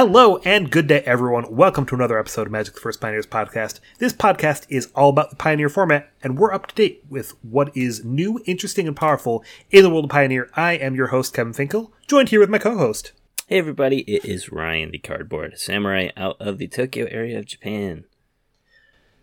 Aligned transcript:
Hello 0.00 0.38
and 0.46 0.70
good 0.70 0.86
day, 0.86 1.02
everyone. 1.02 1.54
Welcome 1.54 1.84
to 1.84 1.94
another 1.94 2.18
episode 2.18 2.46
of 2.46 2.52
Magic 2.52 2.72
the 2.72 2.80
First 2.80 3.02
Pioneers 3.02 3.26
podcast. 3.26 3.80
This 3.98 4.14
podcast 4.14 4.64
is 4.70 4.90
all 4.94 5.10
about 5.10 5.28
the 5.28 5.36
Pioneer 5.36 5.68
format, 5.68 6.10
and 6.22 6.38
we're 6.38 6.54
up 6.54 6.68
to 6.68 6.74
date 6.74 7.04
with 7.10 7.34
what 7.44 7.70
is 7.76 8.02
new, 8.02 8.40
interesting, 8.46 8.88
and 8.88 8.96
powerful 8.96 9.44
in 9.70 9.82
the 9.82 9.90
world 9.90 10.06
of 10.06 10.10
Pioneer. 10.10 10.48
I 10.56 10.72
am 10.72 10.94
your 10.94 11.08
host, 11.08 11.34
Kevin 11.34 11.52
Finkel, 11.52 11.92
joined 12.06 12.30
here 12.30 12.40
with 12.40 12.48
my 12.48 12.56
co 12.56 12.78
host. 12.78 13.12
Hey, 13.46 13.58
everybody, 13.58 13.98
it 14.10 14.24
is 14.24 14.50
Ryan, 14.50 14.90
the 14.90 14.96
cardboard 14.96 15.58
samurai 15.58 16.08
out 16.16 16.38
of 16.40 16.56
the 16.56 16.66
Tokyo 16.66 17.06
area 17.10 17.38
of 17.38 17.44
Japan. 17.44 18.04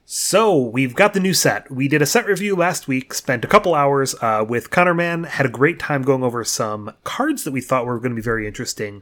So, 0.06 0.58
we've 0.58 0.96
got 0.96 1.14
the 1.14 1.20
new 1.20 1.34
set. 1.34 1.72
We 1.72 1.88
did 1.88 2.02
a 2.02 2.06
set 2.06 2.28
review 2.28 2.56
last 2.56 2.88
week, 2.88 3.14
spent 3.16 3.44
a 3.44 3.48
couple 3.48 3.74
hours 3.74 4.16
uh, 4.22 4.46
with 4.48 4.70
Connor 4.70 4.94
Man, 4.94 5.24
had 5.24 5.48
a 5.48 5.50
great 5.50 5.80
time 5.80 6.04
going 6.04 6.24
over 6.24 6.44
some 6.44 6.94
cards 7.04 7.44
that 7.46 7.52
we 7.52 7.62
thought 7.62 7.88
were 7.88 8.00
going 8.00 8.12
to 8.12 8.16
be 8.16 8.22
very 8.22 8.46
interesting, 8.48 9.02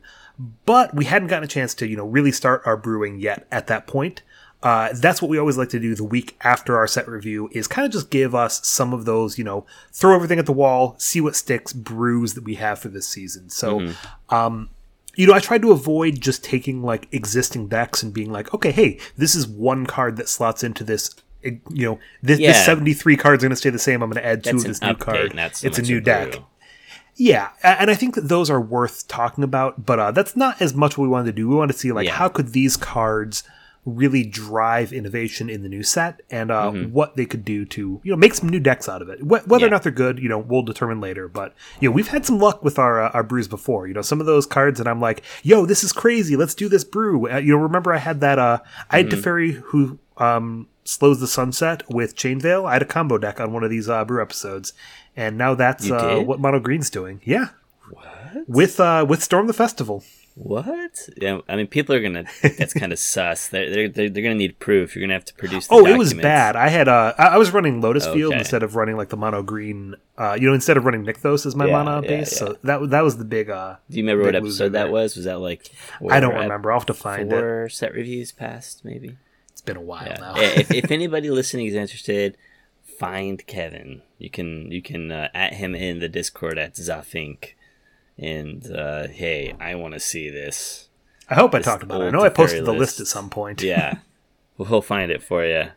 but 0.66 0.94
we 0.94 1.06
hadn't 1.06 1.28
gotten 1.30 1.44
a 1.44 1.48
chance 1.48 1.74
to, 1.76 1.88
you 1.88 1.96
know, 1.98 2.06
really 2.06 2.32
start 2.32 2.62
our 2.66 2.78
brewing 2.78 3.20
yet 3.20 3.48
at 3.52 3.68
that 3.68 3.88
point. 3.88 4.22
Uh, 4.64 4.90
that's 4.96 5.22
what 5.22 5.30
we 5.30 5.38
always 5.38 5.58
like 5.58 5.70
to 5.70 5.80
do 5.80 5.94
the 5.94 6.04
week 6.04 6.36
after 6.42 6.76
our 6.76 6.88
set 6.88 7.08
review 7.08 7.48
is 7.52 7.68
kind 7.68 7.86
of 7.86 7.92
just 7.92 8.10
give 8.10 8.34
us 8.34 8.66
some 8.66 8.94
of 8.94 9.06
those, 9.06 9.38
you 9.38 9.44
know, 9.44 9.64
throw 9.92 10.16
everything 10.16 10.40
at 10.40 10.48
the 10.48 10.52
wall, 10.52 10.96
see 10.98 11.22
what 11.22 11.36
sticks, 11.36 11.72
brews 11.72 12.34
that 12.34 12.44
we 12.44 12.56
have 12.56 12.80
for 12.80 12.88
this 12.88 13.08
season. 13.08 13.50
So, 13.50 13.92
um, 14.30 14.70
you 15.16 15.28
know, 15.28 15.34
I 15.34 15.40
tried 15.40 15.62
to 15.62 15.72
avoid 15.72 16.20
just 16.20 16.44
taking 16.44 16.82
like 16.82 17.08
existing 17.12 17.68
decks 17.68 18.02
and 18.02 18.12
being 18.12 18.32
like, 18.32 18.54
okay, 18.56 18.72
hey, 18.72 19.00
this 19.18 19.36
is 19.36 19.48
one 19.48 19.86
card 19.86 20.18
that 20.18 20.28
slots 20.28 20.64
into 20.64 20.84
this. 20.84 21.14
eh, 21.44 21.52
You 21.70 21.86
know, 21.92 22.00
this, 22.24 22.40
Yeah. 22.40 22.54
this 22.54 22.66
seventy-three 22.66 23.18
cards 23.18 23.44
are 23.44 23.48
going 23.48 23.52
to 23.52 23.56
stay 23.56 23.70
the 23.70 23.78
same. 23.78 24.02
I'm 24.02 24.10
going 24.10 24.22
to 24.22 24.28
add 24.28 24.44
two 24.44 24.52
That's 24.54 24.64
of 24.64 24.68
this 24.70 24.82
new 24.82 24.88
update, 24.90 25.00
card. 25.00 25.40
it's 25.64 25.78
a 25.78 25.82
new 25.84 26.02
deck. 26.02 26.32
brew. 26.32 26.46
Yeah, 27.16 27.50
and 27.64 27.90
I 27.90 27.96
think 27.96 28.16
that 28.16 28.28
those 28.28 28.50
are 28.50 28.60
worth 28.60 29.08
talking 29.08 29.44
about, 29.44 29.86
but 29.86 30.00
uh, 30.00 30.12
that's 30.12 30.36
not 30.36 30.62
as 30.62 30.74
much 30.74 30.98
what 30.98 31.04
we 31.06 31.10
wanted 31.10 31.28
to 31.28 31.32
do. 31.32 31.48
We 31.48 31.56
wanted 31.56 31.74
to 31.74 31.80
see 31.80 31.92
like 31.92 32.08
Yeah. 32.08 32.14
how 32.16 32.28
could 32.30 32.50
these 32.54 32.76
cards 32.76 33.44
really 33.86 34.24
drive 34.26 34.92
innovation 34.92 35.48
in 35.48 35.62
the 35.62 35.70
new 35.70 35.84
set 35.84 36.20
and 36.32 36.50
uh, 36.50 36.72
what 36.72 37.16
they 37.16 37.26
could 37.26 37.46
do 37.46 37.64
to 37.66 38.02
you 38.04 38.12
know 38.12 38.18
make 38.18 38.34
some 38.34 38.50
new 38.50 38.60
decks 38.60 38.90
out 38.90 39.00
of 39.04 39.10
it. 39.10 39.20
Wh- 39.20 39.48
whether 39.48 39.48
or 39.48 39.60
Mm-hmm. 39.60 39.70
Not 39.74 39.84
they're 39.84 39.92
good, 39.92 40.18
you 40.20 40.28
know, 40.28 40.40
we'll 40.40 40.64
determine 40.64 41.00
later. 41.00 41.28
But 41.28 41.54
you 41.80 41.88
know, 41.88 41.94
we've 41.94 42.08
had 42.08 42.26
some 42.26 42.40
luck 42.40 42.64
with 42.64 42.80
our 42.80 43.02
uh, 43.04 43.10
our 43.12 43.24
brews 43.24 43.48
before. 43.48 43.88
You 43.88 43.94
know, 43.94 44.02
some 44.02 44.20
of 44.20 44.26
those 44.26 44.46
cards, 44.48 44.80
and 44.80 44.90
I'm 44.90 45.00
like, 45.00 45.22
yo, 45.44 45.66
this 45.68 45.84
is 45.84 45.94
crazy. 45.94 46.36
Let's 46.36 46.56
do 46.56 46.68
this 46.68 46.84
brew. 46.84 47.30
Uh, 47.32 47.38
you 47.38 47.54
know, 47.56 47.62
remember 47.62 47.94
I 47.94 47.98
had 48.00 48.22
that. 48.22 48.40
Uh, 48.40 48.58
I 48.90 49.04
Mm-hmm. 49.04 49.10
had 49.12 49.20
Teferi 49.24 49.52
who 49.54 50.00
um 50.18 50.68
slows 50.86 51.20
the 51.20 51.28
sunset 51.28 51.84
with 51.90 52.16
Chain 52.16 52.40
Veil. 52.40 52.66
I 52.66 52.74
had 52.74 52.82
a 52.82 52.86
combo 52.86 53.18
deck 53.18 53.40
on 53.42 53.52
one 53.52 53.64
of 53.64 53.70
these 53.70 53.90
uh, 53.90 54.06
brew 54.06 54.22
episodes, 54.22 54.72
and 55.18 55.38
now 55.38 55.54
that's 55.56 55.90
uh, 55.92 56.22
what 56.26 56.40
Mono 56.40 56.60
Green's 56.60 56.90
doing. 56.90 57.20
Yeah, 57.26 57.50
What? 57.90 58.48
with 58.48 58.80
uh 58.80 59.06
with 59.08 59.22
Storm 59.24 59.48
the 59.48 59.54
Festival. 59.54 60.04
What? 60.38 61.08
Yeah, 61.16 61.40
I 61.48 61.56
mean, 61.56 61.68
people 61.68 61.96
are 61.96 62.02
gonna. 62.02 62.26
That's 62.42 62.74
kind 62.82 62.92
of 62.92 63.00
sus. 63.00 63.48
They're, 63.48 63.70
they're 63.70 63.88
they're 63.88 64.10
they're 64.10 64.22
gonna 64.24 64.36
need 64.36 64.60
proof. 64.60 64.94
You're 64.94 65.02
gonna 65.04 65.14
have 65.14 65.24
to 65.26 65.34
produce. 65.34 65.68
The 65.68 65.76
Oh, 65.76 65.86
it 65.86 65.98
was 65.98 66.14
bad. 66.14 66.58
I 66.58 66.68
had 66.68 66.90
uh 66.90 67.14
I 67.18 67.28
I 67.28 67.38
was 67.38 67.52
running 67.52 67.80
Lotus 67.80 68.06
Field 68.06 68.34
Okay. 68.34 68.40
instead 68.40 68.62
of 68.62 68.76
running 68.76 68.98
like 68.98 69.08
the 69.10 69.16
mono 69.16 69.42
green. 69.44 69.96
Uh, 70.18 70.38
you 70.40 70.48
know, 70.50 70.54
instead 70.54 70.76
of 70.76 70.84
running 70.84 71.06
Nykthos 71.06 71.46
as 71.46 71.56
my 71.56 71.68
Yeah, 71.68 71.84
mana 71.84 72.02
yeah, 72.02 72.08
base. 72.10 72.34
yeah. 72.34 72.38
So 72.48 72.58
that 72.66 72.90
that 72.90 73.02
was 73.06 73.16
the 73.18 73.24
big. 73.24 73.50
uh 73.50 73.78
Do 73.90 73.96
you 73.98 74.04
remember 74.04 74.26
what 74.26 74.36
episode 74.36 74.74
that 74.74 74.92
was? 74.92 75.16
Was 75.16 75.24
that 75.24 75.40
like? 75.40 75.70
I 76.10 76.20
don't 76.20 76.36
remember. 76.36 76.70
I'll 76.70 76.80
have 76.80 76.86
to 76.88 76.94
find 76.94 77.32
it. 77.32 77.40
Four 77.40 77.70
set 77.70 77.94
reviews 77.94 78.34
past, 78.34 78.84
maybe. 78.84 79.16
Been 79.66 79.78
a 79.78 79.82
while 79.82 80.06
Yeah. 80.06 80.18
now. 80.20 80.34
if, 80.38 80.72
if 80.72 80.92
anybody 81.00 81.30
listening 81.30 81.66
is 81.68 81.74
interested, 81.76 82.38
find 83.00 83.46
Kevin. 83.48 84.02
You 84.20 84.30
can 84.30 84.72
you 84.72 84.82
can 84.82 85.12
uh, 85.12 85.30
at 85.34 85.54
him 85.56 85.74
in 85.76 86.00
the 86.00 86.08
Discord 86.10 86.58
at 86.58 86.76
Zafink, 86.76 87.54
and 88.18 88.66
uh, 88.72 89.08
hey, 89.08 89.56
I 89.60 89.76
want 89.76 89.94
to 89.96 90.00
see 90.00 90.30
this. 90.30 90.90
I 91.30 91.36
hope 91.36 91.56
I 91.56 91.60
talked 91.62 91.82
about 91.84 92.02
it. 92.02 92.06
I 92.06 92.10
know 92.12 92.22
I 92.22 92.30
posted 92.30 92.64
the 92.66 92.72
list. 92.72 92.80
list 92.80 93.00
at 93.02 93.08
some 93.08 93.30
point. 93.32 93.62
Yeah, 93.64 93.98
we'll 94.58 94.82
find 94.82 95.12
it 95.12 95.24
for 95.24 95.44
you. 95.46 95.70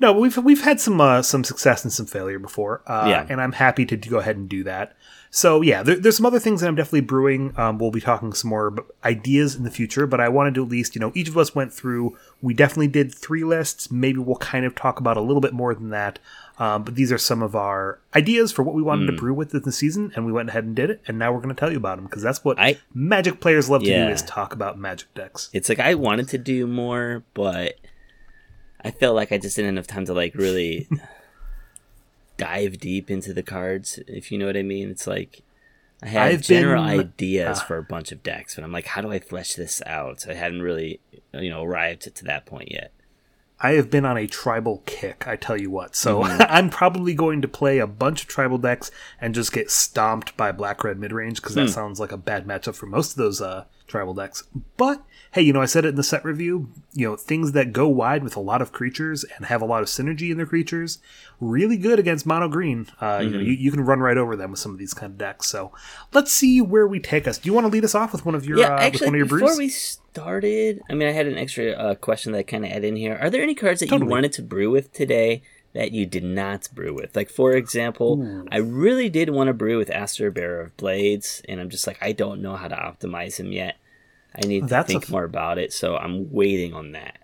No, 0.00 0.12
we've 0.12 0.36
we've 0.38 0.62
had 0.62 0.80
some 0.80 1.00
uh, 1.00 1.22
some 1.22 1.42
success 1.44 1.82
and 1.84 1.92
some 1.92 2.06
failure 2.06 2.38
before, 2.38 2.82
uh, 2.86 3.06
Yeah. 3.08 3.26
and 3.28 3.40
I'm 3.40 3.52
happy 3.52 3.84
to 3.86 3.96
go 3.96 4.18
ahead 4.18 4.36
and 4.36 4.48
do 4.48 4.62
that. 4.64 4.96
So 5.30 5.60
yeah, 5.60 5.82
there, 5.82 5.96
there's 5.96 6.16
some 6.16 6.24
other 6.26 6.38
things 6.40 6.60
that 6.62 6.68
I'm 6.68 6.74
definitely 6.74 7.02
brewing. 7.02 7.52
Um, 7.58 7.78
we'll 7.78 7.90
be 7.90 8.00
talking 8.00 8.32
some 8.32 8.48
more 8.50 8.74
ideas 9.04 9.54
in 9.54 9.62
the 9.64 9.70
future, 9.70 10.06
but 10.06 10.20
I 10.20 10.28
wanted 10.28 10.54
to 10.54 10.62
at 10.64 10.70
least 10.70 10.94
you 10.94 11.00
know 11.00 11.12
each 11.14 11.28
of 11.28 11.36
us 11.36 11.54
went 11.54 11.72
through. 11.72 12.16
We 12.40 12.54
definitely 12.54 12.88
did 12.88 13.14
three 13.14 13.44
lists. 13.44 13.90
Maybe 13.90 14.18
we'll 14.18 14.36
kind 14.36 14.64
of 14.64 14.74
talk 14.74 15.00
about 15.00 15.16
a 15.16 15.20
little 15.20 15.40
bit 15.42 15.52
more 15.52 15.74
than 15.74 15.90
that. 15.90 16.18
Um, 16.58 16.82
but 16.82 16.96
these 16.96 17.12
are 17.12 17.18
some 17.18 17.40
of 17.42 17.54
our 17.54 18.00
ideas 18.16 18.50
for 18.50 18.64
what 18.64 18.74
we 18.74 18.82
wanted 18.82 19.06
to 19.06 19.12
Hmm. 19.12 19.18
brew 19.18 19.34
with 19.34 19.54
in 19.54 19.62
the 19.62 19.70
season, 19.70 20.10
and 20.16 20.26
we 20.26 20.32
went 20.32 20.48
ahead 20.48 20.64
and 20.64 20.74
did 20.74 20.90
it. 20.90 21.00
And 21.06 21.16
now 21.18 21.30
we're 21.32 21.38
going 21.40 21.54
to 21.54 21.58
tell 21.60 21.70
you 21.70 21.76
about 21.76 21.98
them 21.98 22.06
because 22.06 22.22
that's 22.22 22.42
what 22.44 22.58
I- 22.58 22.78
Magic 22.92 23.38
players 23.40 23.68
love 23.70 23.82
to 23.84 23.86
do 23.86 24.08
is 24.12 24.22
talk 24.22 24.52
about 24.54 24.76
Magic 24.78 25.12
decks. 25.14 25.50
It's 25.52 25.68
like 25.68 25.78
I 25.78 25.94
wanted 25.94 26.28
to 26.30 26.38
do 26.38 26.66
more, 26.66 27.22
but 27.34 27.74
I 28.84 28.90
felt 28.90 29.14
like 29.14 29.30
I 29.30 29.38
just 29.38 29.54
didn't 29.56 29.66
have 29.68 29.74
enough 29.84 29.86
time 29.86 30.04
to 30.06 30.14
like 30.14 30.34
really 30.34 30.88
dive 32.38 32.78
deep 32.78 33.10
into 33.10 33.34
the 33.34 33.42
cards. 33.42 33.98
If 34.08 34.32
you 34.32 34.38
know 34.38 34.46
what 34.46 34.56
I 34.56 34.62
mean, 34.62 34.88
it's 34.90 35.06
like 35.06 35.42
I 36.02 36.06
have 36.06 36.32
I've 36.32 36.40
general 36.42 36.82
been- 36.86 37.00
ideas 37.00 37.58
uh, 37.58 37.64
for 37.64 37.76
a 37.76 37.82
bunch 37.82 38.10
of 38.12 38.22
decks, 38.22 38.54
but 38.54 38.64
I'm 38.64 38.72
like, 38.72 38.86
how 38.86 39.02
do 39.02 39.12
I 39.12 39.18
flesh 39.18 39.54
this 39.54 39.82
out? 39.84 40.24
I 40.28 40.34
hadn't 40.34 40.62
really, 40.62 41.00
you 41.34 41.50
know, 41.50 41.62
arrived 41.64 42.02
to 42.14 42.24
that 42.24 42.46
point 42.46 42.70
yet. 42.72 42.92
I 43.60 43.72
have 43.72 43.90
been 43.90 44.04
on 44.04 44.16
a 44.16 44.28
tribal 44.28 44.84
kick, 44.86 45.26
I 45.26 45.34
tell 45.34 45.60
you 45.60 45.68
what. 45.68 45.96
So 45.96 46.22
Mm-hmm. 46.22 46.42
I'm 46.48 46.70
probably 46.70 47.12
going 47.14 47.42
to 47.42 47.48
play 47.48 47.78
a 47.80 47.88
bunch 47.88 48.22
of 48.22 48.28
tribal 48.28 48.56
decks 48.58 48.92
and 49.20 49.34
just 49.34 49.52
get 49.52 49.68
stomped 49.70 50.36
by 50.36 50.52
black 50.52 50.84
red 50.84 50.98
mid 51.00 51.10
range 51.12 51.42
because 51.42 51.54
Hmm. 51.54 51.62
that 51.66 51.70
sounds 51.70 51.98
like 51.98 52.12
a 52.12 52.16
bad 52.16 52.46
matchup 52.46 52.76
for 52.76 52.86
most 52.86 53.10
of 53.12 53.16
those 53.16 53.42
uh, 53.42 53.64
tribal 53.88 54.14
decks. 54.14 54.44
But 54.76 55.02
hey, 55.32 55.42
you 55.42 55.52
know, 55.52 55.60
I 55.60 55.66
said 55.66 55.84
it 55.84 55.88
in 55.88 55.94
the 55.96 56.02
set 56.04 56.24
review. 56.24 56.68
You 56.92 57.08
know, 57.10 57.16
things 57.16 57.52
that 57.52 57.72
go 57.72 57.88
wide 57.88 58.22
with 58.22 58.36
a 58.36 58.40
lot 58.40 58.62
of 58.62 58.70
creatures 58.72 59.24
and 59.36 59.46
have 59.46 59.60
a 59.60 59.66
lot 59.66 59.82
of 59.82 59.88
synergy 59.88 60.30
in 60.30 60.36
their 60.36 60.46
creatures, 60.46 60.98
really 61.40 61.76
good 61.76 61.98
against 61.98 62.24
mono 62.26 62.48
green. 62.48 62.86
Uh, 63.00 63.20
You 63.22 63.30
know, 63.30 63.38
Mm-hmm. 63.38 63.46
you, 63.46 63.52
you 63.54 63.70
can 63.70 63.80
run 63.80 64.00
right 64.00 64.16
over 64.16 64.36
them 64.36 64.50
with 64.52 64.60
some 64.60 64.72
of 64.72 64.78
these 64.78 64.94
kind 64.94 65.10
of 65.12 65.18
decks. 65.18 65.48
So 65.48 65.72
let's 66.12 66.32
see 66.32 66.60
where 66.60 66.86
we 66.86 67.00
take 67.00 67.26
us. 67.26 67.38
Do 67.38 67.48
you 67.48 67.52
want 67.54 67.66
to 67.66 67.72
lead 67.72 67.84
us 67.84 67.94
off 67.94 68.12
with 68.12 68.24
one 68.24 68.34
of 68.34 68.44
your 68.46 68.58
yeah, 68.58 68.68
uh, 68.68 68.74
with 68.76 68.82
actually, 68.84 69.06
one 69.06 69.14
of 69.14 69.18
your 69.18 69.26
before 69.26 69.38
brews? 69.48 69.58
we 69.58 69.68
started, 69.68 70.82
I 70.90 70.94
mean, 70.94 71.08
I 71.08 71.12
had 71.12 71.26
an 71.26 71.38
extra 71.38 71.70
uh, 71.72 71.94
question 71.94 72.32
that 72.32 72.38
I 72.38 72.42
kind 72.42 72.64
of 72.64 72.72
add 72.72 72.84
in 72.84 72.96
here. 72.96 73.16
Are 73.20 73.30
there 73.30 73.42
any 73.42 73.54
cards 73.54 73.80
that 73.80 73.88
Totally. 73.88 74.06
you 74.08 74.10
wanted 74.10 74.32
to 74.32 74.42
brew 74.42 74.70
with 74.70 74.92
today 74.92 75.42
that 75.74 75.92
you 75.92 76.06
did 76.06 76.24
not 76.24 76.68
brew 76.74 76.94
with? 76.94 77.14
Like, 77.14 77.30
for 77.30 77.52
example, 77.52 78.46
I 78.50 78.56
really 78.58 79.08
did 79.08 79.30
want 79.30 79.48
to 79.48 79.54
brew 79.54 79.78
with 79.78 79.90
Astor 79.90 80.30
Bearer 80.30 80.60
of 80.60 80.76
Blades, 80.76 81.42
and 81.48 81.60
I'm 81.60 81.70
just 81.70 81.86
like, 81.86 81.98
I 82.00 82.12
don't 82.12 82.42
know 82.42 82.56
how 82.56 82.68
to 82.68 82.76
optimize 82.76 83.38
him 83.38 83.52
yet. 83.52 83.76
I 84.34 84.46
need 84.46 84.60
to 84.60 84.66
That's 84.66 84.90
a 84.90 84.92
think 84.92 85.04
f- 85.04 85.10
more 85.10 85.24
about 85.24 85.58
it, 85.58 85.72
so 85.72 85.96
I'm 85.96 86.32
waiting 86.32 86.74
on 86.74 86.92
that. 86.92 87.18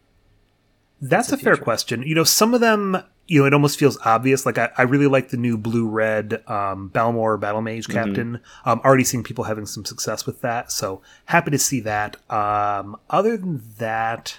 That's 1.01 1.33
a 1.33 1.37
fair 1.37 1.57
question. 1.57 2.03
You 2.03 2.15
know, 2.15 2.25
some 2.25 2.55
of 2.55 2.61
them, 2.61 2.97
you 3.27 3.41
know, 3.41 3.47
it 3.47 3.53
almost 3.53 3.79
feels 3.79 3.99
obvious. 4.05 4.47
Like 4.47 4.57
I, 4.57 4.71
I 4.79 4.83
really 4.83 5.07
like 5.07 5.29
the 5.29 5.37
new 5.37 5.59
blue 5.59 5.87
red 5.87 6.43
um, 6.49 6.89
Balmor 6.89 7.37
Battle 7.37 7.61
Mage 7.61 7.89
Captain. 7.89 8.41
Um, 8.65 8.81
already 8.85 9.05
seeing 9.05 9.23
people 9.23 9.45
having 9.45 9.67
some 9.67 9.85
success 9.85 10.25
with 10.25 10.41
that, 10.41 10.73
so 10.73 11.03
happy 11.27 11.51
to 11.51 11.59
see 11.59 11.81
that. 11.81 12.17
Um, 12.33 12.97
other 13.11 13.37
than 13.37 13.63
that, 13.79 14.39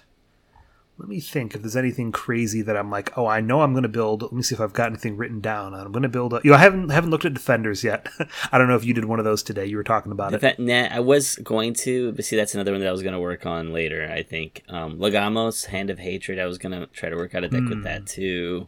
let 0.98 1.10
me 1.10 1.20
think 1.20 1.54
if 1.54 1.62
there's 1.62 1.76
anything 1.76 2.12
crazy 2.14 2.62
that 2.62 2.78
I'm 2.78 2.90
like, 2.90 3.18
oh, 3.18 3.26
I 3.28 3.42
know 3.42 3.62
I'm 3.62 3.74
going 3.74 3.84
to 3.84 3.90
build. 3.90 4.22
Let 4.22 4.32
me 4.32 4.42
see 4.42 4.56
if 4.56 4.62
I've 4.62 4.72
got 4.72 4.88
anything 4.92 5.18
written 5.18 5.42
down. 5.42 5.74
I'm 5.74 5.92
going 5.92 6.04
to 6.04 6.10
build. 6.10 6.34
A, 6.34 6.40
you 6.44 6.52
know, 6.52 6.56
I 6.58 6.60
haven't 6.62 6.90
haven't 6.90 7.10
looked 7.10 7.26
at 7.26 7.34
defenders 7.34 7.84
yet. 7.84 8.08
I 8.52 8.58
don't 8.58 8.70
know 8.70 8.78
if 8.78 8.86
you 8.86 8.94
did 8.94 9.04
one 9.06 9.20
of 9.20 9.26
those 9.26 9.44
today. 9.44 9.66
You 9.66 9.76
were 9.76 9.84
talking 9.84 10.14
about 10.14 10.34
it. 10.34 10.42
Defe- 10.42 10.60
nah, 10.60 10.88
I 10.96 11.02
was 11.02 11.36
going 11.38 11.74
to, 11.84 12.14
but 12.14 12.24
see, 12.24 12.38
that's 12.38 12.54
another 12.56 12.72
one 12.72 12.80
that 12.80 12.88
I 12.88 12.94
was 12.94 13.02
going 13.04 13.14
to 13.14 13.20
work 13.20 13.46
on 13.46 13.74
later. 13.74 14.10
I 14.10 14.24
think 14.24 14.64
um, 14.70 14.98
Lagomos, 14.98 15.66
Hand 15.66 15.90
of 15.90 16.00
Hatred. 16.00 16.40
I 16.40 16.46
was 16.46 16.58
going 16.58 16.72
to 16.80 16.88
try 16.88 17.10
to 17.10 17.16
work 17.18 17.36
out 17.36 17.44
a 17.44 17.50
deck 17.50 17.64
with 17.64 17.80
Hmm. 17.80 17.84
that 17.84 18.06
too. 18.08 18.68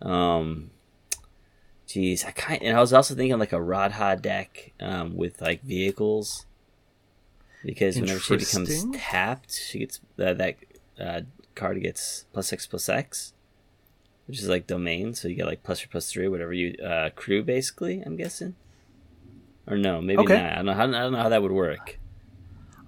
Um, 0.00 0.70
jeez, 1.86 2.24
I 2.26 2.30
kind 2.30 2.62
and 2.62 2.76
I 2.76 2.80
was 2.80 2.92
also 2.94 3.14
thinking 3.14 3.38
like 3.38 3.52
a 3.52 3.56
Rodha 3.56 4.20
deck 4.20 4.72
um, 4.80 5.16
with 5.16 5.40
like 5.42 5.62
vehicles, 5.62 6.46
because 7.62 8.00
whenever 8.00 8.20
she 8.20 8.36
becomes 8.38 8.86
tapped, 8.94 9.52
she 9.52 9.80
gets 9.80 10.00
uh, 10.18 10.32
that 10.32 10.56
uh, 10.98 11.20
card 11.54 11.80
gets 11.82 12.26
plus 12.32 12.52
X 12.52 12.66
plus 12.66 12.88
X. 12.88 13.32
Which 14.26 14.38
is 14.38 14.48
like 14.48 14.68
domain, 14.68 15.14
so 15.14 15.26
you 15.26 15.34
get 15.34 15.46
like 15.46 15.64
plus 15.64 15.84
or 15.84 15.88
plus 15.88 16.10
three, 16.10 16.28
whatever 16.28 16.52
you 16.52 16.74
uh, 16.82 17.10
crew 17.10 17.42
basically. 17.42 18.00
I'm 18.06 18.16
guessing, 18.16 18.54
or 19.66 19.76
no, 19.76 20.00
maybe 20.00 20.22
Okay. 20.22 20.36
not. 20.36 20.52
I 20.52 20.56
don't 20.56 20.66
know. 20.66 20.74
How, 20.74 20.84
I 20.84 20.86
don't 20.86 21.12
know 21.12 21.18
how 21.18 21.28
that 21.28 21.42
would 21.42 21.50
work. 21.50 21.98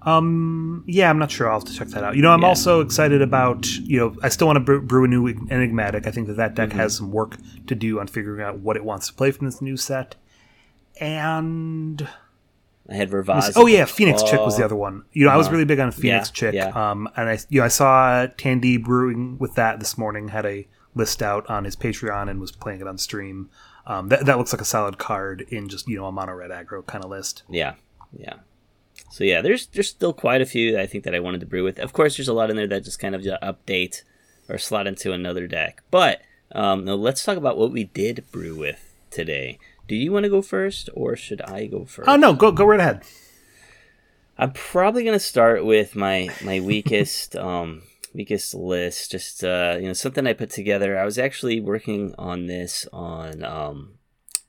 Um, 0.03 0.83
yeah, 0.87 1.09
I'm 1.09 1.19
not 1.19 1.29
sure. 1.29 1.47
I'll 1.49 1.59
have 1.59 1.67
to 1.67 1.73
check 1.73 1.89
that 1.89 2.03
out. 2.03 2.15
You 2.15 2.21
know, 2.21 2.31
I'm 2.31 2.41
Yeah. 2.41 2.47
also 2.47 2.79
excited 2.81 3.21
about, 3.21 3.67
you 3.79 3.99
know, 3.99 4.15
I 4.23 4.29
still 4.29 4.47
want 4.47 4.57
to 4.57 4.61
brew, 4.61 4.81
brew 4.81 5.03
a 5.03 5.07
new 5.07 5.27
Enigmatic. 5.27 6.07
I 6.07 6.11
think 6.11 6.27
that 6.27 6.37
that 6.37 6.55
deck 6.55 6.69
Mm-hmm. 6.69 6.77
has 6.79 6.95
some 6.95 7.11
work 7.11 7.37
to 7.67 7.75
do 7.75 7.99
on 7.99 8.07
figuring 8.07 8.41
out 8.43 8.59
what 8.59 8.77
it 8.77 8.85
wants 8.85 9.07
to 9.07 9.13
play 9.13 9.31
from 9.31 9.45
this 9.47 9.61
new 9.61 9.75
set. 9.77 10.15
And 11.01 12.07
I 12.89 12.95
had 12.95 13.09
Vervaz. 13.09 13.53
oh 13.55 13.65
yeah, 13.65 13.85
Phoenix 13.85 14.21
Chick 14.23 14.39
was 14.39 14.57
the 14.57 14.65
other 14.65 14.75
one. 14.75 15.03
You 15.11 15.25
know, 15.25 15.31
I 15.31 15.37
was 15.37 15.47
Uh-huh. 15.47 15.53
really 15.53 15.65
big 15.65 15.79
on 15.79 15.91
Phoenix 15.91 16.29
Yeah, 16.29 16.33
Chick. 16.33 16.53
yeah. 16.55 16.67
Um, 16.91 17.09
and 17.15 17.29
I, 17.29 17.39
you 17.49 17.59
know, 17.61 17.65
I 17.65 17.69
saw 17.69 18.27
Tandy 18.37 18.77
brewing 18.77 19.37
with 19.39 19.55
that 19.55 19.79
this 19.79 19.97
morning. 19.97 20.27
Had 20.29 20.45
a 20.45 20.67
list 20.93 21.21
out 21.23 21.49
on 21.49 21.65
his 21.65 21.75
Patreon 21.75 22.29
and 22.29 22.39
was 22.39 22.51
playing 22.51 22.81
it 22.81 22.87
on 22.87 22.97
stream. 22.97 23.49
Um, 23.87 24.09
that 24.09 24.25
that 24.25 24.37
looks 24.37 24.53
like 24.53 24.61
a 24.61 24.65
solid 24.65 24.97
card 24.97 25.45
in 25.49 25.67
just 25.69 25.87
you 25.87 25.97
know 25.97 26.05
a 26.05 26.11
mono 26.11 26.33
red 26.33 26.51
aggro 26.51 26.85
kind 26.85 27.03
of 27.03 27.09
list. 27.09 27.43
Yeah, 27.49 27.73
yeah. 28.17 28.35
So 29.11 29.23
yeah, 29.23 29.41
there's 29.41 29.67
there's 29.67 29.89
still 29.89 30.13
quite 30.13 30.41
a 30.41 30.45
few 30.45 30.71
that 30.73 30.81
I 30.81 30.87
think 30.87 31.03
that 31.05 31.13
I 31.15 31.19
wanted 31.19 31.39
to 31.41 31.45
brew 31.45 31.63
with. 31.63 31.79
Of 31.79 31.93
course, 31.93 32.17
there's 32.17 32.27
a 32.27 32.33
lot 32.33 32.49
in 32.49 32.55
there 32.55 32.67
that 32.67 32.83
just 32.83 32.99
kind 32.99 33.13
of 33.15 33.23
just 33.23 33.41
update 33.41 34.03
or 34.47 34.57
slot 34.57 34.85
into 34.87 35.11
another 35.11 35.47
deck. 35.47 35.81
But 35.91 36.21
um, 36.51 36.85
now 36.85 36.93
let's 36.95 37.23
talk 37.23 37.37
about 37.37 37.57
what 37.57 37.71
we 37.71 37.85
did 37.85 38.25
brew 38.31 38.55
with 38.55 38.93
today. 39.11 39.57
Do 39.87 39.95
you 39.95 40.11
want 40.11 40.23
to 40.23 40.29
go 40.29 40.41
first, 40.41 40.89
or 40.93 41.15
should 41.15 41.41
I 41.41 41.67
go 41.67 41.85
first? 41.85 42.09
Oh 42.09 42.15
no, 42.15 42.33
go 42.33 42.51
go 42.51 42.65
right 42.65 42.79
ahead. 42.79 43.03
I'm 44.37 44.51
probably 44.51 45.03
gonna 45.03 45.19
start 45.19 45.65
with 45.65 45.95
my 45.95 46.29
my 46.43 46.59
weakest 46.59 47.35
um 47.35 47.83
weakest 48.13 48.53
list. 48.53 49.11
Just 49.11 49.43
uh, 49.43 49.77
you 49.79 49.87
know 49.87 49.93
something 49.93 50.25
I 50.25 50.33
put 50.33 50.49
together. 50.49 50.97
I 50.97 51.05
was 51.05 51.17
actually 51.19 51.59
working 51.59 52.15
on 52.17 52.47
this 52.47 52.87
on 52.91 53.43
um 53.43 53.95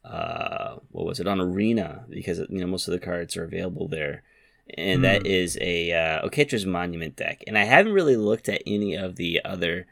uh 0.04 0.76
what 0.90 1.06
was 1.06 1.20
it 1.20 1.26
on 1.26 1.40
Arena 1.40 2.04
because 2.08 2.38
you 2.38 2.60
know 2.60 2.66
most 2.66 2.88
of 2.88 2.92
the 2.92 3.00
cards 3.00 3.36
are 3.36 3.44
available 3.44 3.88
there. 3.88 4.22
And 4.76 5.04
that 5.04 5.22
Hmm. 5.22 5.26
is 5.26 5.56
a 5.60 5.92
uh, 5.92 6.26
Oketra's 6.26 6.66
Monument 6.66 7.14
deck, 7.14 7.44
and 7.46 7.56
I 7.56 7.62
haven't 7.62 7.92
really 7.92 8.16
looked 8.16 8.48
at 8.48 8.62
any 8.66 8.96
of 8.96 9.14
the 9.14 9.40
other 9.44 9.86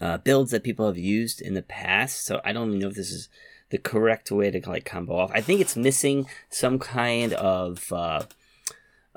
uh, 0.00 0.18
builds 0.18 0.50
that 0.50 0.64
people 0.64 0.86
have 0.88 0.98
used 0.98 1.40
in 1.40 1.54
the 1.54 1.62
past, 1.62 2.24
so 2.24 2.40
I 2.44 2.52
don't 2.52 2.68
even 2.68 2.80
know 2.80 2.88
if 2.88 2.96
this 2.96 3.12
is 3.12 3.28
the 3.72 3.78
correct 3.78 4.30
way 4.30 4.50
to 4.50 4.68
like 4.68 4.84
combo 4.84 5.16
off. 5.16 5.30
I 5.34 5.40
think 5.40 5.60
it's 5.62 5.76
missing 5.76 6.26
some 6.50 6.78
kind 6.78 7.32
of 7.32 7.90
uh, 7.90 8.22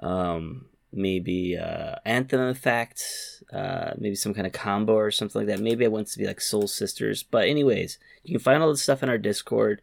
um, 0.02 0.68
maybe 0.94 1.58
uh, 1.58 1.96
anthem 2.06 2.40
effect, 2.40 3.04
uh, 3.52 3.92
maybe 3.98 4.16
some 4.16 4.34
kind 4.34 4.48
of 4.48 4.54
combo 4.54 4.94
or 4.94 5.12
something 5.12 5.42
like 5.42 5.48
that. 5.50 5.62
Maybe 5.62 5.84
I 5.84 5.90
want 5.90 6.08
to 6.08 6.18
be 6.18 6.26
like 6.26 6.40
Soul 6.40 6.68
Sisters, 6.68 7.22
but 7.22 7.50
anyways, 7.50 8.00
you 8.24 8.34
can 8.34 8.40
find 8.42 8.64
all 8.64 8.72
the 8.72 8.78
stuff 8.78 9.04
in 9.04 9.10
our 9.10 9.18
Discord. 9.18 9.82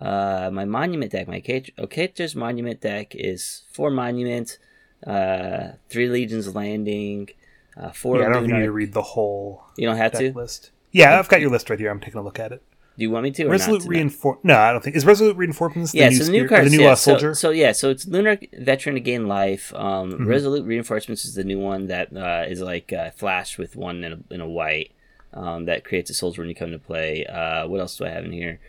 Uh, 0.00 0.50
my 0.52 0.64
monument 0.64 1.10
deck, 1.10 1.26
my 1.26 1.40
Oketra's 1.40 2.36
monument 2.36 2.80
deck 2.80 3.14
is 3.16 3.64
four 3.72 3.90
monument, 3.90 4.58
uh, 5.04 5.72
three 5.90 6.08
legions 6.08 6.54
landing, 6.54 7.28
uh, 7.76 7.90
four. 7.90 8.20
Yeah, 8.20 8.28
I 8.28 8.32
don't 8.32 8.46
need 8.46 8.62
to 8.62 8.70
read 8.70 8.92
the 8.92 9.02
whole 9.02 9.64
You 9.76 9.88
don't 9.88 9.96
have 9.96 10.12
deck 10.12 10.20
to. 10.20 10.32
list. 10.32 10.70
Yeah, 10.92 11.18
I've 11.18 11.28
got 11.28 11.40
your 11.40 11.50
list 11.50 11.70
right 11.70 11.78
here. 11.78 11.90
I'm 11.90 11.98
taking 12.00 12.20
a 12.20 12.22
look 12.22 12.38
at 12.38 12.52
it. 12.52 12.62
Do 12.96 13.02
you 13.04 13.10
want 13.10 13.24
me 13.24 13.30
to? 13.32 13.48
Resolute 13.48 13.84
reinforce. 13.86 14.38
No, 14.42 14.56
I 14.58 14.70
don't 14.72 14.82
think 14.84 14.96
is 14.96 15.06
resolute 15.06 15.36
reinforcements. 15.36 15.92
The 15.92 15.98
yeah, 15.98 16.08
new 16.10 16.16
so 16.16 16.24
the 16.24 16.30
new 16.30 16.38
spirit- 16.40 16.48
cards, 16.50 16.70
the 16.70 16.76
new 16.76 16.82
yeah, 16.84 16.90
uh, 16.90 16.94
so- 16.94 17.10
soldier. 17.12 17.34
So, 17.34 17.50
yeah, 17.50 17.72
so 17.72 17.88
it's 17.90 18.04
Lunarch 18.04 18.48
Veteran 18.58 18.94
to 18.96 19.00
gain 19.00 19.26
life. 19.28 19.72
Um, 19.74 20.12
Mhm. 20.12 20.26
Resolute 20.26 20.66
Reinforcements 20.66 21.24
is 21.24 21.34
the 21.34 21.44
new 21.44 21.58
one 21.58 21.86
that 21.86 22.14
uh, 22.14 22.44
is 22.48 22.60
like 22.60 22.92
uh, 22.92 23.10
flash 23.12 23.56
with 23.58 23.76
one 23.76 24.04
in 24.04 24.12
a, 24.12 24.34
in 24.34 24.40
a 24.42 24.48
white 24.48 24.92
um, 25.32 25.64
that 25.64 25.84
creates 25.84 26.10
a 26.10 26.14
soldier 26.14 26.42
when 26.42 26.48
you 26.50 26.54
come 26.54 26.70
to 26.70 26.78
play. 26.78 27.24
Uh, 27.24 27.66
what 27.66 27.80
else 27.80 27.96
do 27.96 28.04
I 28.04 28.10
have 28.10 28.24
in 28.26 28.32
here? 28.32 28.60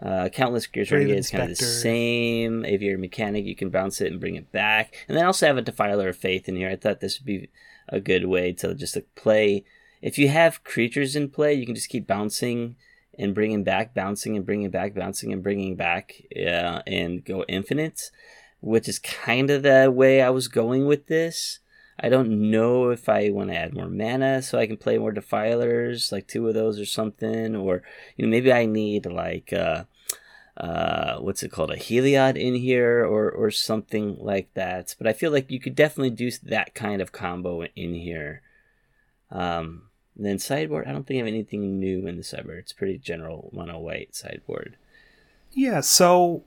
Uh, 0.00 0.28
Countless 0.30 0.66
Gears 0.66 0.90
Renegade 0.90 1.16
is 1.18 1.30
kind 1.30 1.44
of 1.44 1.50
the 1.56 1.64
same. 1.64 2.64
Aviary 2.64 2.96
Mechanic, 2.98 3.44
you 3.44 3.54
can 3.54 3.70
bounce 3.70 4.00
it 4.00 4.10
and 4.10 4.20
bring 4.20 4.34
it 4.36 4.50
back. 4.52 4.94
And 5.06 5.16
then 5.16 5.24
I 5.24 5.26
also 5.28 5.46
have 5.46 5.56
a 5.56 5.62
Defiler 5.62 6.08
of 6.08 6.16
Faith 6.16 6.48
in 6.48 6.56
here. 6.56 6.68
I 6.68 6.76
thought 6.76 7.00
this 7.00 7.18
would 7.20 7.26
be 7.26 7.48
a 7.88 8.00
good 8.00 8.26
way 8.26 8.52
to 8.54 8.74
just 8.74 8.94
to 8.94 9.02
play. 9.14 9.64
If 10.00 10.18
you 10.18 10.28
have 10.28 10.64
creatures 10.64 11.14
in 11.14 11.28
play, 11.30 11.54
you 11.54 11.64
can 11.66 11.74
just 11.76 11.88
keep 11.88 12.06
bouncing 12.06 12.74
and 13.18 13.34
bringing 13.34 13.64
back, 13.64 13.94
bouncing 13.94 14.36
and 14.36 14.46
bringing 14.46 14.70
back, 14.70 14.94
bouncing 14.94 15.32
and 15.32 15.42
bringing 15.42 15.76
back, 15.76 16.14
uh, 16.36 16.82
and 16.86 17.24
go 17.24 17.44
infinite, 17.48 18.10
which 18.60 18.88
is 18.88 18.98
kind 18.98 19.50
of 19.50 19.62
the 19.62 19.90
way 19.90 20.22
I 20.22 20.30
was 20.30 20.48
going 20.48 20.86
with 20.86 21.06
this. 21.06 21.60
I 22.00 22.08
don't 22.08 22.50
know 22.50 22.88
if 22.90 23.08
I 23.08 23.30
want 23.30 23.50
to 23.50 23.56
add 23.56 23.74
more 23.74 23.88
mana 23.88 24.42
so 24.42 24.58
I 24.58 24.66
can 24.66 24.76
play 24.76 24.98
more 24.98 25.12
defilers, 25.12 26.10
like 26.10 26.26
two 26.26 26.48
of 26.48 26.54
those 26.54 26.80
or 26.80 26.86
something, 26.86 27.54
or 27.54 27.82
you 28.16 28.24
know 28.24 28.30
maybe 28.30 28.52
I 28.52 28.66
need 28.66 29.06
like 29.06 29.52
uh, 29.52 29.84
uh, 30.56 31.18
what's 31.18 31.42
it 31.42 31.52
called, 31.52 31.70
a 31.70 31.76
Heliod 31.76 32.36
in 32.36 32.54
here 32.54 33.04
or 33.04 33.30
or 33.30 33.50
something 33.50 34.16
like 34.18 34.52
that. 34.54 34.94
But 34.98 35.06
I 35.06 35.12
feel 35.12 35.30
like 35.30 35.50
you 35.50 35.60
could 35.60 35.74
definitely 35.74 36.10
do 36.10 36.30
that 36.44 36.74
kind 36.74 37.00
of 37.00 37.12
combo 37.12 37.64
in 37.76 37.94
here. 37.94 38.42
Um, 39.30 39.88
and 40.16 40.26
then 40.26 40.38
sideboard, 40.38 40.86
I 40.86 40.92
don't 40.92 41.06
think 41.06 41.16
I 41.16 41.18
have 41.18 41.26
anything 41.26 41.78
new 41.80 42.06
in 42.06 42.16
the 42.16 42.22
sideboard. 42.22 42.58
It's 42.58 42.72
pretty 42.72 42.98
general 42.98 43.50
mono 43.52 43.78
white 43.78 44.14
sideboard. 44.14 44.76
Yeah, 45.52 45.80
so 45.80 46.42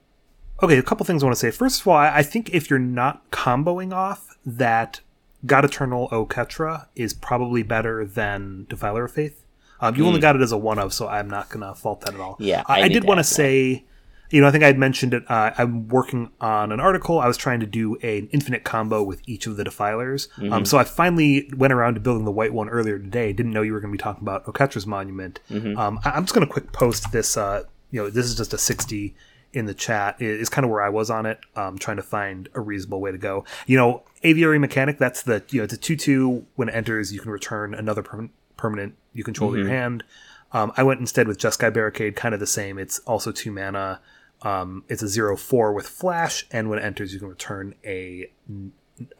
okay, 0.62 0.78
a 0.78 0.84
couple 0.84 1.06
things 1.06 1.24
I 1.24 1.28
want 1.28 1.36
to 1.36 1.40
say. 1.40 1.52
First 1.52 1.82
of 1.82 1.88
all, 1.88 1.98
I 1.98 2.24
think 2.24 2.54
if 2.54 2.70
you're 2.70 2.80
not 2.80 3.30
comboing 3.32 3.94
off, 3.94 4.38
that 4.46 5.02
God 5.46 5.66
Eternal 5.66 6.10
Oketra 6.10 6.88
is 6.96 7.14
probably 7.14 7.64
better 7.64 8.06
than 8.06 8.66
Defiler 8.70 9.06
of 9.06 9.12
Faith. 9.12 9.44
Um, 9.82 9.96
you 9.96 10.08
only 10.08 10.20
got 10.20 10.36
it 10.36 10.42
as 10.42 10.52
a 10.52 10.58
one 10.58 10.80
of, 10.80 10.94
so 10.94 11.08
I'm 11.08 11.30
not 11.30 11.50
gonna 11.50 11.76
fault 11.76 12.02
that 12.02 12.14
at 12.14 12.20
all. 12.20 12.34
Hmm. 12.36 12.44
Yeah, 12.44 12.64
I, 12.68 12.82
I 12.82 12.84
I 12.86 12.88
did 12.88 13.04
want 13.04 13.20
to 13.20 13.24
say, 13.24 13.84
you 14.32 14.42
know, 14.42 14.48
I 14.48 14.52
think 14.52 14.64
I 14.64 14.68
had 14.68 14.78
mentioned 14.80 15.14
it. 15.14 15.24
Uh, 15.30 15.52
I'm 15.58 15.88
working 15.88 16.32
on 16.42 16.72
an 16.72 16.80
article. 16.80 17.20
I 17.20 17.28
was 17.28 17.38
trying 17.38 17.60
to 17.60 17.66
do 17.66 17.96
an 17.98 18.28
infinite 18.32 18.64
combo 18.64 19.04
with 19.04 19.22
each 19.28 19.46
of 19.48 19.56
the 19.58 19.64
Defilers. 19.64 20.28
Mm-hmm. 20.38 20.52
Um, 20.54 20.66
so 20.66 20.78
I 20.78 20.84
finally 20.84 21.50
went 21.56 21.74
around 21.74 21.94
to 21.96 22.00
building 22.00 22.26
the 22.26 22.32
white 22.32 22.54
one 22.54 22.68
earlier 22.70 22.98
today. 22.98 23.34
Didn't 23.34 23.52
know 23.54 23.62
you 23.62 23.74
were 23.74 23.80
going 23.80 23.92
to 23.92 23.98
be 23.98 24.02
talking 24.02 24.24
about 24.24 24.46
Oketra's 24.46 24.88
Monument. 24.88 25.40
Mm-hmm. 25.50 25.78
Um, 25.78 26.00
I, 26.04 26.12
I'm 26.12 26.24
just 26.24 26.34
going 26.34 26.46
to 26.46 26.52
quick 26.52 26.72
post 26.74 27.12
this. 27.12 27.38
Uh, 27.38 27.64
you 27.92 28.02
know, 28.02 28.10
this 28.10 28.26
is 28.26 28.36
just 28.36 28.54
a 28.54 28.58
60 28.58 29.16
in 29.54 29.66
the 29.68 29.74
chat. 29.74 30.16
It- 30.20 30.40
It's 30.42 30.50
kind 30.50 30.66
of 30.66 30.72
where 30.72 30.82
I 30.82 30.90
was 30.90 31.10
on 31.10 31.26
it, 31.26 31.40
um, 31.56 31.78
trying 31.78 31.98
to 31.98 32.04
find 32.04 32.50
a 32.56 32.60
reasonable 32.62 33.00
way 33.02 33.12
to 33.12 33.18
go. 33.18 33.46
You 33.68 33.78
know, 33.78 34.04
Aviary 34.24 34.60
Mechanic. 34.60 34.98
That's 34.98 35.22
the 35.22 35.44
you 35.50 35.60
know 35.60 35.66
it's 35.66 35.74
a 35.74 35.78
two 35.78 35.96
two. 35.96 36.46
When 36.56 36.68
it 36.68 36.74
enters, 36.76 37.14
you 37.14 37.20
can 37.20 37.32
return 37.32 37.74
another 37.76 38.02
permanent 38.02 38.32
permanent 38.58 38.96
you 39.14 39.24
control 39.24 39.52
to 39.52 39.58
your 39.60 39.68
hand. 39.70 40.04
Um, 40.52 40.72
I 40.78 40.84
went 40.84 41.00
instead 41.00 41.28
with 41.28 41.38
Jeskai 41.38 41.74
Barricade, 41.74 42.16
kind 42.16 42.34
of 42.34 42.40
the 42.40 42.48
same. 42.48 42.78
It's 42.78 43.00
also 43.00 43.32
two 43.32 43.52
mana. 43.52 44.00
Um, 44.42 44.84
it's 44.90 45.02
a 45.02 45.08
zero 45.08 45.36
four 45.36 45.74
with 45.74 45.88
flash, 45.88 46.46
and 46.52 46.70
when 46.70 46.80
it 46.80 46.84
enters, 46.84 47.14
you 47.14 47.20
can 47.20 47.30
return 47.30 47.76
a. 47.84 48.30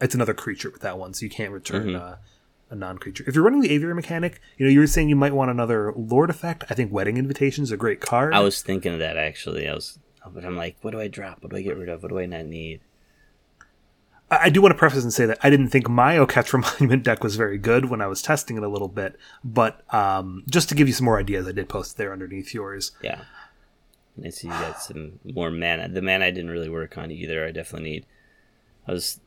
It's 0.00 0.14
another 0.14 0.34
creature 0.34 0.70
with 0.70 0.82
that 0.82 0.98
one, 0.98 1.12
so 1.14 1.24
you 1.24 1.30
can't 1.30 1.52
return 1.52 1.94
uh, 1.96 2.16
a 2.70 2.74
non 2.74 2.98
creature. 2.98 3.24
If 3.26 3.34
you're 3.34 3.44
running 3.44 3.60
the 3.60 3.70
Aviary 3.70 3.94
mechanic, 3.94 4.40
you 4.56 4.66
know 4.66 4.72
you 4.72 4.80
were 4.80 4.86
saying 4.86 5.08
you 5.08 5.16
might 5.16 5.34
want 5.34 5.50
another 5.50 5.92
Lord 5.96 6.30
effect. 6.30 6.64
I 6.70 6.74
think 6.74 6.92
Wedding 6.92 7.16
Invitation 7.16 7.64
is 7.64 7.72
a 7.72 7.76
great 7.76 8.00
card. 8.00 8.34
I 8.34 8.40
was 8.40 8.62
thinking 8.62 8.92
of 8.92 8.98
that 9.00 9.16
actually. 9.16 9.68
I 9.68 9.74
was, 9.74 9.98
but 10.32 10.44
I'm 10.44 10.56
like, 10.56 10.76
what 10.82 10.92
do 10.92 11.00
I 11.00 11.08
drop? 11.08 11.42
What 11.42 11.50
do 11.50 11.56
I 11.56 11.62
get 11.62 11.76
rid 11.76 11.88
of? 11.88 12.02
What 12.02 12.10
do 12.10 12.18
I 12.18 12.26
not 12.26 12.46
need? 12.46 12.80
I 14.28 14.50
do 14.50 14.60
want 14.60 14.72
to 14.72 14.78
preface 14.78 15.04
and 15.04 15.12
say 15.12 15.24
that 15.26 15.38
I 15.42 15.50
didn't 15.50 15.68
think 15.68 15.88
my 15.88 16.16
Oketra 16.16 16.60
Monument 16.80 17.04
deck 17.04 17.22
was 17.22 17.36
very 17.36 17.58
good 17.58 17.90
when 17.90 18.00
I 18.00 18.08
was 18.08 18.22
testing 18.22 18.56
it 18.56 18.62
a 18.64 18.68
little 18.68 18.88
bit, 18.88 19.16
but 19.44 19.82
um, 19.94 20.42
just 20.50 20.68
to 20.70 20.74
give 20.74 20.88
you 20.88 20.94
some 20.94 21.04
more 21.04 21.20
ideas, 21.20 21.46
I 21.46 21.52
did 21.52 21.68
post 21.68 21.96
there 21.96 22.12
underneath 22.12 22.52
yours. 22.52 22.92
Yeah. 23.02 23.22
I 24.24 24.30
see 24.30 24.48
you 24.48 24.54
got 24.54 24.82
some 24.82 25.20
more 25.24 25.50
mana. 25.50 25.88
The 25.88 26.02
mana 26.02 26.26
I 26.26 26.30
didn't 26.30 26.50
really 26.50 26.70
work 26.70 26.96
on 26.96 27.10
either. 27.10 27.46
I 27.46 27.50
definitely 27.50 27.90
need. 27.90 28.06
I 28.88 28.92
was 28.92 29.20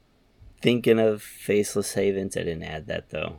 thinking 0.62 1.00
of 1.00 1.22
Faceless 1.22 1.94
Havens. 1.94 2.36
I 2.36 2.42
didn't 2.42 2.64
add 2.64 2.88
that 2.88 3.10
though. 3.10 3.38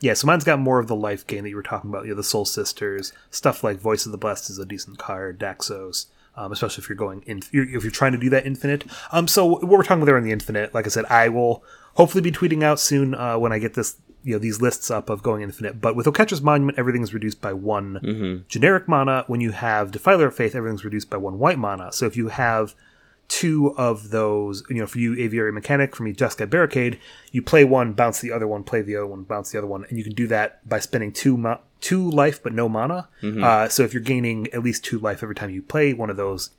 Yeah, 0.00 0.14
so 0.14 0.26
mine's 0.26 0.44
got 0.44 0.60
more 0.60 0.78
of 0.78 0.86
the 0.86 0.96
life 0.96 1.26
gain 1.26 1.44
that 1.44 1.48
you 1.48 1.56
were 1.56 1.62
talking 1.62 1.90
about. 1.90 2.04
You 2.04 2.10
know, 2.10 2.16
the 2.16 2.22
Soul 2.22 2.44
Sisters 2.44 3.12
stuff 3.30 3.64
like 3.64 3.78
Voice 3.78 4.06
of 4.06 4.12
the 4.12 4.18
Blessed 4.18 4.50
is 4.50 4.58
a 4.58 4.66
decent 4.66 4.98
card. 4.98 5.40
Daxos, 5.40 6.06
um, 6.36 6.52
especially 6.52 6.82
if 6.82 6.88
you're 6.88 6.96
going 6.96 7.22
in, 7.26 7.38
if 7.38 7.52
you're, 7.52 7.90
trying 7.90 8.12
to 8.12 8.18
do 8.18 8.30
that 8.30 8.46
infinite. 8.46 8.84
Um, 9.12 9.28
so 9.28 9.46
what 9.46 9.64
we're 9.64 9.82
talking 9.82 9.98
about 9.98 10.06
there 10.06 10.18
in 10.18 10.24
the 10.24 10.32
infinite, 10.32 10.74
like 10.74 10.86
I 10.86 10.88
said, 10.88 11.04
I 11.06 11.28
will 11.28 11.62
hopefully 11.94 12.22
be 12.22 12.32
tweeting 12.32 12.62
out 12.62 12.80
soon 12.80 13.14
uh, 13.14 13.38
when 13.38 13.52
I 13.52 13.58
get 13.58 13.74
this, 13.74 13.96
you 14.24 14.32
know, 14.32 14.38
these 14.38 14.60
lists 14.60 14.90
up 14.90 15.10
of 15.10 15.22
going 15.22 15.42
infinite. 15.42 15.80
But 15.80 15.94
with 15.96 16.06
Oketra's 16.06 16.42
Monument, 16.42 16.78
everything's 16.78 17.14
reduced 17.14 17.40
by 17.40 17.52
one 17.52 18.44
generic 18.48 18.88
mana. 18.88 19.24
When 19.26 19.40
you 19.40 19.52
have 19.52 19.92
Defiler 19.92 20.26
of 20.28 20.34
Faith, 20.34 20.54
everything's 20.54 20.84
reduced 20.84 21.10
by 21.10 21.18
one 21.18 21.38
white 21.38 21.58
mana. 21.58 21.92
So 21.92 22.06
if 22.06 22.16
you 22.16 22.28
have 22.28 22.74
two 23.28 23.74
of 23.78 24.10
those, 24.10 24.62
you 24.68 24.76
know, 24.76 24.86
for 24.86 24.98
you 24.98 25.14
Aviary 25.16 25.52
Mechanic, 25.52 25.96
for 25.96 26.02
me 26.02 26.12
Jeskai 26.12 26.48
Barricade, 26.48 26.98
you 27.32 27.42
play 27.42 27.64
one, 27.64 27.92
bounce 27.92 28.20
the 28.20 28.32
other 28.32 28.46
one, 28.46 28.64
play 28.64 28.82
the 28.82 28.96
other 28.96 29.06
one, 29.06 29.22
bounce 29.22 29.50
the 29.50 29.58
other 29.58 29.66
one, 29.66 29.84
and 29.88 29.98
you 29.98 30.04
can 30.04 30.14
do 30.14 30.26
that 30.26 30.66
by 30.68 30.78
spending 30.78 31.12
two 31.12 31.36
mo- 31.36 31.60
two 31.84 32.10
life 32.10 32.42
but 32.42 32.54
no 32.54 32.66
mana. 32.66 33.08
Mm-hmm. 33.22 33.44
Uh, 33.44 33.68
so 33.68 33.82
if 33.82 33.92
you're 33.92 34.02
gaining 34.02 34.48
at 34.54 34.62
least 34.62 34.84
two 34.84 34.98
life 34.98 35.22
every 35.22 35.34
time 35.34 35.50
you 35.50 35.60
play 35.60 35.92
one 35.92 36.08
of 36.08 36.16
those, 36.16 36.50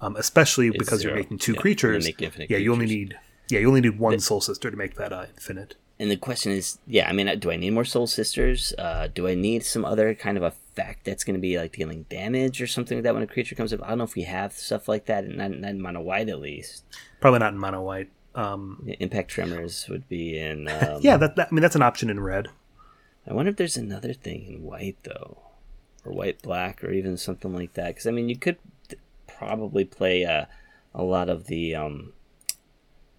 um, 0.00 0.14
especially 0.16 0.70
because 0.70 1.00
zero. 1.00 1.14
you're 1.14 1.22
making 1.22 1.38
two 1.38 1.54
Yeah, 1.54 1.60
creatures, 1.60 2.04
make 2.04 2.20
yeah, 2.48 2.58
you 2.58 2.72
only 2.72 2.86
need 2.86 3.18
yeah 3.48 3.58
you 3.58 3.66
only 3.68 3.80
need 3.80 3.98
one 3.98 4.20
Soul 4.20 4.40
Sister 4.40 4.70
to 4.70 4.76
make 4.76 4.94
that 4.94 5.12
uh, 5.12 5.26
infinite. 5.34 5.74
And 6.00 6.12
the 6.12 6.16
question 6.16 6.52
is, 6.52 6.78
yeah, 6.86 7.08
I 7.08 7.12
mean, 7.12 7.26
uh, 7.26 7.34
do 7.34 7.50
I 7.50 7.56
need 7.56 7.70
more 7.70 7.84
Soul 7.84 8.06
Sisters? 8.06 8.72
Uh, 8.78 9.08
do 9.12 9.26
I 9.26 9.34
need 9.34 9.64
some 9.64 9.84
other 9.84 10.14
kind 10.14 10.36
of 10.36 10.44
effect 10.44 11.04
that's 11.04 11.24
going 11.24 11.34
to 11.34 11.40
be 11.40 11.58
like 11.58 11.72
dealing 11.72 12.04
damage 12.08 12.62
or 12.62 12.68
something 12.68 12.98
like 12.98 13.02
that 13.02 13.14
when 13.14 13.24
a 13.24 13.26
creature 13.26 13.56
comes 13.56 13.72
up? 13.72 13.82
I 13.82 13.88
don't 13.88 13.98
know 13.98 14.04
if 14.04 14.14
we 14.14 14.22
have 14.22 14.52
stuff 14.52 14.86
like 14.86 15.06
that, 15.06 15.24
and 15.24 15.36
not, 15.38 15.50
not 15.50 15.70
in 15.70 15.82
mono 15.82 16.00
white 16.00 16.28
at 16.28 16.38
least. 16.38 16.84
Probably 17.20 17.40
not 17.40 17.52
in 17.52 17.58
mono 17.58 17.82
white. 17.82 18.10
Um, 18.36 18.88
Impact 19.00 19.28
Tremors 19.28 19.88
would 19.88 20.08
be 20.08 20.38
in. 20.38 20.68
Um, 20.80 21.00
yeah, 21.02 21.16
that, 21.16 21.34
that 21.34 21.48
I 21.50 21.54
mean 21.54 21.62
that's 21.62 21.74
an 21.74 21.82
option 21.82 22.10
in 22.10 22.20
red. 22.20 22.46
I 23.28 23.34
wonder 23.34 23.50
if 23.50 23.56
there's 23.56 23.76
another 23.76 24.14
thing 24.14 24.46
in 24.46 24.62
white 24.62 24.96
though, 25.02 25.38
or 26.04 26.12
white 26.12 26.40
black, 26.40 26.82
or 26.82 26.90
even 26.90 27.16
something 27.16 27.54
like 27.54 27.74
that. 27.74 27.88
Because 27.88 28.06
I 28.06 28.10
mean, 28.10 28.28
you 28.28 28.36
could 28.36 28.56
probably 29.26 29.84
play 29.84 30.24
uh, 30.24 30.46
a 30.94 31.02
lot 31.02 31.28
of 31.28 31.46
the 31.46 31.74
um, 31.74 32.12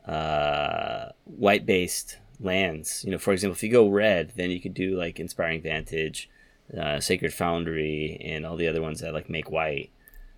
uh, 0.08 1.10
white 1.26 1.66
based 1.66 2.18
lands. 2.40 3.04
You 3.06 3.12
know, 3.12 3.20
for 3.20 3.34
example, 3.34 3.54
if 3.56 3.64
you 3.64 3.72
go 3.72 3.88
red, 3.88 4.34
then 4.36 4.50
you 4.50 4.60
could 4.60 4.74
do 4.74 4.98
like 4.98 5.20
Inspiring 5.20 5.62
Vantage, 5.62 6.28
uh, 6.76 7.00
Sacred 7.00 7.34
Foundry, 7.34 8.20
and 8.24 8.46
all 8.46 8.58
the 8.58 8.68
other 8.68 8.82
ones 8.82 9.02
that 9.02 9.14
like 9.14 9.30
make 9.30 9.52
white. 9.52 9.92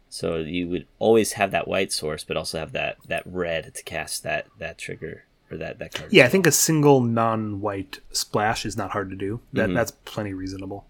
So 0.09 0.37
you 0.37 0.67
would 0.67 0.87
always 0.99 1.33
have 1.33 1.51
that 1.51 1.69
white 1.69 1.93
source, 1.93 2.25
but 2.25 2.35
also 2.35 2.59
have 2.59 2.73
that 2.73 2.97
that 3.07 3.23
red 3.25 3.73
to 3.73 3.83
cast 3.83 4.23
that 4.23 4.47
that 4.57 4.77
trigger 4.77 5.23
or 5.51 5.57
that 5.57 5.79
that 5.79 5.93
card. 5.93 6.11
Yeah, 6.13 6.25
I 6.25 6.29
think 6.29 6.47
a 6.47 6.51
single 6.51 7.01
non-white 7.01 7.99
splash 8.11 8.65
is 8.65 8.77
not 8.77 8.91
hard 8.91 9.09
to 9.09 9.15
do. 9.15 9.41
That 9.53 9.65
Mm-hmm. 9.67 9.73
that's 9.75 9.91
plenty 10.05 10.33
reasonable. 10.33 10.85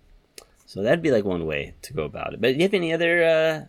So 0.68 0.82
that'd 0.84 1.01
be 1.01 1.12
like 1.12 1.25
one 1.25 1.46
way 1.46 1.74
to 1.82 1.94
go 1.94 2.03
about 2.03 2.34
it. 2.34 2.39
But 2.41 2.50
do 2.53 2.58
you 2.58 2.62
have 2.63 2.74
any 2.74 2.94
other 2.94 3.24
uh, 3.24 3.65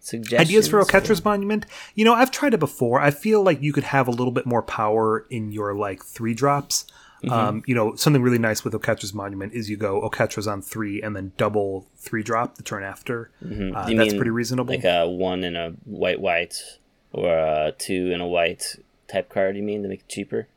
suggestions? 0.00 0.40
Ideas 0.48 0.68
for 0.68 0.78
or- 0.80 0.84
Oketra's 0.84 1.24
Monument? 1.24 1.66
You 1.94 2.04
know, 2.04 2.14
I've 2.14 2.30
tried 2.30 2.54
it 2.54 2.60
before. 2.60 3.00
I 3.00 3.10
feel 3.10 3.42
like 3.42 3.60
you 3.62 3.72
could 3.72 3.84
have 3.84 4.06
a 4.08 4.12
little 4.12 4.30
bit 4.32 4.46
more 4.46 4.62
power 4.62 5.26
in 5.30 5.52
your 5.52 5.74
like 5.74 6.04
three 6.04 6.34
drops. 6.34 6.84
Mm-hmm. 7.24 7.32
Um, 7.32 7.62
you 7.66 7.74
know, 7.74 7.94
something 7.96 8.22
really 8.22 8.38
nice 8.38 8.62
with 8.62 8.74
Oketra's 8.74 9.14
Monument 9.14 9.54
is 9.54 9.70
you 9.70 9.76
go 9.76 10.02
Oketra's 10.08 10.46
on 10.46 10.60
three 10.62 11.00
and 11.02 11.16
then 11.16 11.32
double 11.38 11.86
three 11.96 12.22
drop 12.22 12.56
the 12.56 12.62
turn 12.62 12.84
after. 12.84 13.30
Uh, 13.42 13.86
Do 13.86 13.92
you 13.92 13.96
that's 13.98 14.14
pretty 14.14 14.30
reasonable. 14.30 14.74
Like 14.74 14.84
a 14.84 15.08
one 15.08 15.42
and 15.42 15.56
a 15.56 15.70
white 15.84 16.20
white, 16.20 16.62
or 17.12 17.30
a 17.36 17.72
two 17.76 18.10
and 18.12 18.20
a 18.20 18.26
white 18.26 18.76
type 19.08 19.28
card. 19.28 19.56
You 19.56 19.62
mean 19.62 19.82
to 19.82 19.88
make 19.88 20.00
it 20.00 20.08
cheaper? 20.08 20.48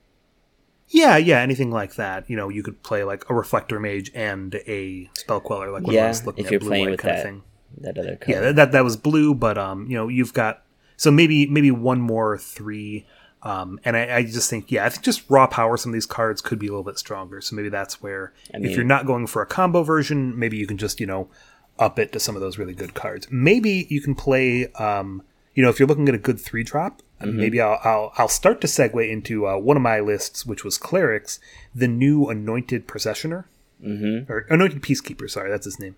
yeah, 0.91 1.17
yeah, 1.17 1.39
anything 1.39 1.69
like 1.71 1.95
that. 1.95 2.29
You 2.29 2.35
know, 2.35 2.49
you 2.49 2.63
could 2.63 2.81
play 2.81 3.03
like 3.03 3.29
a 3.29 3.33
Reflector 3.33 3.79
Mage 3.79 4.11
and 4.15 4.55
a 4.67 5.09
Spell 5.13 5.39
Queller, 5.39 5.71
like 5.71 5.85
when 5.85 5.97
I 5.97 6.07
was 6.07 6.25
looking 6.25 6.45
if 6.45 6.51
at 6.51 6.59
blue 6.61 6.69
playing 6.69 6.89
with 6.91 6.99
kind 6.99 7.13
that 7.15 7.19
of 7.19 7.23
thing. 7.25 7.43
that 7.77 7.97
other 7.97 8.15
card. 8.15 8.29
Yeah, 8.29 8.39
that, 8.41 8.55
that 8.55 8.71
that 8.71 8.83
was 8.83 8.97
blue, 8.97 9.35
but 9.35 9.57
um, 9.57 9.85
you 9.87 9.95
know, 9.95 10.07
you've 10.07 10.33
got 10.33 10.63
so 10.97 11.11
maybe 11.11 11.45
maybe 11.47 11.71
one 11.71 12.01
more 12.01 12.37
three. 12.37 13.05
Um, 13.41 13.79
and 13.85 13.95
I, 13.95 14.17
I 14.17 14.23
just 14.23 14.49
think, 14.49 14.69
yeah, 14.69 14.85
I 14.85 14.89
think 14.89 15.05
just 15.05 15.29
raw 15.29 15.47
power. 15.47 15.77
Some 15.77 15.91
of 15.91 15.93
these 15.93 16.05
cards 16.05 16.41
could 16.41 16.59
be 16.59 16.67
a 16.67 16.71
little 16.71 16.83
bit 16.83 16.99
stronger. 16.99 17.39
So 17.39 17.55
maybe 17.55 17.69
that's 17.69 18.01
where, 18.01 18.33
mean- 18.53 18.65
if 18.65 18.75
you're 18.75 18.83
not 18.83 19.05
going 19.05 19.27
for 19.27 19.41
a 19.41 19.45
combo 19.45 19.83
version, 19.83 20.37
maybe 20.37 20.57
you 20.57 20.67
can 20.67 20.77
just 20.77 20.99
you 20.99 21.05
know 21.05 21.29
up 21.77 21.99
it 21.99 22.11
to 22.13 22.19
some 22.19 22.35
of 22.35 22.41
those 22.41 22.57
really 22.57 22.73
good 22.73 22.95
cards. 22.95 23.27
Maybe 23.31 23.87
you 23.89 24.01
can 24.01 24.13
play, 24.15 24.67
um, 24.73 25.21
you 25.53 25.63
know, 25.63 25.69
if 25.69 25.79
you're 25.79 25.87
looking 25.87 26.09
at 26.09 26.15
a 26.15 26.19
good 26.19 26.39
three 26.39 26.63
drop. 26.63 27.01
Mm-hmm. 27.21 27.37
Maybe 27.37 27.61
I'll, 27.61 27.79
I'll 27.83 28.13
I'll 28.17 28.27
start 28.27 28.61
to 28.61 28.67
segue 28.67 29.09
into 29.09 29.47
uh, 29.47 29.57
one 29.57 29.77
of 29.77 29.83
my 29.83 29.99
lists, 29.99 30.45
which 30.45 30.63
was 30.63 30.77
clerics, 30.77 31.39
the 31.75 31.87
new 31.87 32.27
anointed 32.27 32.87
processioner 32.87 33.45
Mm-hmm. 33.81 34.29
or 34.29 34.39
anointed 34.49 34.81
peacekeeper. 34.81 35.29
Sorry, 35.29 35.49
that's 35.49 35.63
his 35.63 35.79
name. 35.79 35.95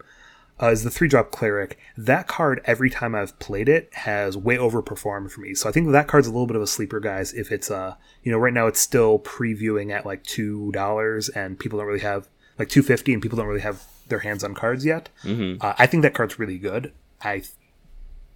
Uh, 0.61 0.67
is 0.67 0.83
the 0.83 0.91
three 0.91 1.07
drop 1.07 1.31
cleric. 1.31 1.79
That 1.97 2.27
card, 2.27 2.61
every 2.65 2.91
time 2.91 3.15
I've 3.15 3.39
played 3.39 3.67
it, 3.67 3.89
has 3.93 4.37
way 4.37 4.57
overperformed 4.57 5.31
for 5.31 5.41
me. 5.41 5.55
So 5.55 5.67
I 5.67 5.71
think 5.71 5.91
that 5.91 6.07
card's 6.07 6.27
a 6.27 6.31
little 6.31 6.45
bit 6.45 6.55
of 6.55 6.61
a 6.61 6.67
sleeper, 6.67 6.99
guys. 6.99 7.33
If 7.33 7.51
it's 7.51 7.71
uh, 7.71 7.95
you 8.21 8.31
know, 8.31 8.37
right 8.37 8.53
now 8.53 8.67
it's 8.67 8.79
still 8.79 9.17
previewing 9.17 9.91
at 9.91 10.05
like 10.05 10.23
two 10.23 10.71
dollars, 10.73 11.29
and 11.29 11.57
people 11.57 11.79
don't 11.79 11.87
really 11.87 12.01
have 12.01 12.27
like 12.59 12.69
two 12.69 12.83
fifty, 12.83 13.13
and 13.13 13.21
people 13.21 13.37
don't 13.37 13.47
really 13.47 13.61
have 13.61 13.83
their 14.07 14.19
hands 14.19 14.43
on 14.43 14.53
cards 14.53 14.85
yet. 14.85 15.09
Mm-hmm. 15.23 15.65
Uh, 15.65 15.73
I 15.79 15.87
think 15.87 16.03
that 16.03 16.13
card's 16.13 16.37
really 16.37 16.59
good. 16.59 16.93
I 17.23 17.41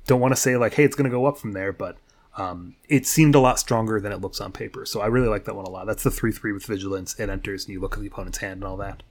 don't 0.08 0.20
want 0.22 0.34
to 0.34 0.42
say 0.42 0.58
like, 0.58 0.74
hey, 0.74 0.84
it's 0.86 0.96
going 0.96 1.10
to 1.10 1.15
go 1.15 1.27
up 1.27 1.38
from 1.38 1.51
there, 1.51 1.72
but 1.72 1.98
um, 2.38 2.75
it 2.89 3.06
seemed 3.08 3.36
a 3.36 3.39
lot 3.39 3.60
stronger 3.60 4.00
than 4.00 4.12
it 4.12 4.22
looks 4.22 4.42
on 4.42 4.51
paper. 4.51 4.86
So 4.86 5.01
I 5.01 5.08
really 5.08 5.27
like 5.27 5.46
that 5.46 5.56
one 5.56 5.65
a 5.65 5.70
lot. 5.70 5.88
That's 5.88 6.04
the 6.04 6.12
three 6.12 6.32
three 6.32 6.51
with 6.51 6.65
vigilance. 6.65 7.18
It 7.20 7.30
enters, 7.30 7.65
and 7.65 7.74
you 7.74 7.80
look 7.80 7.94
at 7.96 8.01
the 8.01 8.08
opponent's 8.08 8.39
hand 8.39 8.56
and 8.56 8.63
all 8.65 8.77
that. 8.77 9.04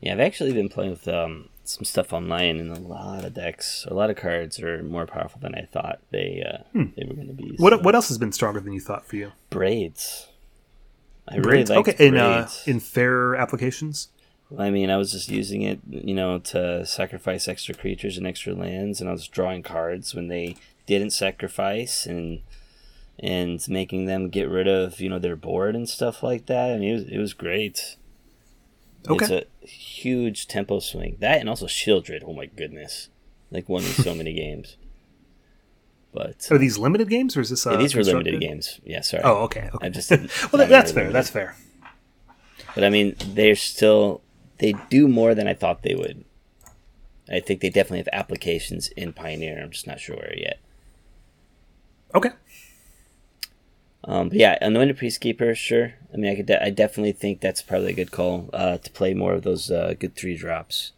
Yeah, 0.00 0.12
I've 0.12 0.20
actually 0.20 0.52
been 0.52 0.68
playing 0.68 0.90
with 0.90 1.08
um, 1.08 1.48
some 1.64 1.84
stuff 1.84 2.12
online, 2.12 2.58
and 2.60 2.70
a 2.76 2.80
lot 2.80 3.24
of 3.24 3.32
decks, 3.32 3.86
a 3.90 3.94
lot 3.94 4.10
of 4.10 4.16
cards 4.16 4.60
are 4.60 4.82
more 4.82 5.06
powerful 5.06 5.40
than 5.40 5.54
I 5.54 5.66
thought 5.72 6.00
they 6.10 6.42
uh, 6.46 6.62
they 6.74 7.04
were 7.06 7.14
going 7.14 7.28
to 7.28 7.32
be. 7.32 7.56
Hmm. 7.56 7.62
What 7.62 7.72
So, 7.72 7.78
what 7.78 7.94
else 7.94 8.08
has 8.08 8.18
been 8.18 8.32
stronger 8.32 8.60
than 8.60 8.72
you 8.72 8.80
thought 8.80 9.06
for 9.06 9.16
you? 9.16 9.32
braids? 9.50 10.28
I 11.26 11.36
really 11.36 11.48
Braids? 11.48 11.70
like 11.70 11.88
okay, 11.88 12.06
in 12.06 12.16
uh, 12.18 12.50
in 12.66 12.80
fair 12.80 13.34
applications. 13.34 14.08
I 14.58 14.70
mean, 14.70 14.90
I 14.90 14.98
was 14.98 15.10
just 15.10 15.30
using 15.30 15.62
it, 15.62 15.80
you 15.88 16.14
know, 16.14 16.38
to 16.38 16.84
sacrifice 16.84 17.48
extra 17.48 17.74
creatures 17.74 18.18
and 18.18 18.26
extra 18.26 18.52
lands, 18.54 19.00
and 19.00 19.08
I 19.08 19.12
was 19.12 19.26
drawing 19.26 19.62
cards 19.62 20.14
when 20.14 20.28
they 20.28 20.56
didn't 20.86 21.10
sacrifice, 21.10 22.06
and 22.06 22.40
and 23.18 23.66
making 23.68 24.06
them 24.06 24.28
get 24.28 24.48
rid 24.48 24.66
of, 24.66 25.00
you 25.00 25.08
know, 25.08 25.18
their 25.18 25.36
board 25.36 25.76
and 25.76 25.88
stuff 25.88 26.22
like 26.22 26.46
that. 26.46 26.72
I 26.72 26.78
mean, 26.78 26.90
it 26.90 26.94
was, 26.94 27.04
it 27.04 27.18
was 27.18 27.32
great. 27.32 27.96
Okay. 29.08 29.24
It's 29.24 29.62
a 29.62 29.66
huge 29.66 30.48
tempo 30.48 30.80
swing. 30.80 31.16
That 31.20 31.40
and 31.40 31.48
also 31.48 31.66
Shieldred. 31.66 32.22
Oh 32.26 32.32
my 32.32 32.46
goodness, 32.46 33.08
like 33.50 33.68
won 33.68 33.82
me 33.82 33.90
so 33.90 34.14
many 34.14 34.32
games. 34.32 34.76
But 36.12 36.46
Are 36.50 36.58
these 36.58 36.78
limited 36.78 37.08
games 37.08 37.36
or 37.36 37.40
is 37.40 37.50
this? 37.50 37.66
Uh, 37.66 37.72
yeah, 37.72 37.76
these 37.78 37.94
were 37.94 38.04
limited 38.04 38.40
games. 38.40 38.80
Yeah, 38.84 39.00
sorry. 39.00 39.24
Oh, 39.24 39.42
okay. 39.44 39.68
okay. 39.74 39.86
I 39.86 39.90
just 39.90 40.10
well, 40.10 40.58
that, 40.58 40.68
that's 40.68 40.92
fair. 40.92 41.10
That's 41.10 41.28
fair. 41.28 41.56
But 42.74 42.84
I 42.84 42.88
mean, 42.90 43.16
they're 43.18 43.56
still 43.56 44.22
they 44.58 44.74
do 44.90 45.08
more 45.08 45.34
than 45.34 45.48
I 45.48 45.54
thought 45.54 45.82
they 45.82 45.94
would. 45.94 46.24
I 47.28 47.40
think 47.40 47.60
they 47.60 47.70
definitely 47.70 47.98
have 47.98 48.08
applications 48.12 48.88
in 48.88 49.12
Pioneer. 49.12 49.60
I'm 49.60 49.70
just 49.70 49.86
not 49.86 49.98
sure 49.98 50.16
where 50.16 50.34
yet. 50.36 50.60
Okay. 52.14 52.30
Um, 54.06 54.28
but 54.28 54.38
yeah, 54.38 54.58
Anointed 54.60 54.98
Peacekeeper, 54.98 55.56
sure. 55.56 55.94
I 56.12 56.16
mean, 56.16 56.30
I 56.30 56.36
could. 56.36 56.46
De- 56.46 56.62
I 56.62 56.70
definitely 56.70 57.12
think 57.12 57.40
that's 57.40 57.62
probably 57.62 57.90
a 57.92 57.94
good 57.94 58.10
call 58.10 58.50
uh, 58.52 58.76
to 58.78 58.90
play 58.90 59.14
more 59.14 59.32
of 59.32 59.42
those 59.42 59.70
uh, 59.70 59.94
good 59.98 60.14
three 60.14 60.36
drops. 60.36 60.92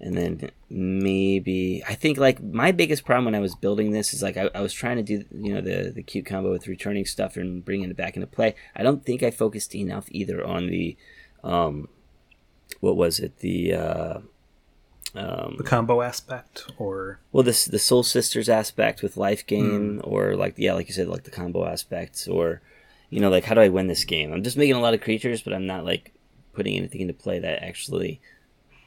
And 0.00 0.16
then 0.16 0.50
maybe 0.68 1.82
I 1.88 1.94
think 1.94 2.18
like 2.18 2.42
my 2.42 2.72
biggest 2.72 3.04
problem 3.04 3.26
when 3.26 3.34
I 3.34 3.40
was 3.40 3.54
building 3.54 3.92
this 3.92 4.12
is 4.12 4.22
like 4.22 4.36
I, 4.36 4.50
I 4.54 4.60
was 4.60 4.72
trying 4.72 4.96
to 4.96 5.02
do 5.02 5.24
you 5.32 5.54
know 5.54 5.60
the 5.60 5.92
the 5.94 6.02
cute 6.02 6.26
combo 6.26 6.50
with 6.50 6.68
returning 6.68 7.06
stuff 7.06 7.36
and 7.36 7.64
bringing 7.64 7.90
it 7.90 7.96
back 7.96 8.16
into 8.16 8.26
play. 8.26 8.54
I 8.76 8.82
don't 8.82 9.04
think 9.04 9.22
I 9.22 9.30
focused 9.30 9.74
enough 9.74 10.06
either 10.10 10.44
on 10.44 10.66
the, 10.66 10.96
um, 11.42 11.88
what 12.80 12.96
was 12.96 13.18
it 13.18 13.38
the 13.38 13.74
uh, 13.74 14.18
um, 15.14 15.54
The 15.58 15.64
combo 15.64 16.02
aspect, 16.02 16.64
or 16.78 17.20
well, 17.32 17.42
this 17.44 17.64
the 17.66 17.78
Soul 17.78 18.02
Sisters 18.02 18.48
aspect 18.48 19.02
with 19.02 19.16
life 19.16 19.46
gain, 19.46 19.98
Hmm. 19.98 20.00
or 20.02 20.36
like 20.36 20.54
yeah, 20.56 20.72
like 20.74 20.88
you 20.88 20.94
said, 20.94 21.08
like 21.08 21.24
the 21.24 21.30
combo 21.30 21.64
aspects, 21.66 22.26
or 22.28 22.60
you 23.10 23.20
know, 23.20 23.30
like 23.30 23.44
how 23.44 23.54
do 23.54 23.60
I 23.60 23.68
win 23.68 23.86
this 23.86 24.04
game? 24.04 24.32
I'm 24.32 24.42
just 24.42 24.56
making 24.56 24.74
a 24.74 24.80
lot 24.80 24.94
of 24.94 25.00
creatures, 25.00 25.42
but 25.42 25.52
I'm 25.54 25.66
not 25.66 25.84
like 25.84 26.12
putting 26.52 26.76
anything 26.76 27.00
into 27.00 27.14
play 27.14 27.38
that 27.38 27.62
actually, 27.62 28.20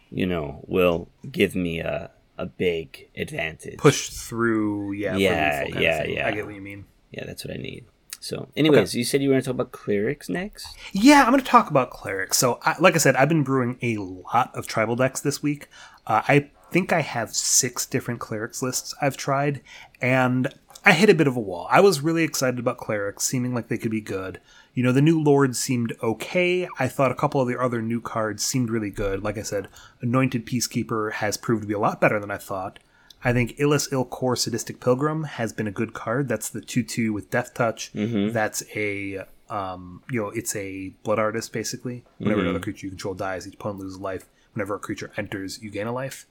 you 0.10 0.26
know, 0.26 0.64
will 0.68 1.10
give 1.32 1.56
me 1.56 1.80
a 1.80 2.12
a 2.38 2.46
big 2.46 3.08
advantage. 3.16 3.78
push 3.78 4.10
through. 4.10 4.92
Yeah. 4.94 5.16
Yeah, 5.16 5.64
lethal 5.66 5.74
kind 5.74 5.76
of 5.78 5.82
yeah, 5.82 6.04
yeah. 6.06 6.28
I 6.28 6.32
get 6.32 6.46
what 6.46 6.54
you 6.56 6.62
mean. 6.62 6.86
Yeah, 7.12 7.26
that's 7.26 7.44
what 7.46 7.54
I 7.54 7.58
need. 7.58 7.86
So, 8.20 8.50
anyways, 8.58 8.94
you 8.96 9.04
said 9.04 9.22
you 9.22 9.30
were 9.30 9.34
going 9.34 9.42
to 9.44 9.46
talk 9.46 9.54
about 9.56 9.72
clerics 9.72 10.28
next. 10.28 10.68
Yeah, 10.92 11.24
I'm 11.24 11.32
going 11.32 11.42
to 11.44 11.50
talk 11.50 11.70
about 11.70 11.92
clerics. 11.92 12.38
So, 12.38 12.60
I, 12.64 12.76
like 12.80 12.96
I 12.96 12.98
said, 12.98 13.16
I've 13.16 13.30
been 13.30 13.44
brewing 13.44 13.78
a 13.82 13.98
lot 13.98 14.52
of 14.56 14.68
tribal 14.68 14.96
decks 14.96 15.22
this 15.22 15.42
week. 15.42 15.68
Uh, 16.08 16.22
I 16.28 16.50
think 16.72 16.92
I 16.92 17.02
have 17.02 17.36
six 17.36 17.86
different 17.86 18.20
clerics 18.20 18.62
lists 18.62 18.96
I've 19.02 19.18
tried, 19.18 19.62
and 20.02 20.54
I 20.86 20.94
hit 20.94 21.10
a 21.10 21.16
bit 21.16 21.28
of 21.28 21.36
a 21.36 21.42
wall. 21.42 21.68
I 21.70 21.82
was 21.82 22.02
really 22.02 22.24
excited 22.24 22.60
about 22.60 22.78
clerics, 22.78 23.24
seeming 23.26 23.54
like 23.54 23.68
they 23.68 23.78
could 23.78 23.92
be 23.92 24.02
good. 24.02 24.40
You 24.74 24.84
know, 24.84 24.92
the 24.92 25.02
new 25.02 25.22
lords 25.22 25.60
seemed 25.60 25.94
okay. 26.02 26.68
I 26.80 26.88
thought 26.88 27.12
a 27.12 27.16
couple 27.16 27.42
of 27.42 27.48
the 27.48 27.60
other 27.60 27.82
new 27.82 28.00
cards 28.00 28.44
seemed 28.44 28.70
really 28.70 28.90
good. 28.90 29.24
Like 29.24 29.38
I 29.38 29.42
said, 29.42 29.68
Anointed 30.02 30.46
Peacekeeper 30.46 31.14
has 31.14 31.36
proved 31.36 31.64
to 31.64 31.68
be 31.68 31.74
a 31.74 31.80
lot 31.80 32.00
better 32.00 32.20
than 32.20 32.32
I 32.32 32.38
thought. 32.38 32.80
I 33.24 33.34
think 33.34 33.60
Elas 33.60 33.92
il-Kor 33.92 34.36
Sadistic 34.36 34.80
Pilgrim 34.80 35.24
has 35.24 35.52
been 35.52 35.68
a 35.68 35.72
good 35.72 35.94
card. 35.94 36.28
That's 36.30 36.50
the 36.50 36.62
2 36.62 36.84
2 36.84 37.12
with 37.12 37.30
Death 37.32 37.54
Touch. 37.54 37.92
That's 38.32 38.64
a, 38.76 39.26
um, 39.50 40.04
you 40.12 40.22
know, 40.22 40.30
it's 40.30 40.56
a 40.56 40.90
Blood 41.04 41.18
Artist, 41.20 41.52
basically. 41.52 42.06
Whenever 42.20 42.42
another 42.42 42.60
creature 42.60 42.86
you 42.86 42.92
control 42.92 43.16
dies, 43.16 43.48
each 43.48 43.56
opponent 43.56 43.80
loses 43.80 44.00
life. 44.00 44.30
Whenever 44.58 44.76
a 44.76 44.80
creature 44.80 45.12
enters, 45.16 45.62
you 45.62 45.70
gain 45.70 45.86
a 45.86 45.92
life. 45.94 46.26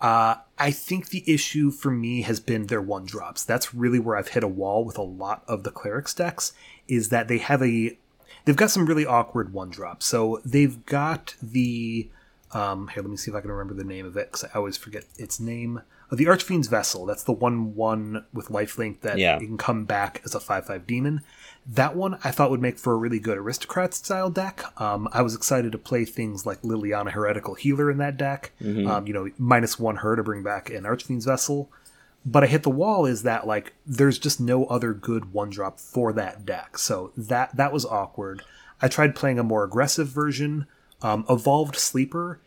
Uh, 0.00 0.36
I 0.58 0.70
think 0.70 1.08
the 1.10 1.22
issue 1.26 1.70
for 1.70 1.90
me 1.90 2.22
has 2.22 2.40
been 2.40 2.68
their 2.68 2.80
one 2.80 3.04
drops. 3.04 3.44
That's 3.44 3.74
really 3.74 3.98
where 3.98 4.16
I've 4.16 4.28
hit 4.28 4.42
a 4.42 4.48
wall 4.48 4.82
with 4.86 4.96
a 4.96 5.02
lot 5.02 5.44
of 5.46 5.62
the 5.62 5.70
clerics 5.70 6.14
decks. 6.14 6.54
Is 6.88 7.10
that 7.10 7.28
they 7.28 7.36
have 7.38 7.62
a, 7.62 7.98
they've 8.44 8.56
got 8.56 8.70
some 8.70 8.86
really 8.86 9.04
awkward 9.04 9.52
one 9.52 9.68
drops. 9.68 10.06
So 10.06 10.40
they've 10.42 10.84
got 10.86 11.34
the, 11.42 12.08
um, 12.54 12.88
here 12.88 13.02
let 13.02 13.10
me 13.10 13.16
see 13.16 13.30
if 13.30 13.36
I 13.36 13.40
can 13.40 13.50
remember 13.50 13.74
the 13.74 13.84
name 13.84 14.06
of 14.06 14.16
it 14.16 14.30
because 14.32 14.44
I 14.44 14.56
always 14.58 14.76
forget 14.76 15.04
its 15.18 15.38
name. 15.40 15.82
Uh, 16.10 16.16
the 16.16 16.26
Archfiend's 16.26 16.68
Vessel. 16.68 17.04
That's 17.06 17.24
the 17.24 17.32
one 17.32 17.74
one 17.74 18.24
with 18.32 18.48
lifelink 18.48 19.00
that 19.00 19.18
Yeah. 19.18 19.38
you 19.40 19.46
can 19.46 19.58
come 19.58 19.84
back 19.84 20.20
as 20.24 20.34
a 20.34 20.40
five 20.40 20.66
five 20.66 20.86
demon. 20.86 21.22
That 21.66 21.96
one 21.96 22.18
I 22.22 22.30
thought 22.30 22.50
would 22.50 22.60
make 22.62 22.78
for 22.78 22.92
a 22.92 22.96
really 22.96 23.18
good 23.18 23.38
aristocrat 23.38 23.94
style 23.94 24.30
deck. 24.30 24.62
Um, 24.80 25.08
I 25.12 25.22
was 25.22 25.34
excited 25.34 25.72
to 25.72 25.78
play 25.78 26.04
things 26.04 26.44
like 26.46 26.62
Liliana 26.62 27.10
Heretical 27.10 27.54
Healer 27.54 27.90
in 27.90 27.98
that 27.98 28.16
deck. 28.16 28.52
Um, 28.60 29.06
you 29.06 29.12
know, 29.14 29.30
minus 29.38 29.78
one 29.78 29.96
her 29.96 30.14
to 30.14 30.22
bring 30.22 30.42
back 30.42 30.70
an 30.70 30.84
Archfiend's 30.84 31.24
Vessel. 31.24 31.70
But 32.26 32.42
I 32.44 32.46
hit 32.46 32.62
the 32.62 32.70
wall 32.70 33.04
is 33.04 33.22
that 33.24 33.46
like 33.46 33.72
there's 33.86 34.18
just 34.18 34.40
no 34.40 34.64
other 34.66 34.94
good 34.94 35.32
one 35.32 35.50
drop 35.50 35.78
for 35.80 36.12
that 36.14 36.46
deck. 36.46 36.78
So 36.78 37.12
that 37.16 37.56
that 37.56 37.72
was 37.72 37.84
awkward. 37.84 38.42
I 38.80 38.88
tried 38.88 39.14
playing 39.16 39.38
a 39.38 39.42
more 39.42 39.64
aggressive 39.64 40.08
version. 40.08 40.66
Um, 41.02 41.24
Evolved 41.28 41.76
Sleeper 41.76 42.40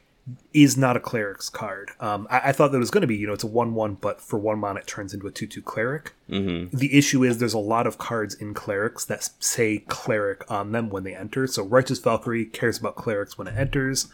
is 0.54 0.76
not 0.76 0.98
a 0.98 1.00
cleric's 1.00 1.50
card. 1.50 1.92
Um, 2.00 2.28
I, 2.30 2.50
I 2.50 2.52
thought 2.52 2.72
that 2.72 2.78
it 2.78 2.82
was 2.82 2.92
going 2.92 3.02
to 3.02 3.08
be, 3.08 3.16
you 3.16 3.28
know, 3.28 3.34
it's 3.34 3.44
a 3.44 3.48
one-one, 3.48 3.96
but 3.96 4.20
for 4.20 4.38
one 4.38 4.60
mana 4.60 4.80
it 4.80 4.88
turns 4.88 5.14
into 5.14 5.28
a 5.28 5.32
two-two 5.32 5.62
cleric. 5.62 6.14
Mm-hmm. 6.30 6.76
The 6.76 6.98
issue 6.98 7.24
is 7.24 7.38
there's 7.38 7.54
a 7.54 7.60
lot 7.60 7.88
of 7.88 7.98
cards 7.98 8.36
in 8.36 8.54
clerics 8.54 9.06
that 9.06 9.30
say 9.40 9.80
cleric 9.88 10.50
on 10.52 10.72
them 10.74 10.90
when 10.90 11.04
they 11.04 11.16
enter. 11.16 11.48
So 11.48 11.64
Righteous 11.64 12.00
Valkyrie 12.00 12.46
cares 12.46 12.78
about 12.78 12.96
clerics 12.96 13.38
when 13.38 13.48
it 13.48 13.56
enters. 13.56 14.08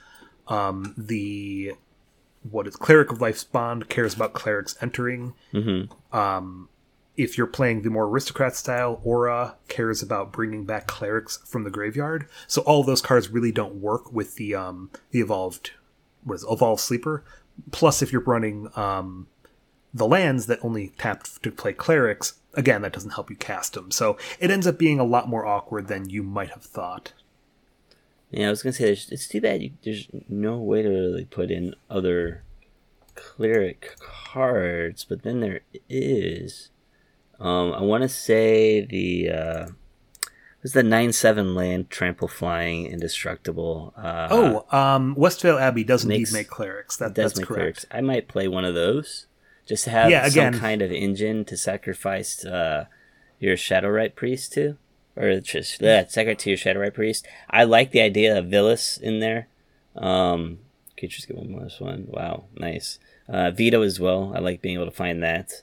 Um, 0.48 0.94
the 0.98 1.74
what 2.50 2.68
is 2.68 2.76
Cleric 2.76 3.12
of 3.12 3.22
Life's 3.22 3.46
Bond 3.46 3.88
cares 3.90 4.14
about 4.14 4.34
clerics 4.34 4.76
entering. 4.82 5.34
Mm-hmm. 5.54 6.16
Um, 6.16 6.70
if 7.16 7.38
you're 7.38 7.48
playing 7.48 7.84
the 7.84 7.90
more 7.90 8.06
aristocrat 8.06 8.56
style, 8.56 9.00
Orah 9.04 9.56
cares 9.68 10.02
about 10.02 10.34
bringing 10.34 10.66
back 10.66 10.88
clerics 10.88 11.38
from 11.46 11.64
the 11.64 11.70
graveyard. 11.70 12.28
So 12.48 12.62
all 12.64 12.82
of 12.82 12.86
those 12.86 13.02
cards 13.02 13.30
really 13.30 13.52
don't 13.52 13.76
work 13.76 14.12
with 14.12 14.36
the 14.36 14.56
um, 14.56 14.92
the 15.12 15.22
evolved 15.22 15.72
what 16.24 16.36
is 16.36 16.44
it, 16.44 16.52
evolved 16.52 16.82
sleeper. 16.82 17.24
Plus, 17.72 18.02
if 18.02 18.12
you're 18.12 18.22
running 18.24 18.70
um, 18.76 19.28
the 19.94 20.08
lands 20.08 20.48
that 20.48 20.60
only 20.64 20.90
tap 20.98 21.24
to 21.42 21.52
play 21.52 21.74
clerics, 21.74 22.34
again 22.54 22.82
that 22.82 22.94
doesn't 22.94 23.12
help 23.12 23.30
you 23.30 23.36
cast 23.36 23.74
them. 23.74 23.92
So 23.92 24.18
it 24.40 24.52
ends 24.52 24.68
up 24.68 24.78
being 24.78 25.00
a 25.00 25.04
lot 25.04 25.30
more 25.30 25.46
awkward 25.46 25.88
than 25.88 26.10
you 26.10 26.24
might 26.24 26.50
have 26.52 26.64
thought. 26.64 27.14
Yeah, 28.32 28.48
I 28.48 28.50
was 28.50 28.64
gonna 28.64 28.74
say 28.74 28.92
it's 28.92 29.28
too 29.28 29.42
bad 29.42 29.62
you, 29.62 29.72
there's 29.84 30.08
no 30.28 30.58
way 30.58 30.82
to 30.82 30.90
really 30.90 31.26
put 31.26 31.52
in 31.52 31.76
other 31.90 32.44
cleric 33.16 33.96
cards, 34.00 35.06
but 35.08 35.24
then 35.24 35.40
there 35.40 35.62
is. 35.90 36.70
Um, 37.40 37.74
I 37.74 37.82
want 37.82 38.04
to 38.04 38.10
say 38.10 38.86
the 38.86 39.30
uh, 39.30 39.68
was 40.64 40.74
the 40.74 40.82
nine 40.84 41.12
seven 41.14 41.54
land 41.54 41.90
trample 41.90 42.28
flying 42.28 42.88
indestructible. 42.88 43.94
Uh, 43.98 44.28
oh, 44.32 44.78
um, 44.78 45.16
Westvale 45.16 45.62
Abbey 45.62 45.84
does 45.84 46.06
makes- 46.06 46.32
indeed 46.32 46.40
make 46.40 46.48
clerics. 46.50 46.98
That, 46.98 47.14
does 47.14 47.34
that's 47.34 47.40
make 47.42 47.48
correct. 47.48 47.60
clerics. 47.60 47.86
I 47.92 48.02
might 48.02 48.28
play 48.28 48.48
one 48.48 48.66
of 48.66 48.74
those 48.74 49.28
just 49.66 49.84
to 49.86 49.90
have 49.92 50.10
Yeah, 50.10 50.26
again- 50.26 50.54
some 50.54 50.62
kind 50.62 50.82
of 50.82 50.92
engine 50.92 51.46
to 51.46 51.58
sacrifice 51.58 52.44
uh, 52.46 52.86
your 53.40 53.56
Shadowrite 53.56 54.16
priest 54.16 54.54
to, 54.54 54.78
or 55.16 55.40
just 55.42 55.82
yeah, 55.82 56.08
sacrifice 56.08 56.44
to 56.44 56.50
your 56.50 56.58
Shadowrite 56.58 56.94
priest. 56.94 57.28
I 57.50 57.64
like 57.66 57.92
the 57.92 58.02
idea 58.02 58.38
of 58.38 58.46
Vilis 58.46 59.00
in 59.00 59.20
there. 59.20 59.48
Um, 59.96 60.60
creatures 60.98 61.26
get 61.26 61.38
one 61.38 61.52
more 61.52 61.60
plus 61.62 61.80
one. 61.80 62.06
Wow, 62.08 62.46
nice. 62.56 63.00
Uh, 63.30 63.52
Vito 63.52 63.82
as 63.82 64.00
well. 64.00 64.34
I 64.36 64.40
like 64.40 64.62
being 64.62 64.76
able 64.76 64.86
to 64.86 64.92
find 64.92 65.22
that. 65.24 65.62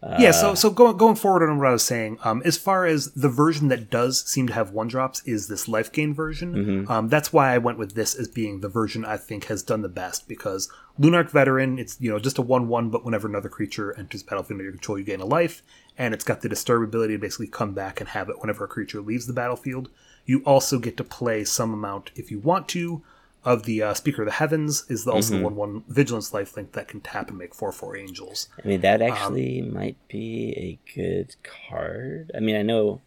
Yeah, 0.00 0.30
so 0.30 0.54
so 0.54 0.70
going 0.70 0.96
going 0.96 1.16
forward 1.16 1.48
on 1.48 1.58
what 1.58 1.66
I 1.66 1.72
was 1.72 1.84
saying, 1.84 2.18
um, 2.22 2.40
as 2.44 2.56
far 2.56 2.86
as 2.86 3.12
the 3.14 3.28
version 3.28 3.66
that 3.68 3.90
does 3.90 4.22
seem 4.22 4.46
to 4.46 4.54
have 4.54 4.70
one 4.70 4.86
drops 4.86 5.22
is 5.24 5.48
this 5.48 5.66
life 5.66 5.90
gain 5.90 6.14
version. 6.14 6.54
Mm-hmm. 6.54 6.92
Um, 6.92 7.08
that's 7.08 7.32
why 7.32 7.52
I 7.52 7.58
went 7.58 7.78
with 7.78 7.94
this 7.96 8.14
as 8.14 8.28
being 8.28 8.60
the 8.60 8.68
version 8.68 9.04
I 9.04 9.16
think 9.16 9.46
has 9.46 9.64
done 9.64 9.82
the 9.82 9.88
best 9.88 10.28
because 10.28 10.70
Lunarch 11.00 11.30
Veteran, 11.30 11.80
it's 11.80 12.00
you 12.00 12.10
know 12.10 12.20
just 12.20 12.38
a 12.38 12.42
one 12.42 12.68
one, 12.68 12.90
but 12.90 13.04
whenever 13.04 13.26
another 13.26 13.48
creature 13.48 13.92
enters 13.98 14.22
battlefield 14.22 14.56
under 14.56 14.64
your 14.64 14.72
control, 14.72 14.98
you 14.98 15.04
gain 15.04 15.20
a 15.20 15.26
life, 15.26 15.64
and 15.96 16.14
it's 16.14 16.24
got 16.24 16.42
the 16.42 16.48
disturb 16.48 16.84
ability 16.84 17.14
to 17.14 17.18
basically 17.18 17.48
come 17.48 17.74
back 17.74 18.00
and 18.00 18.10
have 18.10 18.28
it 18.28 18.40
whenever 18.40 18.64
a 18.64 18.68
creature 18.68 19.00
leaves 19.00 19.26
the 19.26 19.32
battlefield. 19.32 19.90
You 20.24 20.42
also 20.44 20.78
get 20.78 20.96
to 20.98 21.04
play 21.04 21.42
some 21.42 21.74
amount 21.74 22.12
if 22.14 22.30
you 22.30 22.38
want 22.38 22.68
to. 22.68 23.02
Of 23.48 23.62
the 23.64 23.82
uh, 23.82 23.94
Speaker 23.94 24.22
of 24.22 24.26
the 24.26 24.32
Heavens 24.32 24.84
is 24.90 25.06
also 25.06 25.32
Mm-hmm. 25.34 25.42
the 25.42 25.48
one 25.48 25.56
one 25.56 25.84
Vigilance 25.88 26.30
lifelink 26.32 26.72
that 26.72 26.86
can 26.88 27.00
tap 27.00 27.28
and 27.30 27.38
make 27.38 27.54
four 27.54 27.72
four 27.72 27.96
angels. 27.96 28.48
I 28.62 28.68
mean, 28.68 28.80
that 28.82 29.00
actually 29.00 29.62
might 29.62 29.96
be 30.08 30.52
a 30.68 30.92
good 30.94 31.34
card. 31.68 32.30
I 32.36 32.40
mean, 32.40 32.56
I 32.56 32.62
know 32.62 33.00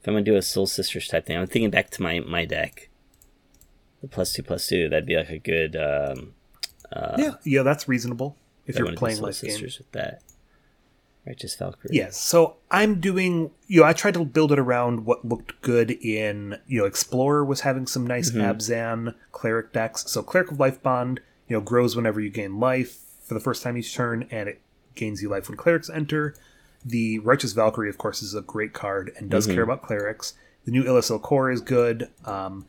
if 0.00 0.08
I'm 0.08 0.14
gonna 0.14 0.24
do 0.24 0.36
a 0.36 0.42
Soul 0.42 0.66
Sisters 0.66 1.06
type 1.06 1.26
thing, 1.26 1.36
I'm 1.36 1.46
thinking 1.46 1.70
back 1.70 1.90
to 1.90 2.02
my 2.02 2.18
my 2.20 2.44
deck. 2.44 2.88
The 4.00 4.08
plus 4.08 4.32
two 4.32 4.42
plus 4.42 4.66
two, 4.66 4.88
that'd 4.88 5.06
be 5.06 5.16
like 5.16 5.30
a 5.30 5.38
good. 5.38 5.76
Um, 5.76 6.34
yeah, 7.18 7.34
yeah, 7.44 7.62
that's 7.62 7.86
reasonable 7.86 8.36
if 8.66 8.76
you're 8.76 8.92
playing 8.94 9.16
Soul 9.18 9.26
life 9.26 9.40
game. 9.40 9.50
Sisters 9.52 9.78
with 9.78 9.92
that. 9.92 10.22
Righteous 11.26 11.54
Valkyrie. 11.54 11.90
Yes. 11.92 12.16
So 12.16 12.56
I'm 12.70 13.00
doing, 13.00 13.52
you 13.68 13.80
know, 13.80 13.86
I 13.86 13.92
tried 13.92 14.14
to 14.14 14.24
build 14.24 14.50
it 14.50 14.58
around 14.58 15.06
what 15.06 15.24
looked 15.24 15.60
good 15.62 15.92
in, 15.92 16.58
you 16.66 16.80
know, 16.80 16.84
Explorer 16.84 17.44
was 17.44 17.60
having 17.60 17.86
some 17.86 18.06
nice 18.06 18.30
Abzan 18.32 19.14
cleric 19.30 19.72
decks. 19.72 20.10
So 20.10 20.22
Cleric 20.22 20.50
of 20.50 20.58
Life 20.58 20.82
Bond, 20.82 21.20
you 21.48 21.56
know, 21.56 21.60
grows 21.60 21.94
whenever 21.94 22.20
you 22.20 22.30
gain 22.30 22.58
life 22.58 22.98
for 23.22 23.34
the 23.34 23.40
first 23.40 23.62
time 23.62 23.76
each 23.76 23.94
turn, 23.94 24.26
and 24.30 24.48
it 24.48 24.60
gains 24.96 25.22
you 25.22 25.28
life 25.28 25.48
when 25.48 25.56
clerics 25.56 25.88
enter. 25.88 26.34
The 26.84 27.20
Righteous 27.20 27.52
Valkyrie, 27.52 27.88
of 27.88 27.98
course, 27.98 28.20
is 28.22 28.34
a 28.34 28.40
great 28.40 28.72
card 28.72 29.12
and 29.16 29.30
does 29.30 29.46
care 29.46 29.62
about 29.62 29.82
clerics. 29.82 30.34
The 30.64 30.72
new 30.72 30.84
Elas 30.84 31.08
il-Kor 31.10 31.50
is 31.52 31.60
good. 31.60 32.08
Um, 32.24 32.66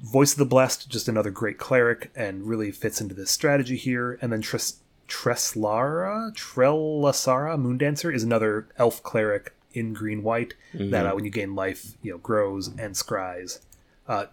Voice 0.00 0.32
of 0.32 0.38
the 0.38 0.46
Blessed, 0.46 0.88
just 0.88 1.08
another 1.08 1.30
great 1.30 1.58
cleric, 1.58 2.10
and 2.16 2.44
really 2.44 2.70
fits 2.70 3.00
into 3.00 3.14
this 3.14 3.30
strategy 3.30 3.76
here. 3.76 4.18
And 4.22 4.32
then 4.32 4.40
Tris- 4.40 4.78
Treslara, 5.08 6.32
Trelasara, 6.34 7.56
Moondancer 7.60 8.14
is 8.14 8.22
another 8.22 8.68
elf 8.78 9.02
cleric 9.02 9.54
in 9.72 9.92
green 9.92 10.22
white 10.22 10.54
that 10.74 11.06
uh, 11.06 11.14
when 11.14 11.24
you 11.24 11.30
gain 11.30 11.54
life, 11.54 11.96
you 12.02 12.10
know, 12.12 12.18
grows 12.18 12.68
and 12.68 12.94
scries. 12.94 13.60
Uh, 14.06 14.26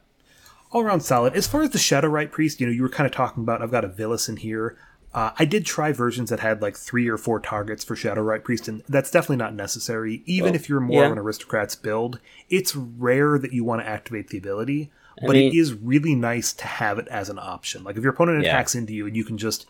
all 0.72 0.82
around 0.82 1.02
solid. 1.02 1.34
As 1.36 1.48
far 1.48 1.62
as 1.62 1.70
the 1.72 1.78
Shadowrite 1.78 2.32
Priest, 2.32 2.60
you 2.60 2.68
know, 2.68 2.74
you 2.74 2.82
were 2.82 2.90
kind 2.90 3.06
of 3.08 3.14
talking 3.14 3.44
about. 3.44 3.62
I've 3.62 3.72
got 3.72 3.86
a 3.86 3.90
Vilis 3.90 4.28
in 4.30 4.38
here. 4.38 4.78
Uh, 5.14 5.32
I 5.40 5.46
did 5.46 5.66
try 5.66 5.94
versions 5.94 6.30
that 6.30 6.42
had 6.42 6.62
like 6.62 6.76
three 6.76 7.08
or 7.08 7.18
four 7.18 7.40
targets 7.40 7.84
for 7.84 7.96
Shadowrite 7.96 8.44
Priest, 8.44 8.68
and 8.68 8.84
that's 8.90 9.12
definitely 9.12 9.38
not 9.38 9.54
necessary. 9.54 10.22
Even 10.26 10.48
Well, 10.52 10.56
if 10.56 10.68
you're 10.68 10.82
more 10.82 11.06
of 11.06 11.12
an 11.14 11.18
aristocrats 11.20 11.76
build, 11.76 12.20
it's 12.50 12.76
rare 12.76 13.38
that 13.40 13.54
you 13.54 13.64
want 13.64 13.82
to 13.82 13.88
activate 13.88 14.30
the 14.30 14.38
ability. 14.38 14.92
I 15.22 15.28
But 15.28 15.38
it 15.38 15.52
mean- 15.52 15.58
is 15.58 15.74
really 15.74 16.16
nice 16.16 16.52
to 16.54 16.68
have 16.68 17.00
it 17.00 17.08
as 17.08 17.30
an 17.30 17.40
option. 17.40 17.86
Like 17.86 17.96
if 17.96 18.04
your 18.04 18.12
opponent 18.12 18.44
Yeah. 18.44 18.50
attacks 18.50 18.76
into 18.76 18.94
you 18.94 19.08
and 19.08 19.16
you 19.16 19.24
can 19.24 19.38
just 19.38 19.66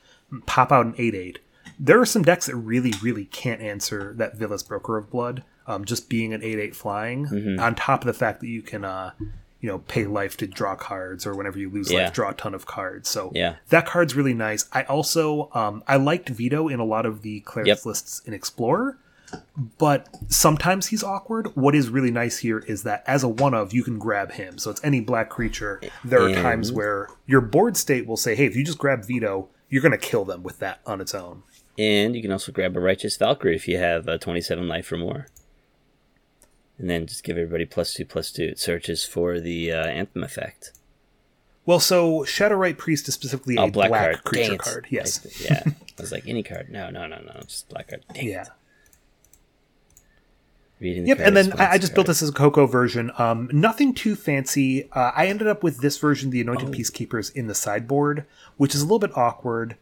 pop 0.45 0.71
out 0.71 0.85
an 0.85 0.95
eight 0.97 1.15
eight. 1.15 1.39
There 1.79 1.99
are 1.99 2.05
some 2.05 2.23
decks 2.23 2.45
that 2.45 2.55
really, 2.55 2.93
really 3.01 3.25
can't 3.25 3.61
answer 3.61 4.13
that 4.17 4.37
Vilis 4.37 4.65
Broker 4.67 4.97
of 4.97 5.09
Blood. 5.09 5.43
Um, 5.67 5.83
just 5.83 6.09
being 6.09 6.31
an 6.33 6.43
eight 6.43 6.59
eight 6.59 6.75
flying, 6.75 7.25
Mm-hmm. 7.25 7.59
on 7.59 7.73
top 7.75 8.01
of 8.01 8.05
the 8.07 8.13
fact 8.13 8.39
that 8.41 8.47
you 8.47 8.61
can, 8.61 8.85
uh, 8.85 9.11
you 9.61 9.67
know, 9.69 9.79
pay 9.79 10.05
life 10.05 10.37
to 10.37 10.45
draw 10.45 10.75
cards, 10.75 11.25
or 11.25 11.33
whenever 11.33 11.57
you 11.57 11.69
lose 11.71 11.91
Yeah. 11.91 12.03
life, 12.03 12.13
draw 12.13 12.29
a 12.29 12.33
ton 12.35 12.53
of 12.53 12.67
cards. 12.67 13.09
So 13.09 13.31
Yeah. 13.33 13.55
that 13.69 13.87
card's 13.87 14.15
really 14.15 14.35
nice. 14.35 14.65
I 14.73 14.83
also 14.83 15.49
um, 15.53 15.83
I 15.87 15.95
liked 15.95 16.29
Vito 16.29 16.67
in 16.67 16.79
a 16.79 16.85
lot 16.85 17.05
of 17.07 17.23
the 17.23 17.39
clerics 17.41 17.67
Yep. 17.69 17.85
lists 17.85 18.21
in 18.25 18.33
Explorer, 18.35 18.97
but 19.79 20.07
sometimes 20.27 20.87
he's 20.87 21.03
awkward. 21.03 21.47
What 21.55 21.73
is 21.73 21.89
really 21.89 22.11
nice 22.11 22.37
here 22.37 22.59
is 22.59 22.83
that 22.83 23.03
as 23.07 23.23
a 23.23 23.27
one 23.27 23.55
of, 23.55 23.73
you 23.73 23.83
can 23.83 23.97
grab 23.97 24.33
him. 24.33 24.59
So 24.59 24.69
it's 24.69 24.83
any 24.83 24.99
black 25.01 25.29
creature. 25.29 25.81
There 26.03 26.21
are 26.21 26.31
times 26.33 26.71
where 26.71 27.09
your 27.25 27.41
board 27.41 27.75
state 27.75 28.05
will 28.05 28.17
say, 28.17 28.35
"Hey, 28.35 28.45
if 28.45 28.55
you 28.55 28.63
just 28.63 28.77
grab 28.77 29.03
Vito, 29.03 29.49
you're 29.69 29.81
going 29.81 29.91
to 29.91 29.97
kill 29.97 30.25
them 30.25 30.43
with 30.43 30.59
that 30.59 30.79
on 30.85 31.01
its 31.01 31.13
own." 31.15 31.43
And 31.77 32.15
you 32.15 32.21
can 32.21 32.31
also 32.31 32.51
grab 32.51 32.75
a 32.77 32.79
Righteous 32.79 33.17
Valkyrie 33.17 33.55
if 33.55 33.67
you 33.67 33.77
have 33.77 34.07
uh, 34.07 34.17
27 34.17 34.67
life 34.67 34.91
or 34.91 34.97
more. 34.97 35.27
And 36.77 36.89
then 36.89 37.05
just 37.07 37.23
give 37.23 37.37
everybody 37.37 37.65
plus 37.65 37.93
two, 37.93 38.05
plus 38.05 38.31
two. 38.31 38.43
It 38.43 38.59
searches 38.59 39.05
for 39.05 39.39
the 39.39 39.71
uh, 39.71 39.85
Anthem 39.87 40.23
effect. 40.23 40.71
Well, 41.65 41.79
so 41.79 42.23
Shadow 42.25 42.55
Shadowrite 42.57 42.77
Priest 42.77 43.07
is 43.07 43.13
specifically 43.15 43.55
a 43.55 43.61
Oh, 43.61 43.71
black, 43.71 43.89
black, 43.89 44.11
card. 44.11 44.23
Creature 44.23 44.57
card. 44.57 44.87
Yes. 44.89 45.25
I- 45.25 45.43
yeah. 45.43 45.63
I 45.65 46.01
was 46.01 46.11
like, 46.11 46.27
any 46.27 46.43
card. 46.43 46.69
No, 46.69 46.89
no, 46.89 47.07
no, 47.07 47.17
no. 47.21 47.41
Just 47.47 47.69
black 47.69 47.87
card. 47.89 48.03
Dang 48.13 48.25
Yeah. 48.27 48.41
it. 48.43 48.49
Reading 50.85 51.07
Yep, 51.07 51.19
and 51.19 51.35
then 51.35 51.53
I, 51.59 51.71
I 51.73 51.77
just 51.77 51.93
built 51.95 52.07
this 52.07 52.21
as 52.21 52.29
a 52.29 52.33
Coco 52.33 52.65
version. 52.67 53.11
Um, 53.17 53.49
nothing 53.51 53.93
too 53.93 54.15
fancy. 54.15 54.87
Uh, 54.91 55.11
I 55.15 55.27
ended 55.27 55.47
up 55.47 55.63
with 55.63 55.79
this 55.79 55.97
version, 55.97 56.29
the 56.29 56.41
Anointed 56.41 56.69
Oh. 56.69 56.71
Peacekeepers, 56.71 57.35
in 57.35 57.47
the 57.47 57.55
sideboard, 57.55 58.25
which 58.57 58.75
is 58.75 58.81
a 58.81 58.85
little 58.85 58.99
bit 58.99 59.15
awkward. 59.17 59.75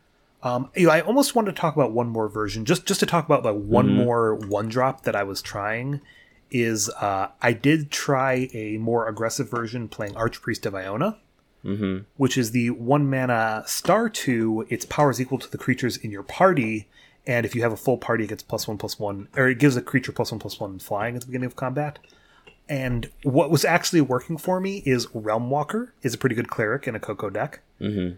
Um, 0.44 0.70
you 0.76 0.88
know, 0.88 0.94
I 0.94 1.02
almost 1.02 1.36
wanted 1.36 1.56
to 1.56 1.62
talk 1.62 1.76
about 1.76 1.92
one 1.92 2.10
more 2.10 2.28
version, 2.30 2.66
just 2.66 2.86
just 2.86 3.00
to 3.02 3.06
talk 3.06 3.26
about 3.26 3.44
like 3.46 3.56
one 3.56 3.88
Mm-hmm. 3.88 3.98
more 4.06 4.36
one 4.36 4.68
drop 4.70 5.04
that 5.04 5.16
I 5.16 5.24
was 5.24 5.42
trying. 5.42 6.02
Is 6.52 6.90
uh, 6.90 7.30
I 7.42 7.54
did 7.54 7.90
try 7.92 8.48
a 8.54 8.78
more 8.78 9.08
aggressive 9.08 9.50
version 9.50 9.88
playing 9.88 10.14
Archpriest 10.14 10.66
of 10.66 10.76
Iona, 10.76 11.18
Mm-hmm. 11.66 12.04
which 12.18 12.38
is 12.38 12.52
the 12.52 12.70
one 12.72 13.10
mana 13.10 13.64
star 13.66 14.10
two. 14.10 14.66
Its 14.70 14.86
power 14.86 15.10
is 15.12 15.20
equal 15.22 15.40
to 15.40 15.50
the 15.50 15.58
creatures 15.58 15.98
in 15.98 16.12
your 16.12 16.24
party, 16.24 16.88
and 17.26 17.46
if 17.46 17.56
you 17.56 17.62
have 17.62 17.72
a 17.72 17.78
full 17.78 17.98
party, 17.98 18.26
it 18.26 18.28
gets 18.28 18.44
plus 18.44 18.68
one 18.68 18.78
plus 18.78 19.00
one, 19.00 19.28
or 19.36 19.48
it 19.48 19.60
gives 19.60 19.78
a 19.78 19.82
creature 19.82 20.12
plus 20.12 20.32
one 20.32 20.40
plus 20.40 20.60
one 20.60 20.80
flying 20.80 21.16
at 21.16 21.22
the 21.22 21.28
beginning 21.28 21.48
of 21.48 21.56
combat. 21.56 22.00
And 22.70 23.10
what 23.24 23.52
was 23.52 23.66
actually 23.66 24.02
working 24.02 24.38
for 24.38 24.60
me 24.60 24.84
is 24.86 25.08
Realm 25.14 25.50
Walker 25.50 25.94
is 26.02 26.14
a 26.14 26.18
pretty 26.18 26.36
good 26.36 26.50
cleric 26.50 26.88
in 26.88 26.96
a 26.96 27.00
Coco 27.00 27.30
deck. 27.30 27.62
Mm-hmm. 27.82 28.16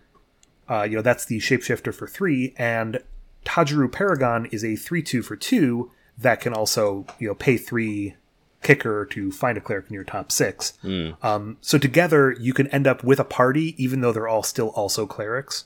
Uh, 0.71 0.83
you 0.83 0.95
know 0.95 1.01
that's 1.01 1.25
the 1.25 1.39
shapeshifter 1.39 1.93
for 1.93 2.07
three, 2.07 2.53
and 2.57 2.99
Tajuru 3.45 3.91
Paragon 3.91 4.47
is 4.47 4.63
a 4.63 4.75
three-two 4.75 5.21
for 5.21 5.35
two 5.35 5.91
that 6.17 6.41
can 6.41 6.53
also 6.53 7.05
you 7.19 7.27
know 7.27 7.35
pay 7.35 7.57
three 7.57 8.15
kicker 8.63 9.05
to 9.05 9.31
find 9.31 9.57
a 9.59 9.61
cleric 9.61 9.85
in 9.87 9.93
your 9.93 10.03
top 10.03 10.31
six. 10.31 10.73
Um, 11.21 11.57
so 11.61 11.77
together 11.77 12.35
you 12.39 12.51
can 12.51 12.67
end 12.67 12.87
up 12.87 13.03
with 13.03 13.19
a 13.19 13.23
party, 13.23 13.75
even 13.83 14.01
though 14.01 14.11
they're 14.11 14.27
all 14.27 14.41
still 14.41 14.69
also 14.69 15.05
clerics. 15.05 15.65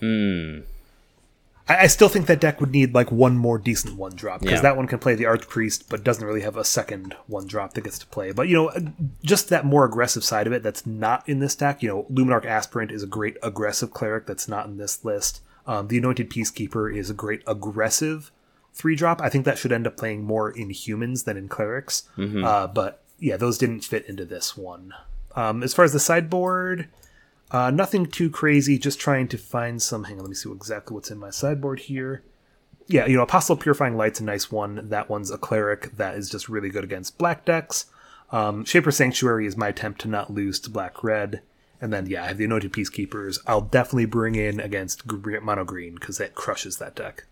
Hmm. 0.00 0.60
I, 1.68 1.76
I 1.84 1.86
still 1.86 2.08
think 2.08 2.26
that 2.26 2.40
deck 2.40 2.60
would 2.60 2.70
need 2.70 2.94
like 2.94 3.12
one 3.12 3.36
more 3.36 3.58
decent 3.58 3.96
one 3.96 4.14
drop 4.14 4.40
because 4.40 4.56
Yeah. 4.56 4.62
that 4.62 4.76
one 4.76 4.86
can 4.86 4.98
play 4.98 5.14
the 5.14 5.24
Archpriest, 5.24 5.84
but 5.88 6.02
doesn't 6.04 6.26
really 6.26 6.40
have 6.42 6.56
a 6.56 6.64
second 6.64 7.14
one 7.26 7.46
drop 7.46 7.74
that 7.74 7.82
gets 7.84 7.98
to 8.00 8.06
play. 8.06 8.32
But 8.32 8.48
you 8.48 8.54
know, 8.56 8.92
just 9.22 9.48
that 9.50 9.64
more 9.64 9.84
aggressive 9.84 10.24
side 10.24 10.46
of 10.46 10.52
it 10.52 10.62
that's 10.62 10.86
not 10.86 11.28
in 11.28 11.38
this 11.40 11.54
deck. 11.54 11.82
You 11.82 11.88
know, 11.88 12.06
Luminarch 12.10 12.44
Aspirant 12.46 12.90
is 12.90 13.02
a 13.02 13.06
great 13.06 13.36
aggressive 13.42 13.90
cleric 13.92 14.26
that's 14.26 14.48
not 14.48 14.66
in 14.66 14.76
this 14.78 15.04
list. 15.04 15.42
Um, 15.66 15.88
the 15.88 15.98
Anointed 15.98 16.30
Peacekeeper 16.30 16.94
is 16.96 17.10
a 17.10 17.14
great 17.14 17.42
aggressive 17.46 18.30
three 18.72 18.94
drop. 18.96 19.20
I 19.20 19.28
think 19.28 19.44
that 19.44 19.58
should 19.58 19.72
end 19.72 19.86
up 19.86 19.96
playing 19.96 20.22
more 20.24 20.50
in 20.50 20.70
humans 20.70 21.24
than 21.24 21.36
in 21.36 21.48
clerics. 21.48 22.04
Uh, 22.16 22.66
but 22.68 23.02
yeah, 23.18 23.36
those 23.36 23.58
didn't 23.58 23.82
fit 23.84 24.06
into 24.08 24.24
this 24.24 24.56
one. 24.56 24.94
Um, 25.36 25.62
as 25.62 25.74
far 25.74 25.84
as 25.84 25.92
the 25.92 26.00
sideboard, 26.00 26.88
Uh, 27.50 27.70
nothing 27.70 28.06
too 28.06 28.30
crazy, 28.30 28.78
just 28.78 29.00
trying 29.00 29.28
to 29.28 29.38
find 29.38 29.80
some. 29.80 30.04
Hang 30.04 30.16
on, 30.18 30.24
let 30.24 30.28
me 30.28 30.34
see 30.34 30.50
exactly 30.52 30.94
what's 30.94 31.10
in 31.10 31.18
my 31.18 31.30
sideboard 31.30 31.80
here. 31.80 32.22
Yeah, 32.86 33.06
you 33.06 33.16
know, 33.16 33.22
Apostle 33.22 33.56
Purifying 33.56 33.96
Light's 33.96 34.20
a 34.20 34.24
nice 34.24 34.50
one. 34.50 34.88
That 34.88 35.10
one's 35.10 35.30
a 35.30 35.38
cleric 35.38 35.96
that 35.96 36.14
is 36.14 36.30
just 36.30 36.48
really 36.48 36.70
good 36.70 36.84
against 36.84 37.18
black 37.18 37.44
decks. 37.44 37.86
Um, 38.30 38.64
Shaper 38.64 38.90
Sanctuary 38.90 39.46
is 39.46 39.56
my 39.56 39.68
attempt 39.68 40.00
to 40.02 40.08
not 40.08 40.32
lose 40.32 40.58
to 40.60 40.70
black 40.70 41.02
red. 41.02 41.42
And 41.80 41.92
then, 41.92 42.06
yeah, 42.06 42.24
I 42.24 42.28
have 42.28 42.38
the 42.38 42.44
Anointed 42.44 42.72
Peacekeepers. 42.72 43.38
I'll 43.46 43.60
definitely 43.60 44.06
bring 44.06 44.34
in 44.34 44.58
against 44.58 45.06
mono 45.06 45.64
green 45.64 45.94
because 45.94 46.18
it 46.18 46.34
crushes 46.34 46.78
that 46.78 46.96
deck. 46.96 47.24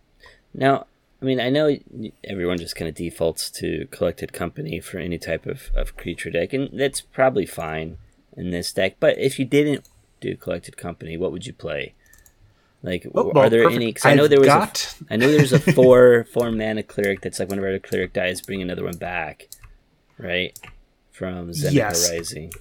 Now, 0.54 0.86
I 1.20 1.24
mean, 1.24 1.40
I 1.40 1.50
know 1.50 1.76
everyone 2.24 2.58
just 2.58 2.76
kind 2.76 2.88
of 2.88 2.94
defaults 2.94 3.50
to 3.52 3.88
Collected 3.90 4.32
Company 4.32 4.80
for 4.80 4.98
any 4.98 5.18
type 5.18 5.46
of, 5.46 5.70
of 5.74 5.96
creature 5.96 6.30
deck, 6.30 6.52
and 6.52 6.78
that's 6.78 7.00
probably 7.00 7.46
fine 7.46 7.98
in 8.36 8.50
this 8.50 8.72
deck. 8.72 8.96
But 9.00 9.18
if 9.18 9.38
you 9.38 9.44
didn't 9.44 9.88
do 10.30 10.36
Collected 10.36 10.76
Company, 10.76 11.16
what 11.16 11.32
would 11.32 11.46
you 11.46 11.52
play? 11.52 11.94
Like, 12.82 13.06
Oh, 13.14 13.32
are 13.32 13.48
there 13.50 13.64
perfect. 13.64 13.76
any? 13.76 13.86
Because 13.86 14.04
I 14.04 14.14
know 14.14 14.24
I've 14.24 14.30
there 14.30 14.38
was. 14.40 14.46
got- 14.48 14.94
A, 15.10 15.14
I 15.14 15.16
know 15.16 15.30
there's 15.30 15.52
a 15.52 15.58
four 15.72 16.24
four 16.32 16.50
mana 16.52 16.82
cleric 16.82 17.20
that's 17.22 17.38
like 17.38 17.48
whenever 17.48 17.68
a 17.74 17.80
cleric 17.80 18.12
dies, 18.12 18.40
bring 18.42 18.62
another 18.62 18.84
one 18.84 18.96
back, 18.96 19.48
right? 20.18 20.56
From 21.10 21.50
Zendikar 21.50 21.72
Yes. 21.72 22.10
Rising. 22.10 22.52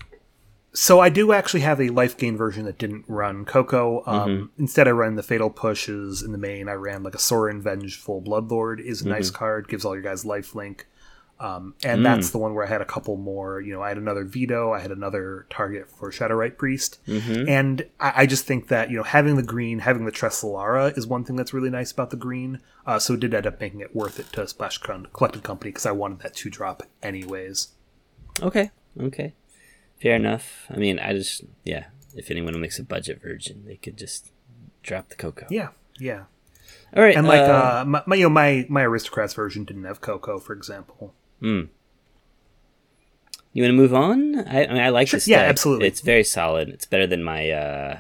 So 0.73 0.99
I 0.99 1.07
do 1.09 1.31
actually 1.31 1.61
have 1.61 1.79
a 1.79 1.89
life 1.89 2.17
gain 2.17 2.35
version 2.35 2.65
that 2.65 2.77
didn't 2.77 3.05
run 3.07 3.45
Coco. 3.45 4.03
Um, 4.05 4.29
Mm-hmm. 4.29 4.61
Instead, 4.61 4.87
I 4.87 4.91
ran 4.91 5.15
the 5.15 5.23
Fatal 5.23 5.49
Pushes 5.49 6.21
in 6.21 6.31
the 6.33 6.37
main. 6.37 6.67
I 6.67 6.73
ran 6.73 7.01
like 7.03 7.15
a 7.15 7.19
Sorin 7.19 7.61
Vengeful 7.61 8.21
Bloodlord 8.21 8.79
is 8.83 9.01
a 9.01 9.07
nice 9.07 9.27
Mm-hmm. 9.29 9.37
card, 9.37 9.67
gives 9.69 9.85
all 9.85 9.93
your 9.93 10.03
guys 10.03 10.25
life 10.25 10.53
link. 10.55 10.85
Um, 11.37 11.75
and 11.83 11.99
Mm. 11.99 12.03
that's 12.03 12.29
the 12.29 12.37
one 12.37 12.53
where 12.53 12.65
I 12.65 12.69
had 12.69 12.79
a 12.81 12.85
couple 12.85 13.17
more. 13.17 13.59
You 13.59 13.73
know, 13.73 13.81
I 13.81 13.89
had 13.89 13.97
another 13.97 14.23
Vito, 14.23 14.71
I 14.71 14.79
had 14.79 14.91
another 14.91 15.45
target 15.49 15.89
for 15.89 16.09
Shadowrite 16.09 16.57
Priest. 16.57 16.99
Mm-hmm. 17.07 17.49
And 17.49 17.85
I, 17.99 18.13
I 18.21 18.25
just 18.25 18.45
think 18.45 18.69
that, 18.69 18.89
you 18.89 18.95
know, 18.95 19.03
having 19.03 19.35
the 19.35 19.43
green, 19.43 19.79
having 19.79 20.05
the 20.05 20.13
Tresselara 20.13 20.97
is 20.97 21.05
one 21.05 21.25
thing 21.25 21.35
that's 21.35 21.53
really 21.53 21.69
nice 21.69 21.91
about 21.91 22.09
the 22.09 22.15
green. 22.15 22.61
Uh, 22.85 22.99
so 22.99 23.15
it 23.15 23.19
did 23.19 23.33
end 23.33 23.45
up 23.45 23.59
making 23.59 23.81
it 23.81 23.93
worth 23.93 24.17
it 24.17 24.31
to 24.33 24.47
Splash 24.47 24.77
Con- 24.77 25.07
Collected 25.11 25.43
Company 25.43 25.71
because 25.71 25.85
I 25.85 25.91
wanted 25.91 26.19
that 26.19 26.35
two 26.35 26.49
drop 26.49 26.83
anyways. 27.03 27.69
Okay, 28.41 28.71
okay, 28.99 29.33
fair 30.01 30.15
enough. 30.15 30.65
I 30.69 30.77
mean, 30.77 30.99
I 30.99 31.13
just 31.13 31.43
yeah. 31.63 31.85
If 32.15 32.31
anyone 32.31 32.59
makes 32.61 32.79
a 32.79 32.83
budget 32.83 33.21
version, 33.21 33.63
they 33.65 33.75
could 33.75 33.97
just 33.97 34.31
drop 34.83 35.09
the 35.09 35.15
cocoa. 35.15 35.47
Yeah, 35.49 35.69
yeah. 35.99 36.23
All 36.95 37.03
right, 37.03 37.15
And 37.17 37.27
like 37.27 37.41
uh, 37.41 37.81
uh, 37.81 37.83
my, 37.85 38.03
my 38.05 38.15
you 38.15 38.23
know 38.23 38.29
my 38.29 38.65
my 38.69 38.83
aristocrats 38.83 39.33
version 39.33 39.65
didn't 39.65 39.83
have 39.83 39.99
cocoa, 39.99 40.39
for 40.39 40.53
example. 40.53 41.13
You 41.41 41.69
want 43.63 43.69
to 43.69 43.73
move 43.73 43.93
on? 43.93 44.47
I, 44.47 44.65
I 44.65 44.73
mean, 44.73 44.81
I 44.81 44.89
like 44.89 45.07
Sure, 45.07 45.17
this. 45.17 45.27
yeah, 45.27 45.41
deck. 45.41 45.49
absolutely. 45.49 45.87
It's 45.87 46.01
very 46.01 46.23
solid. 46.23 46.69
It's 46.69 46.85
better 46.85 47.07
than 47.07 47.23
my 47.23 47.49
uh 47.51 47.99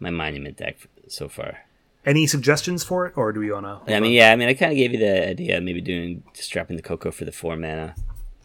my 0.00 0.10
monument 0.10 0.56
deck 0.56 0.88
so 1.08 1.28
far. 1.28 1.58
Any 2.04 2.26
suggestions 2.26 2.84
for 2.84 3.06
it, 3.06 3.14
or 3.16 3.32
do 3.32 3.40
we 3.40 3.50
wanna? 3.50 3.80
I 3.88 3.98
mean, 4.00 4.12
yeah, 4.12 4.30
I 4.32 4.36
mean, 4.36 4.48
I 4.48 4.54
kind 4.54 4.72
of 4.72 4.76
gave 4.78 4.92
you 4.92 4.98
the 4.98 5.28
idea, 5.28 5.58
of 5.58 5.64
maybe 5.64 5.80
doing 5.80 6.22
just 6.34 6.50
dropping 6.52 6.76
the 6.76 6.82
cocoa 6.82 7.10
for 7.10 7.24
the 7.24 7.32
four 7.32 7.56
mana. 7.56 7.94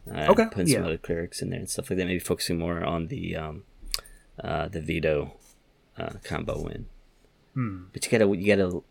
Uh, 0.10 0.26
Okay, 0.32 0.46
putting 0.52 0.68
some 0.68 0.84
other 0.84 0.98
clerics 0.98 1.42
in 1.44 1.50
there 1.52 1.60
and 1.60 1.70
stuff 1.70 1.90
like 1.90 1.98
that. 1.98 2.06
Maybe 2.06 2.20
focusing 2.20 2.58
more 2.58 2.84
on 2.84 3.08
the 3.08 3.36
um, 3.36 3.64
uh, 4.44 4.68
the 4.68 4.82
vito 4.82 5.34
uh, 5.98 6.14
combo 6.24 6.60
win. 6.64 6.88
Hmm. 7.54 7.84
But 7.94 8.06
you 8.06 8.12
gotta, 8.18 8.36
you 8.36 8.56
gotta, 8.56 8.82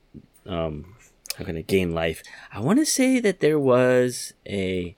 um, 0.46 0.94
I'm 1.38 1.46
gonna 1.46 1.62
gain 1.62 1.92
life. 1.92 2.22
I 2.53 2.61
want 2.61 2.79
to 2.79 2.87
say 2.87 3.18
that 3.20 3.40
there 3.40 3.59
was 3.59 4.35
a, 4.46 4.94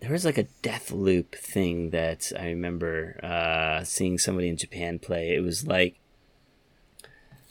there 0.00 0.10
was 0.10 0.24
like 0.24 0.38
a 0.38 0.46
death 0.62 0.90
loop 0.90 1.34
thing 1.34 1.90
that 1.90 2.32
I 2.38 2.46
remember 2.46 3.20
uh, 3.22 3.84
seeing 3.84 4.18
somebody 4.18 4.48
in 4.48 4.56
Japan 4.56 4.98
play. 4.98 5.34
It 5.34 5.42
was 5.42 5.66
like 5.66 5.98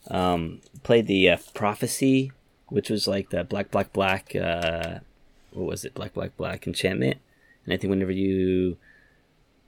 um, 0.09 0.61
played 0.83 1.07
the 1.07 1.29
uh, 1.29 1.37
prophecy, 1.53 2.31
which 2.67 2.89
was 2.89 3.07
like 3.07 3.29
the 3.29 3.43
black, 3.43 3.69
black, 3.69 3.93
black. 3.93 4.35
Uh, 4.35 4.99
what 5.51 5.67
was 5.67 5.85
it? 5.85 5.93
Black, 5.93 6.13
black, 6.13 6.35
black 6.37 6.65
enchantment. 6.65 7.17
And 7.65 7.73
I 7.73 7.77
think 7.77 7.91
whenever 7.91 8.11
you, 8.11 8.77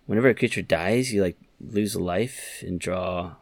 whenever 0.07 0.29
a 0.29 0.35
creature 0.35 0.63
dies, 0.63 1.13
you 1.13 1.21
like 1.21 1.37
lose 1.59 1.93
a 1.93 2.01
life 2.01 2.63
and 2.65 2.79
draw 2.79 3.35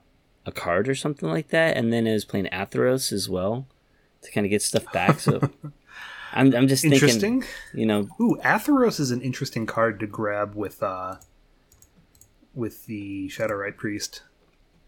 a 0.45 0.51
card 0.51 0.89
or 0.89 0.95
something 0.95 1.29
like 1.29 1.49
that. 1.49 1.77
And 1.77 1.93
then 1.93 2.07
it 2.07 2.13
was 2.13 2.25
playing 2.25 2.49
Athreos 2.51 3.13
as 3.13 3.29
well 3.29 3.67
to 4.21 4.31
kind 4.31 4.45
of 4.45 4.51
get 4.51 4.61
stuff 4.61 4.91
back. 4.91 5.21
So 5.21 5.49
I'm, 6.33 6.53
I'm 6.55 6.67
just 6.67 6.81
thinking, 6.83 6.95
Interesting. 7.09 7.43
you 7.73 7.85
know, 7.85 8.07
Ooh, 8.21 8.37
Athreos 8.43 8.99
is 8.99 9.11
an 9.11 9.21
interesting 9.21 9.65
card 9.65 9.99
to 10.01 10.07
grab 10.07 10.55
with 10.55 10.81
uh 10.83 11.15
with 12.53 12.85
the 12.87 13.29
Shadowrite 13.29 13.77
Priest, 13.77 14.23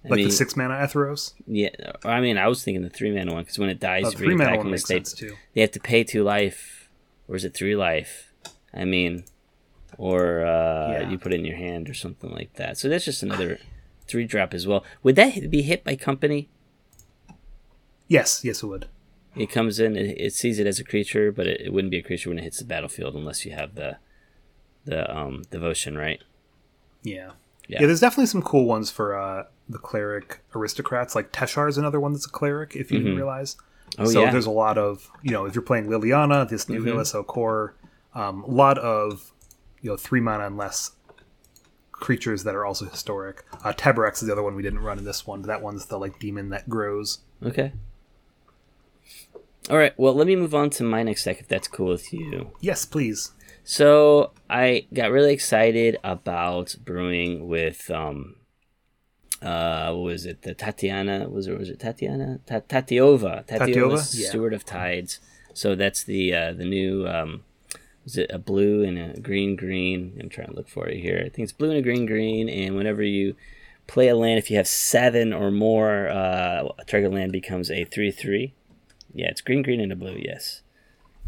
I 0.03 0.09
like 0.09 0.17
mean, 0.17 0.27
the 0.29 0.33
six 0.33 0.55
mana 0.55 0.73
Athreos. 0.75 1.33
yeah. 1.47 1.69
I 2.03 2.19
mean, 2.21 2.37
I 2.37 2.47
was 2.47 2.63
thinking 2.63 2.81
the 2.83 2.89
three 2.89 3.11
mana 3.11 3.33
one 3.33 3.43
because 3.43 3.59
when 3.59 3.69
it 3.69 3.79
dies, 3.79 4.05
Oh, 4.07 4.11
three 4.11 4.35
mana 4.35 4.57
one 4.57 4.69
makes 4.71 4.85
sense 4.85 5.13
too. 5.13 5.35
they 5.53 5.61
have 5.61 5.71
to 5.71 5.79
pay 5.79 6.03
two 6.03 6.23
life, 6.23 6.89
or 7.27 7.35
is 7.35 7.45
it 7.45 7.53
three 7.53 7.75
life? 7.75 8.33
I 8.73 8.85
mean, 8.85 9.23
or 9.97 10.45
uh, 10.45 10.91
Yeah. 10.91 11.09
you 11.09 11.17
put 11.19 11.33
it 11.33 11.39
in 11.39 11.45
your 11.45 11.57
hand 11.57 11.89
or 11.89 11.93
something 11.93 12.31
like 12.31 12.53
that. 12.55 12.77
So 12.77 12.89
that's 12.89 13.05
just 13.05 13.21
another 13.23 13.59
three 14.07 14.25
drop 14.25 14.53
as 14.53 14.65
well. 14.67 14.83
Would 15.03 15.15
that 15.17 15.49
be 15.51 15.61
hit 15.61 15.83
by 15.83 15.95
company? 15.95 16.49
Yes, 18.07 18.41
yes, 18.43 18.61
it 18.63 18.67
would. 18.67 18.87
It 19.35 19.49
comes 19.49 19.79
in, 19.79 19.95
it, 19.95 20.17
it 20.19 20.33
sees 20.33 20.59
it 20.59 20.67
as 20.67 20.79
a 20.79 20.83
creature, 20.83 21.31
but 21.31 21.47
it, 21.47 21.61
it 21.61 21.73
wouldn't 21.73 21.91
be 21.91 21.99
a 21.99 22.03
creature 22.03 22.29
when 22.29 22.37
it 22.39 22.43
hits 22.43 22.59
the 22.59 22.65
battlefield 22.65 23.15
unless 23.15 23.45
you 23.45 23.53
have 23.53 23.75
the 23.75 23.97
the 24.83 25.09
um 25.15 25.43
devotion, 25.51 25.97
right? 25.97 26.21
Yeah. 27.03 27.31
Yeah. 27.67 27.79
yeah. 27.81 27.87
there's 27.87 27.99
definitely 28.01 28.25
some 28.25 28.41
cool 28.41 28.65
ones 28.65 28.91
for 28.91 29.17
uh, 29.17 29.45
the 29.69 29.77
cleric 29.77 30.41
aristocrats. 30.53 31.15
Like 31.15 31.31
Teshar 31.31 31.69
is 31.69 31.77
another 31.77 31.99
one 31.99 32.11
that's 32.13 32.25
a 32.25 32.29
cleric, 32.29 32.75
if 32.75 32.91
you 32.91 32.97
didn't 32.99 33.15
realize. 33.15 33.55
Oh, 33.97 34.05
so 34.05 34.23
yeah. 34.23 34.31
there's 34.31 34.45
a 34.45 34.51
lot 34.51 34.77
of 34.77 35.09
you 35.21 35.31
know 35.31 35.45
if 35.45 35.55
you're 35.55 35.61
playing 35.61 35.87
Liliana, 35.87 36.47
this 36.49 36.67
new 36.67 36.83
Mhm. 36.83 36.91
Elas 36.93 37.13
il-Kor, 37.13 37.75
um, 38.15 38.43
a 38.43 38.49
lot 38.51 38.77
of 38.77 39.31
you 39.81 39.89
know 39.91 39.97
three 39.97 40.19
mana 40.19 40.45
and 40.47 40.57
less 40.57 40.91
creatures 41.91 42.43
that 42.43 42.55
are 42.55 42.65
also 42.65 42.85
historic. 42.85 43.45
Uh, 43.63 43.71
Tabarex 43.73 44.15
is 44.21 44.27
the 44.27 44.31
other 44.31 44.43
one 44.43 44.55
we 44.55 44.63
didn't 44.63 44.79
run 44.79 44.97
in 44.97 45.05
this 45.05 45.25
one. 45.27 45.41
but 45.41 45.47
That 45.47 45.61
one's 45.61 45.85
the 45.85 45.99
like 45.99 46.19
demon 46.19 46.49
that 46.49 46.67
grows. 46.67 47.19
Okay. 47.45 47.73
All 49.69 49.77
right. 49.77 49.93
Well, 49.97 50.13
let 50.13 50.27
me 50.27 50.35
move 50.35 50.55
on 50.55 50.69
to 50.71 50.83
my 50.83 51.03
next 51.03 51.23
deck 51.23 51.39
if 51.39 51.47
that's 51.47 51.67
cool 51.67 51.89
with 51.89 52.11
you. 52.11 52.51
Yes, 52.61 52.85
please. 52.85 53.31
So 53.63 54.31
I 54.49 54.87
got 54.93 55.11
really 55.11 55.33
excited 55.33 55.97
about 56.03 56.75
brewing 56.83 57.47
with 57.47 57.89
um 57.91 58.35
uh 59.41 59.91
what 59.91 60.03
was 60.03 60.25
it 60.25 60.41
the 60.43 60.53
Tatiana 60.53 61.29
was 61.29 61.47
it 61.47 61.57
was 61.57 61.69
it 61.69 61.79
Tatiana 61.79 62.39
Ta- 62.45 62.61
Tatyova 62.61 63.45
Tatyova 63.47 63.67
Tatyova? 63.67 64.19
Yeah. 64.19 64.29
Steward 64.29 64.53
of 64.53 64.65
Tides. 64.65 65.19
So 65.53 65.75
that's 65.75 66.03
the 66.03 66.33
uh, 66.33 66.53
the 66.53 66.65
new 66.65 67.07
um 67.07 67.43
was 68.03 68.17
it 68.17 68.31
a 68.31 68.39
blue 68.39 68.83
and 68.83 68.97
a 68.97 69.19
green 69.19 69.55
green? 69.55 70.17
I'm 70.19 70.29
trying 70.29 70.47
to 70.47 70.55
look 70.55 70.67
for 70.69 70.87
it 70.87 70.99
here. 70.99 71.17
I 71.19 71.29
think 71.29 71.39
it's 71.43 71.51
blue 71.51 71.69
and 71.69 71.77
a 71.77 71.81
green 71.83 72.07
green. 72.07 72.49
And 72.49 72.75
whenever 72.75 73.03
you 73.03 73.35
play 73.85 74.07
a 74.07 74.15
land, 74.15 74.39
if 74.39 74.49
you 74.49 74.57
have 74.57 74.67
seven 74.67 75.33
or 75.33 75.51
more, 75.51 76.09
uh, 76.09 76.69
a 76.79 76.85
target 76.85 77.13
land 77.13 77.31
becomes 77.31 77.69
a 77.69 77.85
three 77.85 78.09
three. 78.11 78.55
Yeah, 79.13 79.27
it's 79.27 79.41
green 79.41 79.61
green 79.61 79.79
and 79.79 79.91
a 79.91 79.95
blue. 79.95 80.17
Yes. 80.19 80.61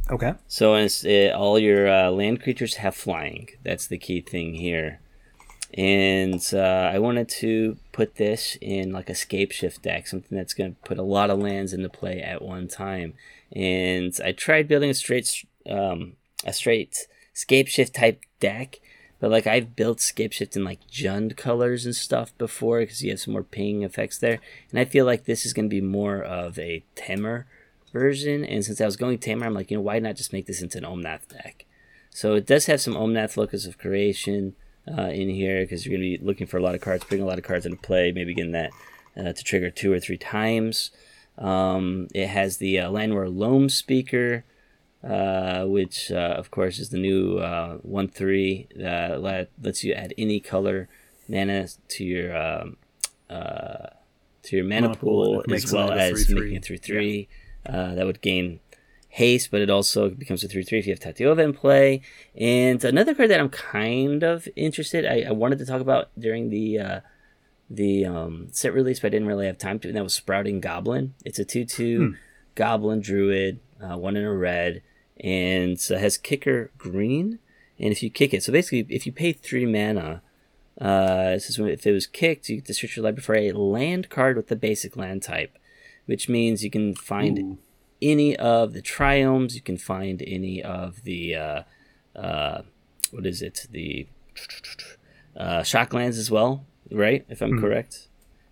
Okay. 0.10 0.34
So 0.48 0.76
it's, 0.76 1.06
uh, 1.06 1.34
all 1.36 1.58
your 1.58 1.88
uh, 1.88 2.12
land 2.12 2.42
creatures 2.42 2.76
have 2.76 2.96
flying. 2.96 3.50
That's 3.64 3.88
the 3.88 3.98
key 3.98 4.22
thing 4.22 4.56
here. 4.56 5.00
And 5.76 6.44
uh, 6.54 6.92
I 6.94 7.00
wanted 7.00 7.30
to 7.30 7.78
put 7.94 8.16
this 8.16 8.58
in 8.62 8.92
like 8.92 9.10
a 9.10 9.16
scape 9.16 9.52
shift 9.52 9.82
deck, 9.82 10.06
something 10.06 10.38
that's 10.38 10.54
going 10.54 10.76
to 10.76 10.82
put 10.82 11.00
a 11.00 11.04
lot 11.04 11.30
of 11.30 11.40
lands 11.40 11.74
into 11.74 11.90
play 11.90 12.22
at 12.22 12.42
one 12.42 12.68
time. 12.68 13.14
And 13.52 14.14
I 14.24 14.34
tried 14.34 14.68
building 14.68 14.90
a 14.90 14.94
straight, 14.94 15.46
um, 15.68 16.14
a 16.46 16.54
straight 16.54 17.08
scape 17.34 17.68
shift 17.68 17.96
type 17.96 18.22
deck, 18.40 18.82
but 19.20 19.32
like 19.32 19.48
I've 19.48 19.76
built 19.76 20.00
scape 20.00 20.34
shift 20.34 20.56
in 20.56 20.64
like 20.64 20.88
Jund 20.92 21.38
colors 21.38 21.86
and 21.86 21.96
stuff 21.96 22.38
before 22.38 22.82
because 22.82 23.02
you 23.02 23.10
have 23.10 23.22
some 23.22 23.34
more 23.34 23.44
ping 23.44 23.82
effects 23.82 24.20
there. 24.20 24.40
And 24.70 24.80
I 24.80 24.86
feel 24.86 25.06
like 25.06 25.26
this 25.26 25.44
is 25.44 25.54
going 25.54 25.66
to 25.66 25.76
be 25.76 25.82
more 25.82 26.22
of 26.22 26.60
a 26.60 26.84
Temur 26.96 27.46
version. 27.94 28.44
And 28.44 28.66
since 28.66 28.82
I 28.82 28.86
was 28.86 28.98
going 28.98 29.20
Temur, 29.20 29.46
I'm 29.46 29.54
like, 29.54 29.72
you 29.72 29.78
know, 29.78 29.84
why 29.84 30.00
not 30.00 30.16
just 30.16 30.34
make 30.34 30.48
this 30.48 30.62
into 30.62 30.80
an 30.80 30.84
Omnath 30.84 31.30
deck? 31.30 31.66
So 32.10 32.34
it 32.34 32.46
does 32.46 32.66
have 32.66 32.82
some 32.82 32.96
Omnath 32.96 33.38
Locus 33.38 33.66
of 33.66 33.78
Creation 33.78 34.56
uh, 34.88 35.04
in 35.04 35.30
here 35.30 35.62
because 35.62 35.86
you're 35.86 35.98
going 35.98 36.12
to 36.12 36.18
be 36.18 36.26
looking 36.26 36.48
for 36.48 36.58
a 36.58 36.62
lot 36.62 36.76
of 36.76 36.82
cards, 36.82 37.06
putting 37.06 37.24
a 37.24 37.28
lot 37.28 37.38
of 37.38 37.46
cards 37.46 37.66
into 37.66 37.78
play, 37.78 38.12
maybe 38.12 38.34
getting 38.34 38.52
that 38.52 38.72
uh, 39.18 39.32
to 39.32 39.44
trigger 39.44 39.70
two 39.70 39.94
or 39.94 40.00
three 40.00 40.18
times. 40.18 40.92
Um, 41.38 42.08
it 42.14 42.28
has 42.28 42.58
the 42.58 42.80
uh, 42.80 42.92
Llanowar 42.92 43.36
Loam 43.36 43.70
Speaker, 43.70 44.44
uh, 45.04 45.66
which 45.66 46.12
uh, 46.12 46.36
of 46.38 46.52
course 46.52 46.80
is 46.80 46.90
the 46.90 47.00
new 47.00 47.38
uh, 47.40 47.78
1 47.78 48.10
3 48.10 48.68
that 48.76 49.22
let, 49.22 49.50
lets 49.62 49.84
you 49.84 49.94
add 49.94 50.14
any 50.18 50.40
color 50.40 50.90
mana 51.28 51.68
to 51.90 52.04
your. 52.04 52.36
Um, 52.36 52.78
uh, 53.30 53.88
to 54.44 54.58
your 54.58 54.66
mana, 54.66 54.90
Mana 54.90 54.96
pool, 54.96 55.26
pool, 55.26 55.34
and 55.36 55.44
it 55.44 55.48
makes 55.50 55.64
as 55.64 55.74
well 55.74 55.92
as 55.92 56.28
3-3. 56.28 56.36
making 56.36 56.56
it 56.56 56.66
through 56.66 56.78
three. 56.78 57.30
Uh, 57.66 57.96
that 57.96 58.06
would 58.06 58.22
gain 58.22 58.60
haste, 59.10 59.52
but 59.52 59.62
it 59.62 59.70
also 59.70 60.10
becomes 60.10 60.44
a 60.44 60.48
3 60.48 60.64
3 60.64 60.80
if 60.80 60.88
you 60.88 60.94
have 60.94 61.00
Tatyova 61.00 61.44
in 61.44 61.54
play. 61.54 62.02
And 62.36 62.84
another 62.84 63.14
card 63.14 63.30
that 63.30 63.40
I'm 63.40 63.50
kind 63.50 64.24
of 64.24 64.48
interested, 64.56 65.06
I, 65.06 65.30
I 65.30 65.32
wanted 65.32 65.60
to 65.60 65.66
talk 65.66 65.82
about 65.82 66.10
during 66.20 66.50
the 66.50 66.80
uh, 66.80 67.00
the 67.70 68.06
um, 68.06 68.48
set 68.52 68.74
release, 68.74 69.00
but 69.00 69.08
I 69.08 69.10
didn't 69.12 69.28
really 69.28 69.46
have 69.46 69.58
time 69.58 69.80
to. 69.80 69.88
And 69.88 69.98
that 69.98 70.04
was 70.04 70.14
Sprouting 70.14 70.60
Goblin. 70.60 71.14
It's 71.24 71.40
a 71.40 71.46
two-two 71.46 72.16
Goblin 72.56 73.02
Druid, 73.02 73.60
uh, 73.82 73.98
one 73.98 74.18
in 74.18 74.24
a 74.24 74.34
red, 74.34 74.82
and 75.20 75.80
so 75.80 75.96
it 75.96 76.02
has 76.02 76.18
kicker 76.18 76.72
green. 76.78 77.40
And 77.80 77.92
if 77.92 78.04
you 78.04 78.10
kick 78.10 78.34
it, 78.34 78.44
so 78.44 78.52
basically, 78.52 78.86
if 78.96 79.06
you 79.06 79.12
pay 79.12 79.34
three 79.34 79.66
mana, 79.66 80.22
uh, 80.80 81.34
it 81.36 81.42
says 81.42 81.60
if 81.60 81.86
it 81.86 81.92
was 81.92 82.08
kicked, 82.08 82.50
you 82.50 82.62
discard 82.62 82.96
your 82.96 83.04
library 83.04 83.24
for 83.24 83.36
a 83.36 83.52
land 83.52 84.10
card 84.10 84.38
with 84.38 84.48
the 84.48 84.56
basic 84.56 84.96
land 84.96 85.22
type, 85.24 85.58
which 86.06 86.28
means 86.30 86.64
you 86.64 86.70
can 86.70 86.94
find 86.96 87.40
Ooh. 87.40 87.58
any 88.02 88.36
of 88.36 88.74
the 88.74 88.82
triomes. 88.82 89.54
You 89.56 89.62
can 89.62 89.78
find 89.78 90.22
any 90.26 90.62
of 90.62 91.04
the 91.04 91.36
uh, 91.36 91.64
uh, 92.16 92.62
what 93.12 93.26
is 93.26 93.42
it? 93.42 93.68
The 93.72 94.08
uh, 95.36 95.62
shocklands 95.62 96.18
as 96.20 96.30
well, 96.30 96.66
right? 96.92 97.26
If 97.30 97.42
I'm 97.42 97.60
correct. 97.60 98.08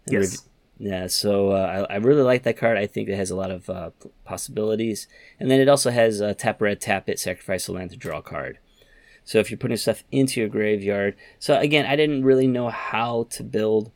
And 0.08 0.14
Yes. 0.14 0.48
yeah, 0.80 1.08
so 1.08 1.52
uh, 1.52 1.86
I, 1.90 1.96
I 1.96 1.98
really 1.98 2.24
like 2.24 2.44
that 2.44 2.58
card. 2.58 2.78
I 2.78 2.88
think 2.88 3.08
it 3.10 3.16
has 3.16 3.30
a 3.30 3.36
lot 3.36 3.52
of 3.52 3.70
uh, 3.70 3.92
p- 4.02 4.10
possibilities, 4.26 5.08
and 5.40 5.50
then 5.52 5.60
it 5.60 5.70
also 5.70 5.92
has 5.92 6.22
uh, 6.22 6.34
tap 6.34 6.62
red, 6.62 6.82
tap 6.82 7.08
it, 7.08 7.20
sacrifice 7.20 7.68
a 7.68 7.72
land 7.72 7.92
to 7.92 7.98
draw 7.98 8.18
a 8.20 8.24
card. 8.24 8.58
So 9.24 9.38
if 9.38 9.52
you're 9.52 9.60
putting 9.60 9.78
stuff 9.78 10.04
into 10.12 10.40
your 10.40 10.50
graveyard, 10.50 11.16
so 11.38 11.58
again, 11.60 11.86
I 11.86 11.96
didn't 11.96 12.24
really 12.26 12.48
know 12.48 12.70
how 12.70 13.28
to 13.30 13.44
build 13.44 13.92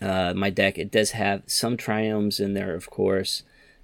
uh, 0.00 0.32
my 0.34 0.50
deck. 0.50 0.78
It 0.78 0.90
does 0.90 1.12
have 1.12 1.42
some 1.46 1.76
triomes 1.76 2.40
in 2.40 2.54
there, 2.54 2.74
of 2.74 2.90
course. 2.90 3.42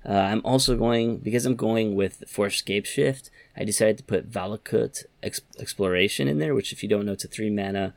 Uh, 0.08 0.12
I'm 0.12 0.40
also 0.44 0.76
going 0.76 1.18
because 1.18 1.46
I'm 1.46 1.56
going 1.56 1.94
with 1.94 2.24
Force 2.28 2.56
Scape 2.56 2.86
Shift. 2.86 3.30
I 3.56 3.64
decided 3.64 3.98
to 3.98 4.04
put 4.04 4.30
Valakut 4.30 5.04
Ex- 5.22 5.40
Exploration 5.58 6.28
in 6.28 6.38
there, 6.38 6.54
which, 6.54 6.72
if 6.72 6.82
you 6.82 6.88
don't 6.88 7.06
know, 7.06 7.12
it's 7.12 7.24
a 7.24 7.28
three 7.28 7.50
mana 7.50 7.94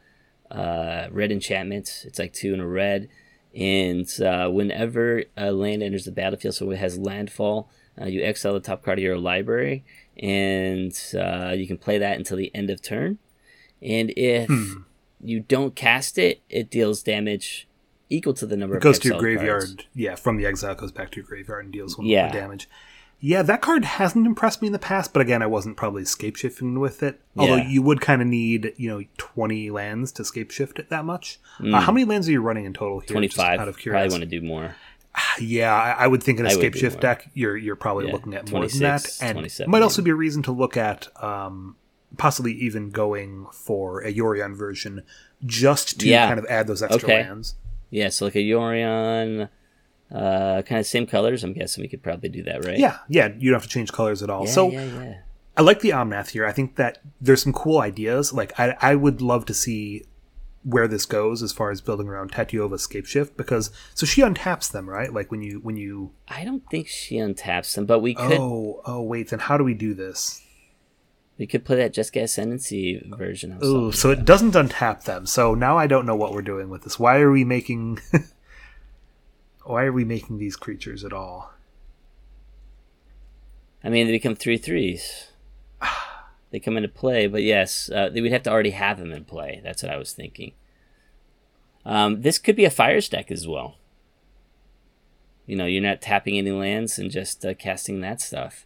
uh, 0.50 1.08
red 1.12 1.32
enchantment. 1.32 2.04
It's 2.06 2.18
like 2.18 2.34
two 2.34 2.54
and 2.54 2.62
a 2.62 2.68
red, 2.68 3.10
and 3.56 4.10
uh, 4.22 4.50
whenever 4.50 5.24
a 5.38 5.52
land 5.52 5.84
enters 5.84 6.06
the 6.06 6.12
battlefield, 6.12 6.56
so 6.56 6.72
it 6.72 6.78
has 6.78 6.98
landfall, 6.98 7.70
uh, 8.02 8.06
you 8.06 8.24
exile 8.24 8.54
the 8.54 8.60
top 8.60 8.84
card 8.84 8.98
of 8.98 9.04
your 9.04 9.18
library, 9.18 9.84
and 10.18 11.00
uh, 11.16 11.52
you 11.56 11.68
can 11.68 11.78
play 11.78 12.00
that 12.00 12.18
until 12.18 12.38
the 12.38 12.54
end 12.56 12.72
of 12.72 12.82
turn. 12.82 13.20
And 13.82 14.12
if 14.18 14.50
you 15.24 15.40
don't 15.42 15.76
cast 15.76 16.18
it, 16.18 16.42
it 16.50 16.72
deals 16.72 17.04
damage 17.04 17.68
equal 18.10 18.34
to 18.36 18.46
the 18.46 18.58
number 18.58 18.78
It 18.78 18.82
goes 18.84 19.00
to 19.00 19.08
your 19.10 19.20
graveyard. 19.20 19.64
cards. 19.64 19.76
Yeah, 19.94 20.16
from 20.16 20.38
the 20.38 20.46
exile 20.46 20.76
goes 20.76 20.92
back 20.92 21.12
to 21.12 21.18
your 21.18 21.26
graveyard 21.26 21.66
and 21.66 21.74
deals 21.74 21.98
one 21.98 22.08
Yeah. 22.08 22.24
more 22.24 22.34
damage. 22.34 22.70
Yeah, 23.22 23.42
that 23.42 23.62
card 23.62 23.84
hasn't 23.84 24.26
impressed 24.26 24.62
me 24.62 24.68
in 24.68 24.72
the 24.72 24.80
past, 24.80 25.12
but 25.12 25.22
again, 25.22 25.42
I 25.42 25.46
wasn't 25.46 25.76
probably 25.76 26.06
scape 26.06 26.38
shifting 26.38 26.80
with 26.80 27.04
it. 27.04 27.20
Although 27.36 27.58
Yeah. 27.58 27.68
you 27.68 27.82
would 27.82 28.00
kind 28.00 28.22
of 28.22 28.28
need, 28.30 28.74
you 28.78 28.90
know, 28.90 29.04
twenty 29.18 29.70
lands 29.70 30.12
to 30.14 30.24
scape 30.24 30.52
shift 30.52 30.80
it 30.80 30.90
that 30.90 31.04
much. 31.04 31.38
Mm. 31.60 31.76
Uh, 31.76 31.82
how 31.82 31.92
many 31.92 32.06
lands 32.06 32.30
are 32.30 32.32
you 32.32 32.42
running 32.42 32.64
in 32.66 32.74
total 32.74 33.00
here? 33.02 33.08
25. 33.10 33.60
out 33.60 33.68
of 33.68 33.76
Probably 33.76 33.82
curiosity. 33.82 34.12
want 34.22 34.30
to 34.32 34.40
do 34.40 34.46
more. 34.46 34.76
Yeah, 35.40 35.74
I, 35.76 36.04
I 36.04 36.08
would 36.08 36.24
think 36.24 36.40
in 36.40 36.46
a 36.46 36.50
I 36.50 36.54
would 36.54 36.62
scape 36.62 36.76
shift 36.76 36.96
more. 36.98 37.02
deck, 37.02 37.30
you're 37.34 37.58
you're 37.58 37.76
probably 37.76 38.06
Yeah, 38.08 38.14
looking 38.14 38.34
at 38.36 38.50
more 38.52 38.66
than 38.66 38.80
that, 38.80 39.06
and 39.22 39.34
27 39.34 39.70
might 39.70 39.82
also 39.82 40.02
be 40.02 40.12
a 40.12 40.16
reason 40.16 40.42
to 40.44 40.52
look 40.54 40.78
at 40.78 41.10
um, 41.22 41.76
possibly 42.18 42.54
even 42.54 42.90
going 42.90 43.48
for 43.52 44.00
a 44.02 44.14
Yorion 44.14 44.56
version 44.56 45.04
just 45.46 46.00
to 46.00 46.08
Yeah. 46.08 46.28
kind 46.28 46.40
of 46.40 46.46
add 46.46 46.68
those 46.68 46.82
extra 46.82 47.04
Okay. 47.04 47.24
lands. 47.24 47.56
Yeah, 47.90 48.10
so 48.10 48.26
like 48.26 48.36
a 48.36 48.40
Yorion, 48.40 49.50
uh, 50.14 50.62
kind 50.64 50.80
of 50.80 50.86
same 50.86 51.06
colors. 51.06 51.44
I'm 51.44 51.54
guessing 51.54 51.82
we 51.82 51.88
could 51.88 52.04
probably 52.04 52.30
do 52.30 52.44
that, 52.44 52.66
right? 52.66 52.78
Yeah, 52.78 52.98
yeah, 53.08 53.30
you 53.38 53.50
don't 53.52 53.60
have 53.60 53.68
to 53.68 53.70
change 53.70 53.92
colors 53.92 54.22
at 54.24 54.30
all. 54.30 54.46
Yeah, 54.46 54.52
so 54.52 54.70
yeah, 54.70 54.86
yeah. 54.86 55.18
I 55.58 55.62
like 55.62 55.82
the 55.82 55.90
Omnath 55.90 56.30
here. 56.30 56.46
I 56.46 56.52
think 56.52 56.78
that 56.78 57.00
there's 57.20 57.44
some 57.44 57.54
cool 57.54 57.80
ideas. 57.80 58.32
Like 58.32 58.58
I, 58.60 58.76
I 58.82 58.96
would 58.96 59.22
love 59.22 59.46
to 59.46 59.54
see 59.54 60.06
where 60.64 60.88
this 60.88 61.06
goes 61.06 61.42
as 61.42 61.52
far 61.52 61.72
as 61.72 61.82
building 61.82 62.08
around 62.08 62.32
Tatyova's 62.32 62.84
scape 62.84 63.06
shift 63.06 63.38
because 63.38 63.72
so 63.96 64.06
she 64.06 64.22
untaps 64.22 64.70
them 64.70 64.90
right 64.90 65.14
like 65.14 65.32
when 65.32 65.42
you 65.42 65.60
when 65.60 65.78
you 65.78 66.12
I 66.28 66.44
don't 66.44 66.64
think 66.70 66.88
she 66.88 67.16
untaps 67.16 67.76
them, 67.76 67.86
but 67.86 68.00
we 68.00 68.14
could 68.14 68.40
oh 68.40 68.82
oh 68.86 69.02
wait 69.02 69.30
then 69.30 69.40
how 69.40 69.58
do 69.58 69.64
we 69.64 69.74
do 69.74 69.94
this 69.94 70.42
we 71.40 71.48
could 71.48 71.66
play 71.66 71.78
that 71.78 71.96
Jeskai 71.96 72.24
Ascendancy 72.24 73.02
version. 73.18 73.54
I 73.54 73.58
was 73.58 73.68
oh 73.68 73.92
so 73.92 74.12
it 74.12 74.26
doesn't 74.26 74.52
untap 74.54 75.06
them 75.06 75.26
so 75.26 75.56
now 75.56 75.78
I 75.78 75.88
don't 75.88 76.06
know 76.06 76.16
what 76.16 76.34
we're 76.34 76.44
doing 76.44 76.70
with 76.70 76.84
this 76.84 77.00
why 77.00 77.20
are 77.20 77.32
we 77.32 77.44
making 77.44 78.00
why 79.64 79.86
are 79.86 79.92
we 79.92 80.06
making 80.06 80.38
these 80.38 80.56
creatures 80.56 81.04
at 81.04 81.14
all 81.14 81.54
I 83.84 83.90
mean, 83.90 84.08
they 84.08 84.12
become 84.12 84.36
three 84.36 84.58
threes. 84.58 85.32
they 86.52 86.60
come 86.60 86.78
into 86.78 86.90
play, 86.90 87.28
but 87.28 87.44
yes, 87.44 87.90
uh, 87.90 88.10
they 88.10 88.22
would 88.22 88.32
have 88.32 88.44
to 88.44 88.50
already 88.50 88.72
have 88.72 89.00
them 89.00 89.12
in 89.12 89.26
play. 89.26 89.62
That's 89.64 89.84
what 89.84 89.92
I 89.92 89.98
was 89.98 90.12
thinking. 90.12 90.54
Um, 91.86 92.22
this 92.22 92.40
could 92.40 92.56
be 92.56 92.66
a 92.66 92.70
fire 92.70 93.02
stack 93.02 93.32
as 93.32 93.48
well. 93.48 93.78
You 95.46 95.56
know, 95.56 95.66
you're 95.66 95.82
not 95.82 96.02
tapping 96.02 96.38
any 96.38 96.52
lands 96.52 97.00
and 97.00 97.10
just 97.10 97.46
uh, 97.46 97.54
casting 97.54 98.02
that 98.02 98.22
stuff. 98.22 98.66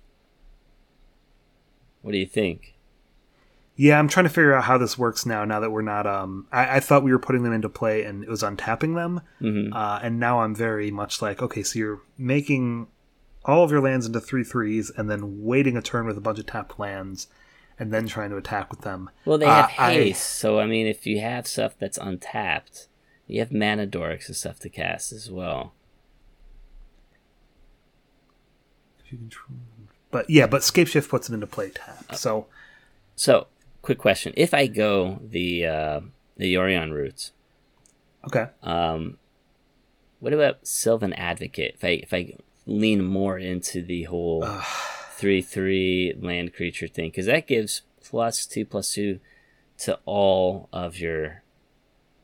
What 2.03 2.11
do 2.11 2.19
you 2.19 2.27
think? 2.27 2.75
Yeah, 3.75 3.97
I'm 3.97 4.07
trying 4.07 4.25
to 4.25 4.29
figure 4.29 4.53
out 4.53 4.65
how 4.65 4.77
this 4.77 4.99
works 4.99 5.25
now. 5.25 5.43
Now 5.45 5.59
that 5.61 5.71
we're 5.71 5.81
not, 5.81 6.05
um, 6.05 6.45
I, 6.51 6.75
I 6.77 6.79
thought 6.79 7.01
we 7.01 7.11
were 7.11 7.17
putting 7.17 7.41
them 7.41 7.53
into 7.53 7.69
play 7.69 8.03
and 8.03 8.23
it 8.23 8.29
was 8.29 8.43
untapping 8.43 8.93
them, 8.93 9.21
hmm 9.39 9.73
uh, 9.73 9.99
and 10.03 10.19
now 10.19 10.41
I'm 10.41 10.53
very 10.53 10.91
much 10.91 11.23
like, 11.23 11.41
okay, 11.41 11.63
so 11.63 11.79
you're 11.79 12.01
making 12.15 12.85
all 13.45 13.63
of 13.63 13.71
your 13.71 13.81
lands 13.81 14.05
into 14.05 14.19
three 14.21 14.43
threes 14.43 14.91
and 14.95 15.09
then 15.09 15.43
waiting 15.43 15.75
a 15.75 15.81
turn 15.81 16.05
with 16.05 16.17
a 16.17 16.21
bunch 16.21 16.37
of 16.37 16.45
tapped 16.45 16.77
lands, 16.79 17.27
and 17.79 17.91
then 17.91 18.05
trying 18.05 18.29
to 18.29 18.37
attack 18.37 18.69
with 18.69 18.81
them. 18.81 19.09
Well, 19.25 19.39
they 19.39 19.47
Uh, 19.47 19.65
have 19.67 19.71
I- 19.79 19.93
haste, 19.93 20.23
so 20.37 20.59
I 20.59 20.67
mean, 20.67 20.85
if 20.85 21.07
you 21.07 21.19
have 21.21 21.47
stuff 21.47 21.73
that's 21.79 21.97
untapped, 21.97 22.87
you 23.27 23.39
have 23.39 23.51
mana 23.51 23.87
dorks 23.87 24.27
and 24.27 24.35
stuff 24.35 24.59
to 24.59 24.69
cast 24.69 25.11
as 25.11 25.31
well. 25.31 25.73
But 30.13 30.29
yeah, 30.29 30.47
but 30.47 30.63
scape 30.63 30.87
shift 30.87 31.09
puts 31.09 31.29
it 31.29 31.33
into 31.33 31.47
play 31.47 31.71
tap. 31.71 32.15
So 32.15 32.47
So, 33.15 33.47
quick 33.81 33.97
question: 33.97 34.33
If 34.37 34.53
I 34.53 34.67
go 34.67 35.19
the 35.21 35.65
uh, 35.65 35.99
the 36.37 36.53
Yorion 36.53 36.93
route, 36.93 37.31
okay, 38.25 38.47
um, 38.61 39.17
what 40.19 40.33
about 40.33 40.65
Sylvan 40.65 41.13
Advocate? 41.13 41.75
If 41.75 41.83
I 41.83 41.87
if 41.87 42.13
I 42.13 42.35
lean 42.65 43.03
more 43.03 43.37
into 43.37 43.81
the 43.81 44.03
whole 44.03 44.45
three 45.15 45.41
three 45.41 46.13
land 46.17 46.53
creature 46.53 46.87
thing, 46.87 47.09
because 47.09 47.25
that 47.25 47.47
gives 47.47 47.81
plus 48.03 48.45
two 48.45 48.65
plus 48.65 48.93
two 48.93 49.19
to 49.79 49.99
all 50.05 50.69
of 50.71 50.97
your 50.99 51.41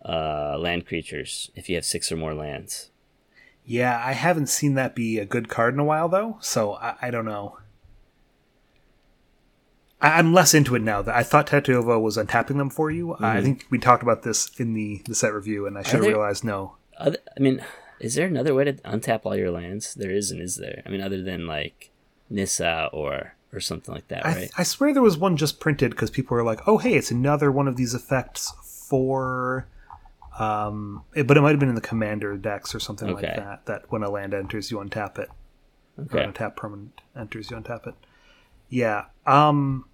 uh, 0.06 0.58
land 0.58 0.86
creatures 0.88 1.52
if 1.56 1.68
you 1.70 1.76
have 1.76 1.86
six 1.86 2.12
or 2.12 2.16
more 2.18 2.34
lands. 2.34 2.90
yeah, 3.66 4.02
I 4.04 4.14
haven't 4.14 4.48
seen 4.48 4.76
that 4.76 4.96
be 4.96 5.20
a 5.20 5.26
good 5.26 5.50
card 5.50 5.74
in 5.74 5.80
a 5.80 5.84
while 5.84 6.08
though, 6.10 6.38
so 6.42 6.74
I, 6.76 6.96
I 7.02 7.12
don't 7.12 7.26
know. 7.26 7.58
I, 10.02 10.20
I'm 10.20 10.34
less 10.34 10.54
into 10.54 10.76
it 10.76 10.82
now. 10.82 11.02
That 11.02 11.16
I 11.16 11.24
thought 11.24 11.48
Tatyova 11.48 12.02
was 12.02 12.18
untapping 12.18 12.58
them 12.58 12.70
for 12.70 12.90
you. 12.92 13.16
I 13.20 13.42
think 13.42 13.66
we 13.70 13.78
talked 13.80 14.04
about 14.04 14.24
this 14.24 14.50
in 14.60 14.74
the 14.74 15.02
the 15.06 15.16
set 15.16 15.34
review, 15.34 15.66
and 15.68 15.78
I 15.78 15.84
should 15.84 15.96
have 15.96 16.06
realized 16.08 16.44
no. 16.44 16.76
Other, 16.98 17.18
I 17.38 17.40
mean, 17.40 17.64
is 18.00 18.16
there 18.16 18.28
another 18.28 18.54
way 18.54 18.66
to 18.66 18.74
untap 18.74 19.22
all 19.24 19.36
your 19.36 19.52
lands? 19.52 19.94
There 19.94 20.12
isn't, 20.12 20.40
is 20.42 20.56
there? 20.58 20.82
I 20.86 20.90
mean, 20.90 21.02
other 21.02 21.22
than 21.22 21.48
like 21.48 21.90
Nissa 22.30 22.90
or 22.94 23.36
or 23.52 23.60
something 23.60 23.94
like 23.94 24.08
that, 24.10 24.26
right? 24.26 24.52
I 24.58 24.64
swear 24.64 24.94
there 24.94 25.02
was 25.02 25.18
one 25.18 25.36
just 25.36 25.60
printed 25.60 25.92
because 25.92 26.12
people 26.12 26.36
were 26.38 26.44
like, 26.44 26.68
"Oh, 26.68 26.78
hey, 26.78 26.94
it's 26.96 27.10
another 27.12 27.52
one 27.52 27.68
of 27.68 27.76
these 27.78 27.94
effects 27.94 28.54
for." 28.90 29.68
Um, 30.38 31.04
it- 31.14 31.28
but 31.28 31.36
it 31.36 31.42
might 31.42 31.50
have 31.52 31.60
been 31.60 31.68
in 31.70 31.76
the 31.76 31.82
commander 31.82 32.38
decks 32.38 32.74
or 32.74 32.80
something 32.80 33.10
like 33.12 33.22
that. 33.36 33.66
That 33.66 33.92
when 33.92 34.04
a 34.04 34.10
land 34.10 34.34
enters, 34.34 34.72
you 34.72 34.78
untap 34.78 35.20
it. 35.20 35.30
Okay. 36.00 36.24
an 36.24 36.32
untap 36.32 36.56
permanent 36.56 37.02
enters, 37.14 37.52
you 37.52 37.58
untap 37.58 37.86
it. 37.86 37.94
Yeah. 38.70 39.06
Um, 39.26 39.86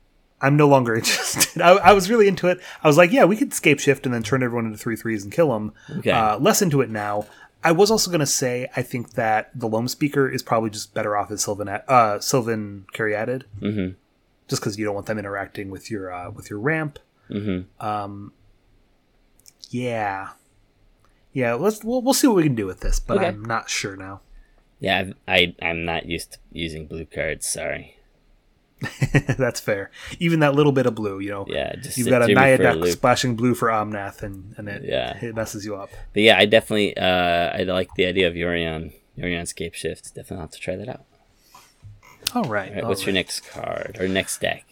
I'm 0.41 0.57
no 0.57 0.67
longer 0.67 0.95
interested. 1.01 1.61
I, 1.61 1.71
I 1.77 1.93
was 1.93 2.09
really 2.09 2.27
into 2.27 2.47
it. 2.47 2.59
I 2.83 2.87
was 2.87 2.97
like, 2.97 3.11
yeah, 3.11 3.23
we 3.25 3.37
could 3.37 3.53
scape 3.53 3.79
shift 3.79 4.05
and 4.05 4.13
then 4.13 4.21
turn 4.23 4.43
everyone 4.43 4.65
into 4.65 4.77
three 4.77 4.95
threes 4.95 5.23
and 5.23 5.31
kill 5.31 5.49
them. 5.53 5.73
Okay. 5.99 6.11
Uh, 6.11 6.37
less 6.39 6.61
into 6.61 6.81
it 6.81 6.89
now. 6.89 7.25
I 7.63 7.71
was 7.71 7.89
also 7.89 8.11
going 8.11 8.19
to 8.19 8.25
say 8.27 8.69
I 8.75 8.83
think 8.83 9.13
that 9.13 9.49
the 9.57 9.67
Loam 9.67 9.87
Speaker 9.87 10.29
is 10.29 10.43
probably 10.43 10.69
just 10.69 10.93
better 10.93 11.17
off 11.17 11.31
as 11.31 11.41
Sylvan 11.43 11.67
uh, 11.69 12.19
Sylvan 12.19 12.85
Caryatid 12.93 13.43
Mm-hmm. 13.59 13.93
just 14.47 14.61
because 14.61 14.77
you 14.77 14.85
don't 14.85 14.93
want 14.93 15.07
them 15.07 15.17
interacting 15.17 15.71
with 15.71 15.89
your 15.89 16.11
uh, 16.13 16.29
with 16.29 16.49
your 16.51 16.59
ramp. 16.59 16.99
Mm-hmm. 17.29 18.27
Yeah, 19.69 20.29
yeah. 21.33 21.53
Let's 21.55 21.83
we'll, 21.83 22.01
we'll 22.03 22.13
see 22.13 22.27
what 22.27 22.35
we 22.37 22.43
can 22.43 22.55
do 22.55 22.67
with 22.67 22.81
this, 22.81 22.99
but 22.99 23.17
Okay. 23.17 23.27
I'm 23.27 23.43
not 23.43 23.69
sure 23.69 23.95
now. 23.95 24.21
Yeah, 24.79 25.11
I 25.27 25.55
I'm 25.61 25.85
not 25.85 26.05
used 26.05 26.33
to 26.33 26.37
using 26.51 26.85
blue 26.85 27.05
cards. 27.05 27.47
Sorry. 27.47 27.94
That's 29.37 29.59
fair. 29.59 29.89
Even 30.19 30.39
that 30.41 30.53
little 30.53 30.71
bit 30.71 30.85
of 30.85 30.95
blue, 30.95 31.19
you 31.19 31.29
know, 31.31 31.45
Yeah, 31.47 31.75
just 31.75 31.97
you've 31.97 32.09
got 32.09 32.21
a 32.21 32.25
threw 32.25 32.33
a 32.33 32.35
Naya 32.35 32.57
deck 32.57 32.75
loop. 32.75 32.89
splashing 32.91 33.35
blue 33.35 33.55
for 33.55 33.69
Omnath, 33.69 34.21
and 34.21 34.53
and 34.57 34.67
it 34.67 34.83
Yeah. 34.83 35.17
it 35.21 35.35
messes 35.35 35.65
you 35.65 35.75
up. 35.75 35.89
But 36.13 36.23
yeah, 36.23 36.37
I 36.37 36.45
definitely 36.45 36.95
uh 36.97 37.03
I 37.57 37.63
like 37.63 37.89
the 37.95 38.05
idea 38.05 38.27
of 38.27 38.33
Yorion 38.33 38.93
Yorion 39.17 39.47
Scape 39.47 39.73
Shift. 39.73 40.13
Definitely 40.15 40.41
have 40.41 40.51
to 40.51 40.59
try 40.59 40.75
that 40.75 40.89
out. 40.89 41.05
All 42.33 42.43
right. 42.43 42.69
All 42.69 42.75
right, 42.75 42.83
all 42.83 42.89
what's 42.89 43.01
your 43.05 43.13
right. 43.13 43.19
next 43.19 43.41
card 43.49 43.97
or 43.99 44.07
next 44.07 44.39
deck? 44.41 44.65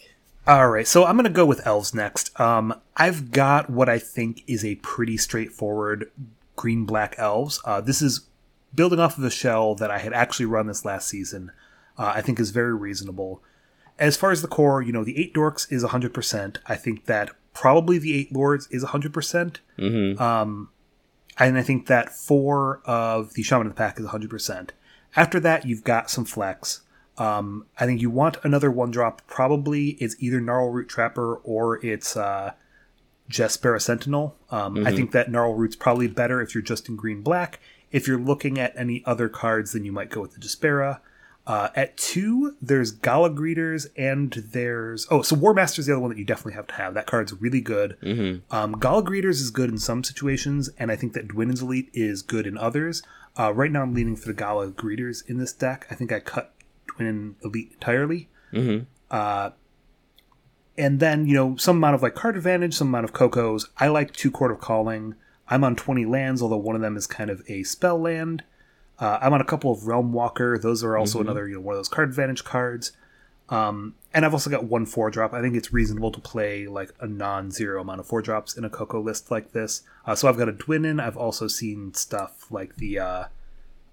All 0.45 0.67
right, 0.69 0.85
so 0.85 1.05
I'm 1.05 1.15
going 1.15 1.23
to 1.23 1.29
go 1.29 1.45
with 1.45 1.65
elves 1.65 1.93
next. 1.93 2.37
Um, 2.37 2.73
I've 2.97 3.31
got 3.31 3.69
what 3.69 3.87
I 3.87 3.97
think 3.97 4.43
is 4.45 4.65
a 4.65 4.75
pretty 4.75 5.15
straightforward 5.15 6.11
green 6.57 6.83
black 6.85 7.15
elves. 7.17 7.61
Uh, 7.63 7.79
this 7.79 8.01
is 8.01 8.27
building 8.75 8.99
off 8.99 9.17
of 9.17 9.23
a 9.23 9.29
shell 9.29 9.73
that 9.75 9.89
I 9.89 9.99
had 9.99 10.11
actually 10.11 10.47
run 10.47 10.67
this 10.67 10.83
last 10.83 11.07
season. 11.07 11.53
Uh, 11.97 12.11
I 12.15 12.19
think 12.21 12.41
is 12.41 12.49
very 12.49 12.73
reasonable. 12.73 13.41
As 13.99 14.17
far 14.17 14.31
as 14.31 14.41
the 14.41 14.47
core, 14.47 14.81
you 14.81 14.91
know, 14.91 15.03
the 15.03 15.19
eight 15.19 15.33
dorks 15.33 15.71
is 15.71 15.83
100%. 15.83 16.57
I 16.65 16.75
think 16.75 17.05
that 17.05 17.31
probably 17.53 17.97
the 17.97 18.15
eight 18.15 18.33
lords 18.33 18.67
is 18.71 18.83
100%. 18.83 19.13
percent 19.13 19.61
Mm-hmm. 19.77 20.21
Um, 20.21 20.69
and 21.37 21.57
I 21.57 21.63
think 21.63 21.87
that 21.87 22.11
four 22.13 22.81
of 22.85 23.33
the 23.33 23.43
shaman 23.43 23.67
of 23.67 23.73
the 23.73 23.77
pack 23.77 23.99
is 23.99 24.05
100%. 24.05 24.69
After 25.15 25.39
that, 25.39 25.65
you've 25.65 25.83
got 25.83 26.09
some 26.09 26.25
flex. 26.25 26.81
Um, 27.17 27.65
I 27.79 27.85
think 27.85 28.01
you 28.01 28.09
want 28.09 28.37
another 28.43 28.71
one 28.71 28.91
drop. 28.91 29.21
Probably 29.27 29.89
it's 29.99 30.15
either 30.19 30.41
Gnarlroot 30.41 30.87
Trapper 30.87 31.35
or 31.43 31.83
it's 31.85 32.17
uh, 32.17 32.53
Jaspera 33.29 33.81
Sentinel. 33.81 34.35
Um, 34.49 34.85
I 34.85 34.91
think 34.91 35.11
that 35.11 35.29
Gnarlroot's 35.29 35.75
probably 35.75 36.07
better 36.07 36.41
if 36.41 36.55
you're 36.55 36.63
just 36.63 36.89
in 36.89 36.95
green 36.95 37.21
black. 37.21 37.59
If 37.91 38.07
you're 38.07 38.19
looking 38.19 38.59
at 38.59 38.73
any 38.75 39.03
other 39.05 39.29
cards, 39.29 39.73
then 39.73 39.85
you 39.85 39.91
might 39.91 40.09
go 40.09 40.21
with 40.21 40.33
the 40.33 40.39
Jaspera. 40.39 40.99
Uh, 41.45 41.69
at 41.75 41.97
two, 41.97 42.55
there's 42.61 42.91
Gala 42.91 43.29
Greeters 43.29 43.87
and 43.97 44.31
there's 44.31 45.05
oh, 45.11 45.21
so 45.21 45.35
Warmaster's 45.35 45.87
the 45.87 45.93
other 45.93 45.99
one 45.99 46.09
that 46.09 46.17
you 46.17 46.23
definitely 46.23 46.53
have 46.53 46.67
to 46.67 46.75
have. 46.75 46.93
That 46.93 47.05
card's 47.05 47.33
really 47.33 47.59
good. 47.59 47.97
Mm-hmm. 48.01 48.55
Um, 48.55 48.79
Gala 48.79 49.03
Greeters 49.03 49.41
is 49.41 49.51
good 49.51 49.69
in 49.69 49.77
some 49.77 50.05
situations, 50.05 50.69
and 50.77 50.89
I 50.89 50.95
think 50.95 51.13
that 51.13 51.27
Dwynen's 51.27 51.61
Elite 51.61 51.89
is 51.93 52.21
good 52.21 52.47
in 52.47 52.57
others. 52.57 53.03
Uh, 53.37 53.51
right 53.53 53.71
now, 53.71 53.81
I'm 53.81 53.93
leaning 53.93 54.15
for 54.15 54.27
the 54.27 54.33
Gala 54.33 54.69
Greeters 54.69 55.27
in 55.27 55.37
this 55.37 55.51
deck. 55.51 55.85
I 55.91 55.95
think 55.95 56.13
I 56.13 56.19
cut 56.21 56.53
Dwynen 56.87 57.35
Elite 57.43 57.71
entirely. 57.73 58.29
Mm-hmm. 58.53 58.85
Uh, 59.11 59.51
and 60.77 60.99
then, 60.99 61.27
you 61.27 61.33
know, 61.33 61.55
some 61.57 61.77
amount 61.77 61.95
of 61.95 62.03
like 62.03 62.15
card 62.15 62.35
advantage, 62.37 62.73
some 62.73 62.87
amount 62.87 63.05
of 63.05 63.13
Cocos. 63.13 63.69
I 63.77 63.87
like 63.87 64.13
two 64.13 64.31
Chord 64.31 64.51
of 64.51 64.59
Calling. 64.59 65.15
I'm 65.49 65.63
on 65.63 65.75
20 65.75 66.05
lands, 66.05 66.41
although 66.41 66.57
one 66.57 66.75
of 66.75 66.81
them 66.81 66.95
is 66.95 67.05
kind 67.05 67.29
of 67.29 67.43
a 67.47 67.63
spell 67.63 67.99
land. 67.99 68.43
Uh, 68.99 69.19
I'm 69.21 69.33
on 69.33 69.41
a 69.41 69.45
couple 69.45 69.71
of 69.71 69.79
Realmwalker. 69.81 70.61
Those 70.61 70.83
are 70.83 70.95
also 70.97 71.19
another, 71.19 71.47
you 71.47 71.55
know, 71.55 71.61
one 71.61 71.73
of 71.73 71.79
those 71.79 71.89
card 71.89 72.09
advantage 72.09 72.43
cards. 72.43 72.91
Um, 73.49 73.95
and 74.13 74.25
I've 74.25 74.33
also 74.33 74.49
got 74.49 74.65
one 74.65 74.85
four 74.85 75.09
drop. 75.09 75.33
I 75.33 75.41
think 75.41 75.55
it's 75.55 75.73
reasonable 75.73 76.11
to 76.11 76.19
play 76.19 76.67
like 76.67 76.93
a 76.99 77.07
non-zero 77.07 77.81
amount 77.81 77.99
of 77.99 78.07
four 78.07 78.21
drops 78.21 78.55
in 78.55 78.63
a 78.63 78.69
Coco 78.69 79.01
list 79.01 79.31
like 79.31 79.51
this. 79.51 79.81
Uh, 80.05 80.15
so 80.15 80.27
I've 80.27 80.37
got 80.37 80.47
a 80.47 80.53
Dwynen. 80.53 81.01
I've 81.01 81.17
also 81.17 81.47
seen 81.47 81.93
stuff 81.93 82.51
like 82.51 82.77
the 82.77 82.99
uh, 82.99 83.23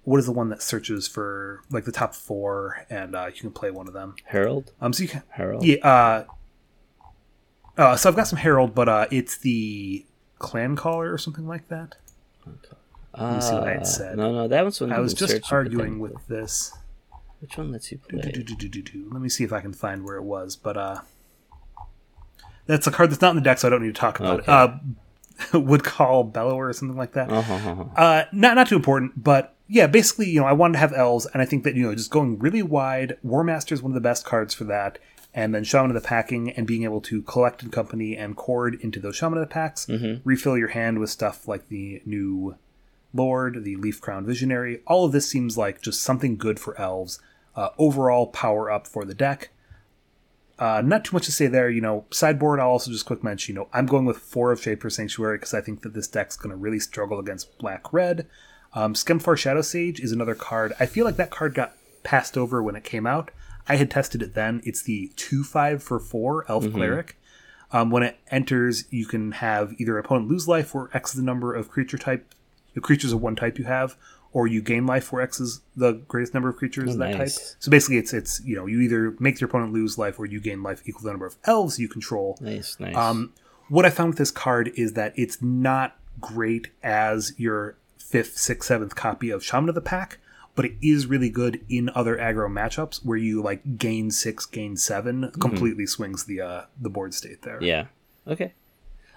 what 0.04 0.18
is 0.18 0.26
the 0.26 0.32
one 0.32 0.48
that 0.50 0.62
searches 0.62 1.08
for 1.08 1.62
like 1.70 1.84
the 1.84 1.92
top 1.92 2.14
four, 2.14 2.86
and 2.88 3.16
uh, 3.16 3.26
you 3.26 3.40
can 3.40 3.50
play 3.50 3.70
one 3.70 3.88
of 3.88 3.94
them. 3.94 4.14
Herald. 4.24 4.72
Um, 4.80 4.92
so 4.92 5.02
you 5.02 5.08
can 5.08 5.22
Herald. 5.30 5.64
yeah. 5.64 5.76
Uh, 5.82 6.24
uh, 7.76 7.96
so 7.96 8.08
I've 8.10 8.16
got 8.16 8.28
some 8.28 8.38
Herald, 8.38 8.74
but 8.74 8.88
uh, 8.88 9.06
it's 9.10 9.38
the 9.38 10.04
Clan 10.38 10.76
Caller 10.76 11.12
or 11.12 11.18
something 11.18 11.46
like 11.46 11.68
that. 11.68 11.96
Uh, 13.14 13.34
me 13.34 13.40
see 13.40 13.54
what 13.54 13.68
I 13.68 13.72
had 13.72 13.86
said. 13.86 14.16
No, 14.16 14.32
no, 14.32 14.48
that 14.48 14.62
one's 14.62 14.80
one. 14.80 14.92
I 14.92 15.00
was 15.00 15.14
just 15.14 15.52
arguing 15.52 15.98
with 15.98 16.26
this. 16.28 16.72
Which 17.40 17.56
one 17.56 17.72
lets 17.72 17.90
you 17.90 17.98
play? 17.98 18.20
Do-do-do-do-do-do. 18.20 19.08
Let 19.10 19.22
me 19.22 19.28
see 19.28 19.44
if 19.44 19.52
I 19.52 19.60
can 19.60 19.72
find 19.72 20.04
where 20.04 20.16
it 20.16 20.22
was, 20.24 20.56
but 20.56 20.76
uh, 20.76 21.00
that's 22.66 22.86
a 22.86 22.90
card 22.90 23.10
that's 23.10 23.20
not 23.22 23.30
in 23.30 23.36
the 23.36 23.42
deck, 23.42 23.58
so 23.58 23.68
I 23.68 23.70
don't 23.70 23.82
need 23.82 23.94
to 23.94 24.00
talk 24.00 24.20
about 24.20 24.40
Okay. 24.40 24.52
it. 24.52 24.54
Uh, 25.54 25.58
would 25.58 25.82
call 25.84 26.22
Bellower 26.24 26.66
or 26.68 26.72
something 26.74 26.98
like 26.98 27.12
that. 27.12 27.30
Uh-huh, 27.30 27.54
uh-huh. 27.54 27.84
Uh, 27.96 28.24
not 28.30 28.56
not 28.56 28.68
too 28.68 28.76
important, 28.76 29.22
but 29.22 29.56
yeah, 29.68 29.86
basically, 29.86 30.28
you 30.28 30.38
know, 30.40 30.46
I 30.46 30.52
wanted 30.52 30.74
to 30.74 30.78
have 30.80 30.92
elves, 30.92 31.24
and 31.26 31.40
I 31.40 31.46
think 31.46 31.64
that 31.64 31.74
you 31.74 31.84
know, 31.84 31.94
just 31.94 32.10
going 32.10 32.38
really 32.38 32.62
wide, 32.62 33.16
Warmaster 33.24 33.72
is 33.72 33.82
one 33.82 33.92
of 33.92 33.94
the 33.94 34.00
best 34.02 34.26
cards 34.26 34.52
for 34.52 34.64
that, 34.64 34.98
and 35.32 35.54
then 35.54 35.64
Shaman 35.64 35.90
of 35.96 36.00
the 36.00 36.06
Packing, 36.06 36.50
and 36.50 36.66
being 36.66 36.84
able 36.84 37.00
to 37.02 37.22
collect 37.22 37.62
and 37.62 37.72
company 37.72 38.16
and 38.18 38.36
chord 38.36 38.78
into 38.82 39.00
those 39.00 39.16
Shaman 39.16 39.38
of 39.38 39.48
the 39.48 39.52
Packs, 39.52 39.88
refill 40.24 40.58
your 40.58 40.68
hand 40.68 40.98
with 40.98 41.08
stuff 41.08 41.48
like 41.48 41.68
the 41.68 42.02
new 42.04 42.56
Lord, 43.12 43.64
the 43.64 43.76
Leaf 43.76 44.00
Crown 44.00 44.26
Visionary. 44.26 44.80
All 44.86 45.04
of 45.04 45.12
this 45.12 45.28
seems 45.28 45.58
like 45.58 45.82
just 45.82 46.02
something 46.02 46.36
good 46.36 46.60
for 46.60 46.78
elves. 46.80 47.20
Uh, 47.56 47.70
overall 47.78 48.28
power 48.28 48.70
up 48.70 48.86
for 48.86 49.04
the 49.04 49.14
deck. 49.14 49.50
Uh, 50.58 50.82
not 50.84 51.04
too 51.04 51.16
much 51.16 51.24
to 51.24 51.32
say 51.32 51.46
there. 51.46 51.70
You 51.70 51.80
know, 51.80 52.04
sideboard. 52.10 52.60
I'll 52.60 52.68
also 52.68 52.90
just 52.90 53.06
quick 53.06 53.24
mention. 53.24 53.54
You 53.54 53.60
know, 53.60 53.68
I'm 53.72 53.86
going 53.86 54.04
with 54.04 54.18
four 54.18 54.52
of 54.52 54.62
Shaper 54.62 54.90
Sanctuary 54.90 55.38
because 55.38 55.54
I 55.54 55.60
think 55.60 55.82
that 55.82 55.94
this 55.94 56.06
deck's 56.06 56.36
going 56.36 56.50
to 56.50 56.56
really 56.56 56.78
struggle 56.78 57.18
against 57.18 57.58
black 57.58 57.92
red. 57.92 58.26
Um, 58.72 58.94
Skemfar 58.94 59.36
Shadow 59.36 59.62
Sage 59.62 60.00
is 60.00 60.12
another 60.12 60.34
card. 60.34 60.74
I 60.78 60.86
feel 60.86 61.04
like 61.04 61.16
that 61.16 61.30
card 61.30 61.54
got 61.54 61.76
passed 62.02 62.36
over 62.36 62.62
when 62.62 62.76
it 62.76 62.84
came 62.84 63.06
out. 63.06 63.30
I 63.68 63.76
had 63.76 63.90
tested 63.90 64.22
it 64.22 64.34
then. 64.34 64.60
It's 64.64 64.82
the 64.82 65.10
two 65.16 65.42
five 65.42 65.82
for 65.82 65.98
four 65.98 66.44
Elf 66.48 66.72
Cleric. 66.72 67.16
Um, 67.72 67.90
when 67.90 68.02
it 68.02 68.18
enters, 68.30 68.84
you 68.90 69.06
can 69.06 69.32
have 69.32 69.74
either 69.78 69.96
opponent 69.96 70.28
lose 70.28 70.48
life 70.48 70.74
or 70.74 70.90
X 70.92 71.12
the 71.12 71.22
number 71.22 71.54
of 71.54 71.70
creature 71.70 71.98
type, 71.98 72.34
the 72.74 72.80
creatures 72.80 73.12
of 73.12 73.20
one 73.20 73.36
type 73.36 73.58
you 73.58 73.64
have, 73.64 73.96
or 74.32 74.46
you 74.46 74.62
gain 74.62 74.86
life 74.86 75.12
where 75.12 75.22
X 75.22 75.40
is 75.40 75.60
the 75.76 75.92
greatest 76.08 76.34
number 76.34 76.48
of 76.48 76.56
creatures 76.56 76.92
of 76.92 76.98
that 76.98 77.16
type. 77.16 77.28
So 77.58 77.70
basically, 77.70 77.98
it's 77.98 78.12
it's 78.12 78.40
you 78.44 78.56
know 78.56 78.66
you 78.66 78.80
either 78.80 79.16
make 79.18 79.40
your 79.40 79.48
opponent 79.48 79.72
lose 79.72 79.98
life 79.98 80.18
or 80.18 80.26
you 80.26 80.40
gain 80.40 80.62
life 80.62 80.82
equal 80.86 81.00
to 81.00 81.06
the 81.06 81.12
number 81.12 81.26
of 81.26 81.36
elves 81.44 81.78
you 81.78 81.88
control. 81.88 82.38
Nice, 82.40 82.78
nice. 82.78 82.94
Um, 82.96 83.32
what 83.68 83.84
I 83.86 83.90
found 83.90 84.10
with 84.10 84.18
this 84.18 84.30
card 84.30 84.72
is 84.76 84.94
that 84.94 85.12
it's 85.16 85.40
not 85.40 85.96
great 86.20 86.68
as 86.82 87.32
your 87.36 87.76
fifth, 87.98 88.36
sixth, 88.36 88.66
seventh 88.66 88.94
copy 88.94 89.30
of 89.30 89.44
Shaman 89.44 89.68
of 89.68 89.74
the 89.74 89.80
Pack, 89.80 90.18
but 90.54 90.64
it 90.64 90.72
is 90.82 91.06
really 91.06 91.30
good 91.30 91.64
in 91.68 91.90
other 91.94 92.16
aggro 92.16 92.50
matchups 92.50 93.04
where 93.04 93.16
you 93.16 93.42
like 93.42 93.78
gain 93.78 94.10
six, 94.10 94.46
gain 94.46 94.76
7 94.76 95.30
completely 95.40 95.86
swings 95.86 96.24
the 96.24 96.40
uh, 96.40 96.62
the 96.80 96.90
board 96.90 97.14
state 97.14 97.42
there. 97.42 97.62
yeah. 97.62 97.86
Okay. 98.26 98.52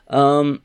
Um. 0.08 0.62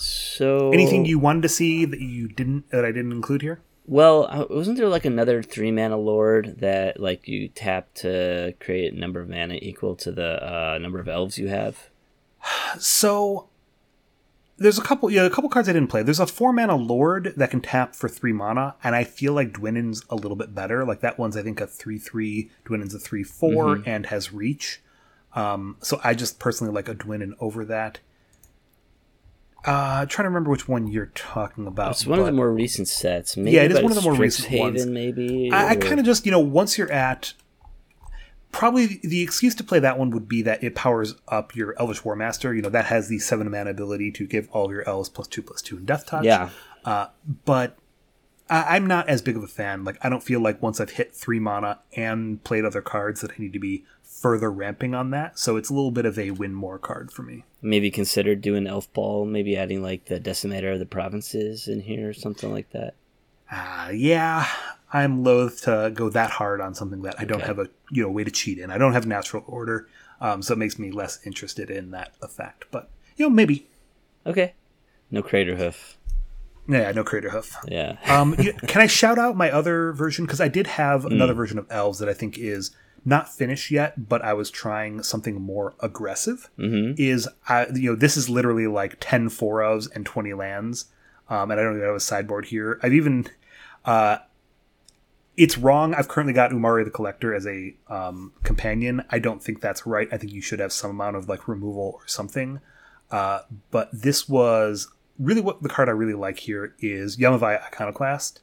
So 0.00 0.70
Anything 0.72 1.04
you 1.04 1.18
wanted 1.18 1.42
to 1.42 1.48
see 1.48 1.84
that 1.84 2.00
you 2.00 2.26
didn't 2.26 2.70
that 2.70 2.84
I 2.84 2.92
didn't 2.92 3.12
include 3.12 3.42
here? 3.42 3.60
Well, 3.84 4.28
uh, 4.30 4.46
wasn't 4.48 4.78
there 4.78 4.88
like 4.88 5.04
another 5.04 5.42
three 5.42 5.70
mana 5.70 5.98
lord 5.98 6.56
that 6.60 6.98
like 7.00 7.28
you 7.28 7.48
tap 7.48 7.92
to 7.96 8.54
create 8.60 8.94
a 8.94 8.98
number 8.98 9.20
of 9.20 9.28
mana 9.28 9.58
equal 9.60 9.96
to 9.96 10.10
the 10.10 10.42
uh, 10.42 10.78
number 10.78 11.00
of 11.00 11.08
elves 11.08 11.38
you 11.38 11.48
have? 11.48 11.90
So 12.78 13.48
there's 14.56 14.78
a 14.78 14.82
couple 14.82 15.10
yeah, 15.10 15.24
a 15.24 15.30
couple 15.30 15.50
cards 15.50 15.68
I 15.68 15.72
didn't 15.72 15.90
play. 15.90 16.02
There's 16.02 16.20
a 16.20 16.26
four 16.26 16.52
mana 16.52 16.76
lord 16.76 17.34
that 17.36 17.50
can 17.50 17.60
tap 17.60 17.94
for 17.94 18.08
three 18.08 18.32
mana, 18.32 18.76
and 18.84 18.94
I 18.94 19.04
feel 19.04 19.32
like 19.32 19.52
Dwynen's 19.52 20.04
a 20.08 20.14
little 20.14 20.36
bit 20.36 20.54
better. 20.54 20.84
Like 20.84 21.00
that 21.00 21.18
one's 21.18 21.36
I 21.36 21.42
think 21.42 21.60
a 21.60 21.66
three 21.66 21.98
three, 21.98 22.50
Dwynen's 22.64 22.94
a 22.94 22.98
three 22.98 23.24
four 23.24 23.82
and 23.84 24.06
has 24.06 24.32
reach. 24.32 24.80
Um, 25.34 25.76
so 25.80 26.00
I 26.04 26.14
just 26.14 26.38
personally 26.38 26.72
like 26.72 26.88
a 26.88 26.94
Dwynen 26.94 27.32
over 27.40 27.64
that. 27.66 28.00
Uh, 29.64 30.06
trying 30.06 30.24
to 30.24 30.30
remember 30.30 30.50
which 30.50 30.68
one 30.68 30.86
you're 30.86 31.12
talking 31.14 31.66
about. 31.66 31.90
It's 31.92 32.06
one 32.06 32.18
of 32.18 32.26
the 32.26 32.32
more 32.32 32.50
recent 32.50 32.88
sets. 32.88 33.36
Maybe 33.36 33.56
Yeah, 33.56 33.62
it 33.62 33.72
is 33.72 33.82
one 33.82 33.92
of 33.92 33.96
the 33.96 34.02
more 34.02 34.14
recent 34.14 34.58
ones. 34.58 34.86
Maybe 34.86 35.50
I, 35.52 35.70
I 35.70 35.76
kind 35.76 36.00
of 36.00 36.06
just 36.06 36.24
you 36.24 36.32
know 36.32 36.40
once 36.40 36.78
you're 36.78 36.90
at 36.90 37.34
probably 38.52 39.00
the 39.02 39.22
excuse 39.22 39.54
to 39.56 39.64
play 39.64 39.78
that 39.78 39.98
one 39.98 40.10
would 40.10 40.28
be 40.28 40.42
that 40.42 40.64
it 40.64 40.74
powers 40.74 41.14
up 41.28 41.54
your 41.54 41.74
Elvish 41.78 42.00
Warmaster. 42.02 42.54
You 42.56 42.62
know 42.62 42.70
that 42.70 42.86
has 42.86 43.08
the 43.08 43.18
seven 43.18 43.50
mana 43.50 43.70
ability 43.70 44.12
to 44.12 44.26
give 44.26 44.48
all 44.50 44.64
of 44.64 44.72
your 44.72 44.88
elves 44.88 45.08
plus 45.08 45.28
two 45.28 45.42
plus 45.42 45.60
two 45.60 45.76
in 45.76 45.86
deathtouch. 45.86 46.24
yeah. 46.24 46.50
Uh, 46.84 47.08
but 47.44 47.76
I, 48.48 48.76
I'm 48.76 48.86
not 48.86 49.08
as 49.08 49.20
big 49.20 49.36
of 49.36 49.42
a 49.42 49.48
fan. 49.48 49.84
Like 49.84 49.98
I 50.02 50.08
don't 50.08 50.22
feel 50.22 50.40
like 50.40 50.62
once 50.62 50.80
I've 50.80 50.90
hit 50.90 51.14
three 51.14 51.38
mana 51.38 51.80
and 51.94 52.42
played 52.44 52.64
other 52.64 52.80
cards 52.82 53.20
that 53.20 53.32
I 53.32 53.34
need 53.38 53.52
to 53.52 53.58
be 53.58 53.84
further 54.10 54.50
ramping 54.50 54.94
on 54.94 55.10
that. 55.10 55.38
So 55.38 55.56
it's 55.56 55.70
a 55.70 55.74
little 55.74 55.90
bit 55.92 56.04
of 56.04 56.18
a 56.18 56.30
win 56.32 56.52
more 56.52 56.78
card 56.78 57.10
for 57.12 57.22
me. 57.22 57.44
Maybe 57.62 57.90
consider 57.90 58.34
doing 58.34 58.66
elf 58.66 58.92
ball. 58.92 59.24
Maybe 59.24 59.56
adding 59.56 59.82
like 59.82 60.06
the 60.06 60.20
decimator 60.20 60.72
of 60.72 60.78
the 60.78 60.86
provinces 60.86 61.68
in 61.68 61.80
here 61.80 62.10
or 62.10 62.12
something 62.12 62.50
like 62.52 62.70
that. 62.72 62.94
Uh, 63.50 63.90
yeah, 63.92 64.46
I'm 64.92 65.24
loath 65.24 65.62
to 65.62 65.90
go 65.94 66.08
that 66.10 66.30
hard 66.30 66.60
on 66.60 66.74
something 66.74 67.02
that 67.02 67.14
I 67.18 67.24
don't 67.24 67.38
Okay. 67.38 67.46
have 67.46 67.58
a 67.58 67.68
you 67.90 68.02
know 68.02 68.10
way 68.10 68.24
to 68.24 68.30
cheat 68.30 68.58
in. 68.58 68.70
I 68.70 68.78
don't 68.78 68.92
have 68.92 69.06
natural 69.06 69.42
order, 69.46 69.88
um, 70.20 70.42
so 70.42 70.52
it 70.54 70.58
makes 70.58 70.78
me 70.78 70.90
less 70.90 71.18
interested 71.26 71.70
in 71.70 71.90
that 71.92 72.12
effect. 72.22 72.66
But 72.70 72.90
you 73.16 73.26
know, 73.26 73.30
maybe 73.30 73.68
Okay. 74.26 74.54
No 75.10 75.22
Craterhoof. 75.22 75.96
yeah, 76.68 76.92
no 76.92 77.02
Craterhoof. 77.02 77.56
Yeah. 77.68 77.96
Um, 78.06 78.34
can 78.68 78.80
I 78.82 78.86
shout 78.86 79.18
out 79.18 79.36
my 79.36 79.50
other 79.50 79.92
version 79.92 80.26
because 80.26 80.40
I 80.40 80.48
did 80.48 80.66
have 80.68 81.04
another 81.04 81.34
version 81.34 81.58
of 81.58 81.66
elves 81.70 81.98
that 81.98 82.08
I 82.08 82.12
think 82.14 82.38
is 82.38 82.70
not 83.04 83.32
finished 83.32 83.70
yet, 83.70 84.08
but 84.08 84.22
I 84.22 84.32
was 84.34 84.50
trying 84.50 85.02
something 85.02 85.40
more 85.40 85.74
aggressive. 85.80 86.50
mm-hmm. 86.58 86.94
Is 86.98 87.28
I 87.48 87.66
you 87.74 87.90
know 87.90 87.96
this 87.96 88.16
is 88.16 88.28
literally 88.28 88.66
like 88.66 88.96
10 89.00 89.28
four 89.30 89.58
ofs 89.60 89.88
and 89.94 90.04
twenty 90.06 90.34
lands, 90.34 90.86
um, 91.28 91.50
and 91.50 91.60
I 91.60 91.62
don't 91.64 91.76
even 91.76 91.86
have 91.86 91.96
a 91.96 92.00
sideboard 92.00 92.46
here. 92.46 92.78
I've 92.82 92.92
even 92.94 93.26
uh, 93.84 94.18
it's 95.36 95.56
wrong. 95.56 95.94
I've 95.94 96.08
currently 96.08 96.34
got 96.34 96.50
Umori 96.50 96.84
the 96.84 96.90
Collector 96.90 97.34
as 97.34 97.46
a 97.46 97.74
um, 97.88 98.32
companion. 98.42 99.02
I 99.10 99.18
don't 99.18 99.42
think 99.42 99.60
that's 99.60 99.86
right. 99.86 100.08
I 100.12 100.18
think 100.18 100.32
you 100.32 100.42
should 100.42 100.60
have 100.60 100.72
some 100.72 100.90
amount 100.90 101.16
of 101.16 101.28
like 101.28 101.48
removal 101.48 101.92
or 101.98 102.06
something. 102.06 102.60
Uh, 103.10 103.40
but 103.70 103.88
this 103.92 104.28
was 104.28 104.88
really 105.18 105.40
what 105.40 105.62
the 105.62 105.68
card 105.68 105.88
I 105.88 105.92
really 105.92 106.14
like 106.14 106.40
here 106.40 106.74
is 106.80 107.16
Yavimaya 107.16 107.62
Iconoclast. 107.64 108.40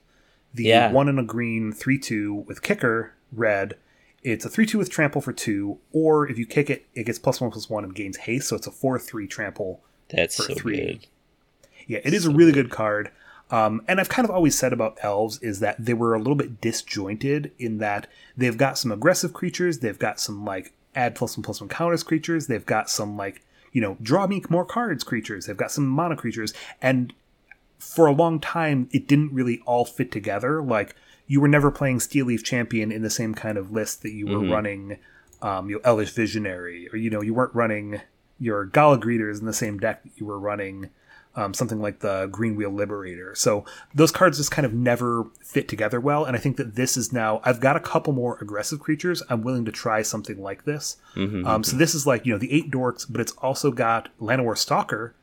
The 0.54 0.64
Yeah. 0.64 0.92
one 0.92 1.08
in 1.08 1.20
a 1.20 1.24
green 1.24 1.72
3 1.72 2.00
2 2.00 2.34
with 2.48 2.62
kicker, 2.64 3.14
red. 3.32 3.76
It's 4.24 4.46
a 4.46 4.50
3 4.50 4.66
2 4.66 4.78
with 4.78 4.90
trample 4.90 5.22
for 5.22 5.32
2, 5.32 5.78
or 5.94 6.28
if 6.28 6.38
you 6.38 6.46
kick 6.46 6.70
it, 6.70 6.86
it 6.96 7.06
gets 7.06 7.20
plus 7.20 7.40
1 7.40 7.52
plus 7.52 7.70
1 7.70 7.84
and 7.84 7.96
gains 7.96 8.18
haste, 8.18 8.50
so 8.50 8.56
it's 8.56 8.68
a 8.68 8.72
4 8.72 9.00
3 9.00 9.28
trample. 9.28 9.82
That's 10.10 10.36
for 10.36 10.44
so 10.44 10.56
three. 10.56 10.78
good. 10.78 11.08
Yeah, 11.88 12.00
it 12.04 12.14
is 12.14 12.26
a 12.26 12.32
really 12.32 12.52
good 12.52 12.70
card. 12.70 13.12
Um, 13.50 13.82
and 13.88 14.00
I've 14.00 14.10
kind 14.10 14.28
of 14.28 14.34
always 14.34 14.58
said 14.58 14.74
about 14.74 14.98
elves 15.02 15.40
is 15.42 15.60
that 15.62 15.78
they 15.80 15.94
were 15.94 16.14
a 16.14 16.18
little 16.18 16.36
bit 16.36 16.60
disjointed 16.60 17.52
in 17.58 17.78
that 17.78 18.08
they've 18.36 18.58
got 18.58 18.78
some 18.78 18.92
aggressive 18.92 19.32
creatures, 19.32 19.80
they've 19.80 19.98
got 19.98 20.20
some 20.20 20.44
like 20.44 20.74
add 20.96 21.16
plus 21.16 21.38
one 21.38 21.44
plus 21.44 21.62
one 21.62 21.70
counters 21.70 22.04
creatures, 22.04 22.48
they've 22.48 22.66
got 22.66 22.90
some 22.90 23.16
like 23.16 23.42
you 23.72 23.80
know 23.80 23.98
draw 24.02 24.28
me 24.28 24.44
more 24.50 24.66
cards 24.66 25.04
creatures, 25.04 25.46
they've 25.46 25.56
got 25.56 25.72
some 25.72 25.88
mono 25.88 26.16
creatures, 26.16 26.54
and 26.82 27.14
for 27.80 28.08
a 28.08 28.12
long 28.12 28.40
time 28.40 28.90
it 28.92 29.08
didn't 29.08 29.34
really 29.34 29.62
all 29.66 29.86
fit 29.86 30.12
together. 30.12 30.62
Like 30.62 30.96
you 31.28 31.42
were 31.42 31.48
never 31.48 31.70
playing 31.72 32.00
Steel 32.00 32.26
Leaf 32.28 32.44
Champion 32.44 32.92
in 32.92 33.02
the 33.02 33.10
same 33.10 33.34
kind 33.34 33.58
of 33.58 33.72
list 33.72 34.02
that 34.04 34.12
you 34.14 34.26
were 34.28 34.40
Mhm. 34.46 34.52
running 34.52 34.98
um, 35.42 35.70
your 35.70 35.80
Elvish 35.84 36.12
Visionary, 36.14 36.90
or 36.92 36.98
you 36.98 37.10
know 37.12 37.22
you 37.22 37.34
weren't 37.34 37.54
running 37.54 38.02
your 38.40 38.66
Gala 38.66 38.98
Greeters 39.00 39.40
in 39.40 39.46
the 39.46 39.54
same 39.54 39.78
deck 39.78 40.02
that 40.04 40.12
you 40.18 40.26
were 40.26 40.40
running 40.40 40.90
um, 41.36 41.54
something 41.54 41.80
like 41.80 42.00
the 42.00 42.28
Greenwheel 42.30 42.74
Liberator. 42.74 43.36
So 43.36 43.64
those 43.94 44.12
cards 44.12 44.38
just 44.40 44.50
kind 44.50 44.66
of 44.66 44.74
never 44.74 45.28
fit 45.40 45.68
together 45.68 46.00
well. 46.00 46.26
And 46.26 46.36
I 46.36 46.40
think 46.40 46.58
that 46.58 46.74
this 46.74 46.98
is 46.98 47.14
now, 47.14 47.42
I've 47.44 47.60
got 47.60 47.76
a 47.76 47.80
couple 47.80 48.12
more 48.12 48.40
aggressive 48.42 48.80
creatures. 48.80 49.22
I'm 49.30 49.44
willing 49.44 49.64
to 49.66 49.72
try 49.72 50.02
something 50.02 50.42
like 50.42 50.66
this. 50.66 50.98
Mhm. 51.16 51.46
Um, 51.46 51.64
so 51.64 51.78
this 51.78 51.94
is 51.94 52.08
like, 52.08 52.26
you 52.26 52.34
know, 52.34 52.40
the 52.40 52.52
eight 52.52 52.72
dorks, 52.72 53.06
but 53.08 53.22
it's 53.22 53.34
also 53.34 53.70
got 53.70 54.10
Llanowar 54.20 54.58
Stalker 54.58 55.14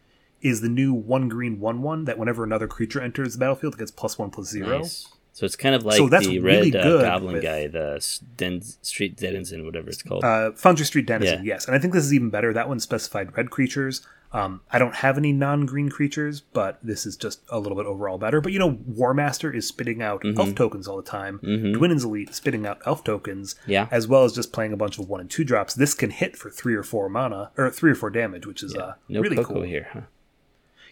is 0.41 0.61
the 0.61 0.69
new 0.69 0.95
one 0.95 1.29
green 1.29 1.59
one 1.59 1.83
one 1.83 2.05
that 2.05 2.17
whenever 2.17 2.45
another 2.45 2.69
creature 2.69 3.01
enters 3.01 3.33
the 3.33 3.41
battlefield, 3.41 3.75
it 3.75 3.79
gets 3.79 3.91
plus 3.91 4.17
one 4.17 4.31
plus 4.31 4.47
zero. 4.49 4.79
Nice. 4.79 5.09
So 5.35 5.45
it's 5.45 5.57
kind 5.57 5.75
of 5.75 5.85
like 5.85 5.97
So 5.97 6.09
that's 6.09 6.27
the 6.29 6.39
really 6.39 6.71
red 6.71 6.87
uh, 6.87 7.03
goblin 7.03 7.35
with- 7.35 7.43
guy, 7.43 7.67
the 7.67 8.01
Den- 8.37 8.63
Street 8.63 9.17
Denizen, 9.17 9.65
whatever 9.67 9.89
it's 9.89 10.01
called. 10.03 10.23
Uh, 10.25 10.53
Foundry 10.53 10.87
Street 10.87 11.07
Denizen, 11.07 11.45
Yeah. 11.45 11.55
yes. 11.55 11.67
And 11.67 11.75
I 11.75 11.81
think 11.81 11.93
this 11.93 12.05
is 12.05 12.15
even 12.15 12.31
better. 12.31 12.53
That 12.53 12.69
one 12.69 12.79
specified 12.79 13.37
red 13.37 13.51
creatures. 13.51 14.01
Um, 14.33 14.61
I 14.73 14.79
don't 14.79 14.95
have 14.97 15.17
any 15.19 15.33
non 15.33 15.67
green 15.67 15.89
creatures, 15.91 16.41
but 16.41 16.79
this 16.85 17.05
is 17.05 17.17
just 17.17 17.41
a 17.51 17.59
little 17.59 17.77
bit 17.77 17.87
overall 17.87 18.17
better. 18.19 18.41
But 18.41 18.53
you 18.53 18.59
know, 18.61 18.73
Warmaster 18.75 19.53
is 19.55 19.67
spitting 19.67 20.03
out 20.03 20.23
Mm-hmm. 20.23 20.39
elf 20.41 20.55
tokens 20.55 20.87
all 20.89 20.97
the 20.97 21.03
time. 21.03 21.41
Mhm. 21.43 21.75
Dwynen's 21.75 22.05
Elite 22.05 22.33
spitting 22.35 22.65
out 22.67 22.79
elf 22.87 23.03
tokens, 23.05 23.57
yeah. 23.67 23.87
as 23.91 24.07
well 24.09 24.23
as 24.25 24.33
just 24.33 24.53
playing 24.53 24.73
a 24.73 24.77
bunch 24.77 24.99
of 24.99 25.09
one 25.09 25.21
and 25.21 25.31
two 25.31 25.43
drops. 25.45 25.75
This 25.75 25.95
can 25.95 26.11
hit 26.11 26.37
for 26.37 26.49
three 26.51 26.75
or 26.77 26.83
four 26.85 27.09
mana, 27.09 27.51
or 27.57 27.71
three 27.71 27.91
or 27.91 27.95
four 27.97 28.11
damage, 28.11 28.47
which 28.47 28.63
is 28.63 28.75
uh, 28.77 28.95
No 29.09 29.21
really 29.21 29.43
cool. 29.43 29.63
here, 29.63 29.89
huh? 29.93 30.01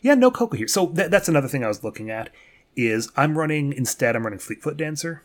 Yeah, 0.02 0.14
no 0.14 0.30
cocoa 0.32 0.56
here. 0.56 0.68
So 0.68 0.88
th- 0.88 1.10
that's 1.10 1.28
another 1.28 1.46
thing 1.48 1.64
I 1.64 1.68
was 1.68 1.84
looking 1.84 2.10
at 2.10 2.30
is 2.76 3.10
I'm 3.16 3.38
running 3.38 3.72
instead 3.72 4.16
I'm 4.16 4.24
running 4.24 4.38
Fleetfoot 4.38 4.76
Dancer. 4.76 5.22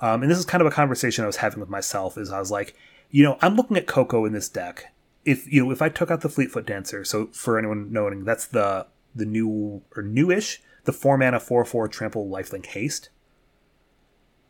Um, 0.00 0.22
and 0.22 0.30
this 0.30 0.38
is 0.38 0.44
kind 0.44 0.60
of 0.60 0.66
a 0.66 0.70
conversation 0.70 1.24
I 1.24 1.26
was 1.26 1.36
having 1.36 1.60
with 1.60 1.68
myself 1.68 2.18
is 2.18 2.30
I 2.30 2.38
was 2.38 2.50
like, 2.50 2.74
you 3.10 3.22
know, 3.22 3.38
I'm 3.40 3.54
looking 3.54 3.76
at 3.76 3.86
Coco 3.86 4.24
in 4.24 4.32
this 4.32 4.48
deck. 4.48 4.92
If 5.24 5.50
you 5.50 5.64
know, 5.64 5.70
if 5.70 5.80
I 5.80 5.88
took 5.88 6.10
out 6.10 6.20
the 6.20 6.28
Fleetfoot 6.28 6.66
Dancer, 6.66 7.04
so 7.04 7.26
for 7.28 7.58
anyone 7.58 7.92
knowing, 7.92 8.24
that's 8.24 8.46
the 8.46 8.86
the 9.14 9.24
new 9.24 9.82
or 9.96 10.02
newish, 10.02 10.60
the 10.84 10.92
four 10.92 11.16
mana 11.16 11.40
four 11.40 11.64
four 11.64 11.88
trample 11.88 12.28
lifelink 12.28 12.66
haste. 12.66 13.08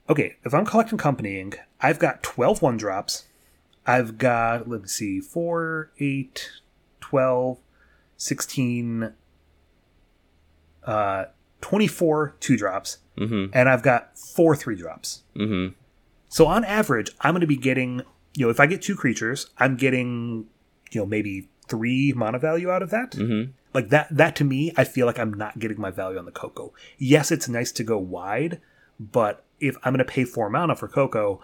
Okay, 0.09 0.37
if 0.45 0.53
I'm 0.53 0.66
collecting 0.66 0.99
companying, 0.99 1.55
I've 1.80 1.99
got 1.99 2.22
12 2.22 2.61
one 2.61 2.76
drops. 2.76 3.24
I've 3.87 4.18
got, 4.18 4.68
let 4.68 4.82
me 4.82 4.89
see, 4.89 5.20
4, 5.20 5.91
8, 5.99 6.51
12, 7.01 7.59
16, 8.16 9.12
uh, 10.85 11.24
24 11.64 12.36
two 12.40 12.58
drops, 12.58 12.98
Mm-hmm. 13.16 13.56
and 13.56 13.68
I've 13.68 13.82
got 13.82 14.10
four 14.34 14.54
three 14.56 14.74
drops. 14.76 15.22
Mm-hmm. 15.36 15.72
So 16.28 16.46
on 16.46 16.64
average, 16.64 17.10
I'm 17.20 17.32
going 17.32 17.40
to 17.42 17.46
be 17.46 17.56
getting, 17.56 18.02
you 18.34 18.44
know, 18.44 18.50
if 18.50 18.58
I 18.60 18.66
get 18.66 18.82
two 18.82 18.96
creatures, 18.96 19.46
I'm 19.56 19.76
getting, 19.76 20.46
you 20.90 21.00
know, 21.00 21.06
maybe 21.06 21.48
three 21.68 22.12
mana 22.14 22.38
value 22.40 22.70
out 22.70 22.82
of 22.82 22.90
that. 22.90 23.12
Mm-hmm. 23.12 23.52
Like 23.72 23.88
that, 23.90 24.08
that 24.10 24.34
to 24.36 24.44
me, 24.44 24.72
I 24.76 24.82
feel 24.84 25.06
like 25.06 25.18
I'm 25.18 25.32
not 25.32 25.58
getting 25.60 25.80
my 25.80 25.90
value 25.92 26.18
on 26.18 26.24
the 26.26 26.32
Coco. 26.32 26.74
Yes, 26.98 27.30
it's 27.30 27.48
nice 27.48 27.70
to 27.72 27.84
go 27.84 27.98
wide, 27.98 28.60
but 28.98 29.44
if 29.60 29.76
I'm 29.84 29.92
going 29.94 30.04
to 30.04 30.12
pay 30.12 30.24
four 30.24 30.50
mana 30.50 30.74
for 30.74 30.88
Coco, 30.88 31.40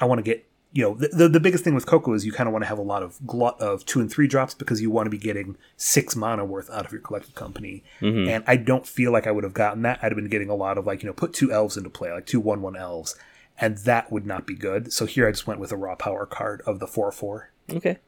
I 0.00 0.04
want 0.06 0.18
to 0.18 0.22
get, 0.22 0.44
you 0.72 0.82
know, 0.82 0.94
the, 0.94 1.08
the, 1.08 1.28
the 1.28 1.40
biggest 1.40 1.64
thing 1.64 1.74
with 1.74 1.86
Coco 1.86 2.12
is 2.12 2.26
you 2.26 2.32
kind 2.32 2.48
of 2.48 2.52
want 2.52 2.62
to 2.64 2.68
have 2.68 2.78
a 2.78 2.82
lot 2.82 3.02
of 3.02 3.18
glut 3.26 3.58
of 3.60 3.86
two 3.86 4.00
and 4.00 4.10
three 4.10 4.26
drops 4.26 4.52
because 4.52 4.80
you 4.82 4.90
want 4.90 5.06
to 5.06 5.10
be 5.10 5.16
getting 5.18 5.56
six 5.76 6.14
mana 6.14 6.44
worth 6.44 6.68
out 6.70 6.84
of 6.84 6.92
your 6.92 7.00
collected 7.00 7.34
company. 7.34 7.82
Mhm. 8.00 8.28
And 8.28 8.44
I 8.46 8.56
don't 8.56 8.86
feel 8.86 9.10
like 9.10 9.26
I 9.26 9.30
would 9.30 9.44
have 9.44 9.54
gotten 9.54 9.82
that. 9.82 9.98
I'd 10.02 10.12
have 10.12 10.16
been 10.16 10.28
getting 10.28 10.50
a 10.50 10.54
lot 10.54 10.76
of 10.76 10.86
like, 10.86 11.02
you 11.02 11.06
know, 11.08 11.14
put 11.14 11.32
two 11.32 11.50
elves 11.50 11.76
into 11.78 11.88
play, 11.88 12.12
like 12.12 12.26
two 12.26 12.40
one 12.40 12.60
one 12.62 12.76
elves. 12.76 13.16
And 13.58 13.78
that 13.78 14.12
would 14.12 14.26
not 14.26 14.46
be 14.46 14.54
good. 14.54 14.92
So 14.92 15.06
here 15.06 15.26
I 15.26 15.30
just 15.30 15.46
went 15.46 15.60
with 15.60 15.72
a 15.72 15.76
raw 15.76 15.94
power 15.94 16.26
card 16.26 16.60
of 16.66 16.78
the 16.78 16.86
four 16.86 17.10
four. 17.10 17.52
Okay. 17.70 17.98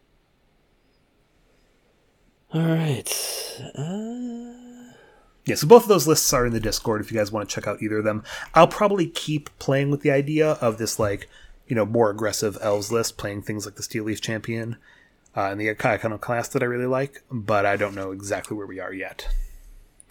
All 2.53 2.61
right. 2.67 3.09
Uh, 3.75 4.93
Yeah, 5.47 5.55
so 5.55 5.67
both 5.67 5.85
of 5.85 5.89
those 5.89 6.07
lists 6.07 6.31
are 6.35 6.45
in 6.45 6.53
the 6.53 6.61
Discord 6.61 7.01
if 7.01 7.11
you 7.11 7.17
guys 7.19 7.33
want 7.33 7.49
to 7.49 7.55
check 7.55 7.67
out 7.67 7.81
either 7.83 7.99
of 7.99 8.05
them. 8.05 8.23
I'll 8.55 8.69
probably 8.69 9.07
keep 9.07 9.49
playing 9.59 9.91
with 9.91 10.03
the 10.03 10.11
idea 10.11 10.53
of 10.61 10.77
this 10.77 10.99
like, 10.99 11.29
you 11.69 11.77
know, 11.77 11.87
more 11.87 12.11
aggressive 12.11 12.59
elves 12.61 12.91
list, 12.91 13.19
playing 13.19 13.43
things 13.43 13.65
like 13.65 13.77
the 13.77 13.83
Steel 13.83 14.05
Leaf 14.05 14.21
Champion 14.21 14.77
uh, 15.37 15.51
and 15.51 15.61
the 15.61 15.75
kind 15.75 16.13
of 16.13 16.21
class 16.21 16.49
that 16.49 16.63
I 16.63 16.67
really 16.67 16.87
like, 16.87 17.23
but 17.31 17.65
I 17.65 17.77
don't 17.77 17.95
know 17.95 18.11
exactly 18.11 18.57
where 18.57 18.67
we 18.67 18.81
are 18.81 18.93
yet. 18.93 19.29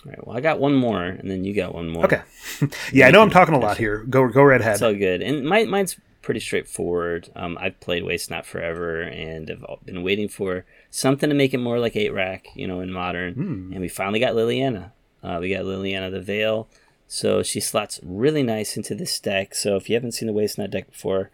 all 0.05 0.11
right. 0.11 0.27
Well, 0.27 0.37
I 0.37 0.41
got 0.41 0.59
one 0.59 0.75
more, 0.75 1.03
and 1.03 1.29
then 1.29 1.43
you 1.43 1.53
got 1.53 1.73
one 1.73 1.89
more. 1.89 2.05
Okay. 2.05 2.21
yeah, 2.93 3.07
I 3.07 3.11
know 3.11 3.21
I'm 3.21 3.29
talking 3.29 3.55
a 3.55 3.59
lot 3.59 3.77
here. 3.77 4.05
Go 4.09 4.27
go 4.27 4.43
right 4.43 4.61
ahead. 4.61 4.73
It's 4.73 4.81
all 4.81 4.93
good. 4.93 5.21
And 5.21 5.45
my, 5.45 5.65
mine's 5.65 5.97
pretty 6.27 6.39
straightforward. 6.41 7.29
Um, 7.37 7.57
I've 7.59 7.79
played 7.79 8.03
Waste 8.03 8.29
Not 8.29 8.45
forever 8.45 9.01
and 9.01 9.49
I've 9.49 9.85
been 9.85 10.03
waiting 10.03 10.27
for 10.27 10.65
something 10.91 11.29
to 11.29 11.33
make 11.33 11.53
it 11.53 11.57
more 11.57 11.79
like 11.79 11.95
8 11.95 12.09
Rack, 12.09 12.47
you 12.53 12.67
know, 12.67 12.81
in 12.81 12.91
modern. 12.91 13.33
Hmm. 13.33 13.71
And 13.71 13.79
we 13.79 13.87
finally 13.87 14.19
got 14.19 14.33
Liliana. 14.33 14.91
Uh, 15.23 15.37
we 15.39 15.53
got 15.53 15.63
Liliana 15.63 16.11
the 16.11 16.19
Veil. 16.19 16.67
So 17.07 17.43
she 17.43 17.61
slots 17.61 18.01
really 18.03 18.43
nice 18.43 18.75
into 18.75 18.93
this 18.93 19.17
deck. 19.21 19.55
So 19.55 19.77
if 19.77 19.89
you 19.89 19.95
haven't 19.95 20.11
seen 20.11 20.27
the 20.27 20.33
Waste 20.33 20.57
Not 20.57 20.69
deck 20.69 20.91
before, 20.91 21.31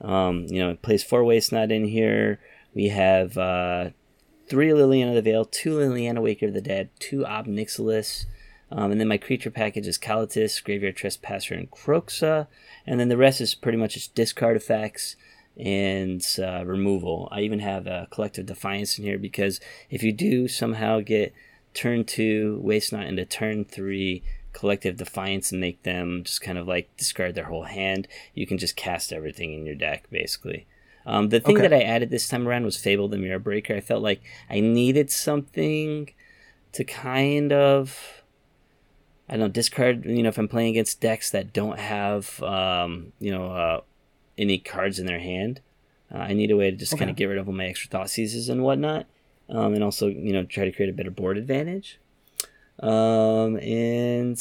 um, 0.00 0.46
you 0.48 0.58
know, 0.58 0.70
it 0.70 0.82
plays 0.82 1.02
four 1.02 1.24
Waste 1.24 1.52
Not 1.52 1.70
in 1.70 1.84
here. 1.84 2.40
We 2.74 2.88
have 2.88 3.38
uh, 3.38 3.90
three 4.48 4.70
Liliana 4.70 5.14
the 5.14 5.22
Veil, 5.22 5.44
two 5.44 5.76
Liliana 5.76 6.20
Waker 6.20 6.46
of 6.46 6.54
the 6.54 6.60
Dead, 6.60 6.90
two 6.98 7.24
Ob 7.26 7.46
Nixilis. 7.46 8.26
Um, 8.70 8.90
and 8.90 9.00
then 9.00 9.08
my 9.08 9.18
creature 9.18 9.50
package 9.50 9.86
is 9.86 9.98
Kalitas, 9.98 10.62
Graveyard 10.62 10.96
Trespasser, 10.96 11.54
and 11.54 11.70
Kroxa. 11.70 12.48
And 12.86 12.98
then 12.98 13.08
the 13.08 13.16
rest 13.16 13.40
is 13.40 13.54
pretty 13.54 13.78
much 13.78 13.94
just 13.94 14.14
discard 14.14 14.56
effects 14.56 15.16
and 15.56 16.24
uh, 16.38 16.64
removal. 16.66 17.28
I 17.30 17.40
even 17.40 17.60
have 17.60 17.86
a 17.86 18.08
Collective 18.10 18.46
Defiance 18.46 18.98
in 18.98 19.04
here 19.04 19.18
because 19.18 19.60
if 19.90 20.02
you 20.02 20.12
do 20.12 20.48
somehow 20.48 21.00
get 21.00 21.32
turn 21.72 22.04
two 22.04 22.58
Waste 22.62 22.92
Not 22.92 23.06
into 23.06 23.24
turn 23.24 23.64
three 23.64 24.22
Collective 24.54 24.96
Defiance 24.96 25.52
and 25.52 25.60
make 25.60 25.82
them 25.82 26.22
just 26.24 26.40
kind 26.40 26.56
of 26.56 26.66
like 26.66 26.88
discard 26.96 27.34
their 27.34 27.44
whole 27.44 27.64
hand, 27.64 28.08
you 28.32 28.46
can 28.46 28.56
just 28.56 28.76
cast 28.76 29.12
everything 29.12 29.52
in 29.52 29.66
your 29.66 29.74
deck 29.74 30.04
basically. 30.10 30.66
Um, 31.04 31.28
the 31.28 31.40
thing 31.40 31.56
Okay. 31.56 31.68
that 31.68 31.74
I 31.74 31.82
added 31.82 32.08
this 32.08 32.28
time 32.28 32.48
around 32.48 32.64
was 32.64 32.78
Fable 32.78 33.08
the 33.08 33.18
Mirror 33.18 33.40
Breaker. 33.40 33.74
I 33.74 33.80
felt 33.80 34.02
like 34.02 34.22
I 34.48 34.60
needed 34.60 35.10
something 35.10 36.10
to 36.72 36.84
kind 36.84 37.52
of 37.52 38.22
I 39.28 39.32
don't 39.32 39.40
know, 39.40 39.48
discard. 39.48 40.04
You 40.04 40.22
know, 40.22 40.28
if 40.28 40.38
I'm 40.38 40.48
playing 40.48 40.70
against 40.70 41.00
decks 41.00 41.30
that 41.30 41.52
don't 41.52 41.78
have, 41.78 42.42
um, 42.42 43.12
you 43.18 43.30
know, 43.30 43.50
uh, 43.52 43.80
any 44.36 44.58
cards 44.58 44.98
in 44.98 45.06
their 45.06 45.18
hand, 45.20 45.60
uh, 46.14 46.18
I 46.18 46.34
need 46.34 46.50
a 46.50 46.56
way 46.56 46.70
to 46.70 46.76
just 46.76 46.98
kind 46.98 47.10
of 47.10 47.16
get 47.16 47.26
rid 47.26 47.38
of 47.38 47.48
all 47.48 47.54
my 47.54 47.66
extra 47.66 47.88
thought 47.88 48.10
seizes 48.10 48.48
and 48.48 48.62
whatnot, 48.62 49.06
um, 49.48 49.72
and 49.74 49.82
also, 49.82 50.08
you 50.08 50.32
know, 50.32 50.44
try 50.44 50.64
to 50.66 50.72
create 50.72 50.90
a 50.90 50.92
better 50.92 51.10
board 51.10 51.38
advantage. 51.38 51.98
Um, 52.80 53.56
and 53.58 54.40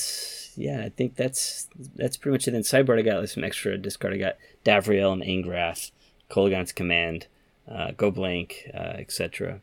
yeah, 0.55 0.81
I 0.85 0.89
think 0.89 1.15
that's 1.15 1.67
that's 1.95 2.17
pretty 2.17 2.33
much 2.33 2.47
it. 2.47 2.51
Then 2.51 2.63
sideboard, 2.63 2.99
I 2.99 3.03
got 3.03 3.19
like 3.19 3.29
some 3.29 3.43
extra 3.43 3.77
discard. 3.77 4.13
I 4.13 4.17
got 4.17 4.37
Davriel 4.65 5.13
and 5.13 5.23
Angrath, 5.23 5.91
Kolaghan's 6.29 6.71
Command, 6.71 7.27
uh, 7.69 7.91
Go 7.91 8.11
Blank, 8.11 8.69
uh, 8.73 8.77
etc. 8.97 9.61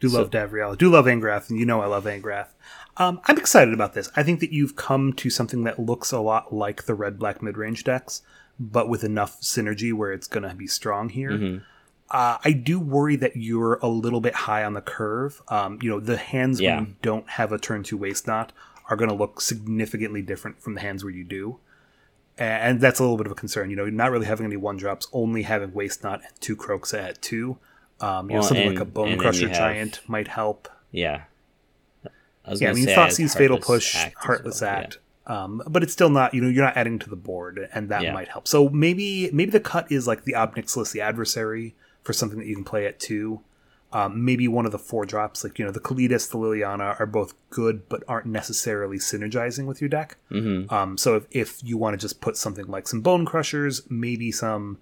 Do 0.00 0.08
So- 0.08 0.18
love 0.18 0.30
Davriel. 0.30 0.76
Do 0.76 0.90
love 0.90 1.04
Angrath, 1.06 1.50
and 1.50 1.58
you 1.58 1.66
know 1.66 1.80
I 1.80 1.86
love 1.86 2.04
Angrath. 2.04 2.48
Um, 2.96 3.20
I'm 3.26 3.38
excited 3.38 3.72
about 3.72 3.94
this. 3.94 4.10
I 4.16 4.22
think 4.22 4.40
that 4.40 4.52
you've 4.52 4.76
come 4.76 5.12
to 5.14 5.30
something 5.30 5.64
that 5.64 5.78
looks 5.78 6.10
a 6.12 6.20
lot 6.20 6.52
like 6.54 6.84
the 6.84 6.94
red 6.94 7.18
black 7.18 7.40
mid 7.42 7.56
range 7.56 7.84
decks, 7.84 8.22
but 8.58 8.88
with 8.88 9.04
enough 9.04 9.40
synergy 9.40 9.92
where 9.92 10.12
it's 10.12 10.26
going 10.26 10.46
to 10.48 10.54
be 10.54 10.66
strong 10.66 11.08
here. 11.10 11.30
Mhm. 11.30 11.62
Uh, 12.10 12.38
I 12.44 12.52
do 12.52 12.80
worry 12.80 13.16
that 13.16 13.36
you're 13.36 13.74
a 13.82 13.86
little 13.88 14.20
bit 14.20 14.34
high 14.34 14.64
on 14.64 14.74
the 14.74 14.80
curve. 14.80 15.40
Um, 15.48 15.78
you 15.80 15.88
know, 15.88 16.00
the 16.00 16.16
hands 16.16 16.60
Yeah. 16.60 16.76
when 16.76 16.86
you 16.86 16.94
don't 17.02 17.28
have 17.30 17.52
a 17.52 17.58
turn 17.58 17.82
to 17.84 17.96
Waste 17.96 18.26
Not 18.26 18.52
are 18.88 18.96
going 18.96 19.10
to 19.10 19.14
look 19.14 19.40
significantly 19.40 20.20
different 20.20 20.60
from 20.60 20.74
the 20.74 20.80
hands 20.80 21.04
where 21.04 21.12
you 21.12 21.22
do. 21.24 21.58
And 22.36 22.80
that's 22.80 22.98
a 22.98 23.02
little 23.02 23.16
bit 23.18 23.26
of 23.26 23.32
a 23.32 23.36
concern. 23.36 23.70
You 23.70 23.76
know, 23.76 23.86
not 23.88 24.10
really 24.10 24.26
having 24.26 24.46
any 24.46 24.56
one 24.56 24.76
drops, 24.76 25.06
only 25.12 25.42
having 25.42 25.72
Waste 25.72 26.02
Not 26.02 26.20
and 26.22 26.40
two 26.40 26.56
croaks 26.56 26.92
at 26.94 27.20
two. 27.22 27.58
Um, 28.00 28.30
you 28.30 28.36
know, 28.36 28.42
something 28.42 28.68
and- 28.68 28.78
like 28.78 28.88
a 28.88 28.90
Bonecrusher 28.90 29.48
have- 29.48 29.56
giant 29.56 30.00
might 30.08 30.26
help. 30.28 30.68
Yeah. 30.90 31.22
I 32.44 32.50
was 32.50 32.60
Yeah, 32.60 32.70
I 32.70 32.72
mean, 32.72 32.84
say 32.86 32.94
Thought 32.94 33.12
Fatal 33.12 33.58
Push, 33.58 33.94
Act 33.94 34.14
Heartless 34.18 34.62
well, 34.62 34.72
yeah. 34.72 34.78
Act. 34.80 34.98
Um, 35.26 35.62
but 35.68 35.82
it's 35.84 35.92
still 35.92 36.08
not, 36.10 36.34
you 36.34 36.40
know, 36.40 36.48
you're 36.48 36.64
not 36.64 36.76
adding 36.76 36.98
to 37.00 37.10
the 37.10 37.14
board, 37.14 37.68
and 37.72 37.88
that 37.90 38.02
Yeah. 38.02 38.12
might 38.14 38.28
help. 38.28 38.48
So 38.48 38.68
maybe 38.70 39.30
maybe 39.32 39.50
the 39.52 39.60
cut 39.60 39.92
is 39.92 40.08
like 40.08 40.24
the 40.24 40.34
Ob 40.34 40.56
Nixilis, 40.56 40.90
the 40.92 41.02
adversary, 41.02 41.76
for 42.02 42.12
something 42.12 42.38
that 42.38 42.46
you 42.46 42.54
can 42.54 42.64
play 42.64 42.86
at 42.86 42.98
two. 42.98 43.40
Um, 43.92 44.24
maybe 44.24 44.46
one 44.46 44.66
of 44.66 44.72
the 44.72 44.78
four 44.78 45.04
drops, 45.04 45.42
like 45.42 45.58
you 45.58 45.64
know, 45.64 45.72
the 45.72 45.80
Kalitas, 45.80 46.30
the 46.30 46.38
Liliana, 46.38 46.98
are 47.00 47.06
both 47.06 47.34
good, 47.50 47.88
but 47.88 48.04
aren't 48.06 48.26
necessarily 48.26 48.98
synergizing 48.98 49.66
with 49.66 49.80
your 49.80 49.90
deck. 49.90 50.16
Mm-hmm. 50.30 50.72
Um, 50.72 50.96
so 50.96 51.16
if, 51.16 51.26
if 51.32 51.64
you 51.64 51.76
want 51.76 51.94
to 51.94 51.98
just 51.98 52.20
put 52.20 52.36
something 52.36 52.66
like 52.66 52.86
some 52.86 53.00
Bone 53.00 53.26
Crushers, 53.26 53.82
maybe 53.90 54.30
some, 54.30 54.78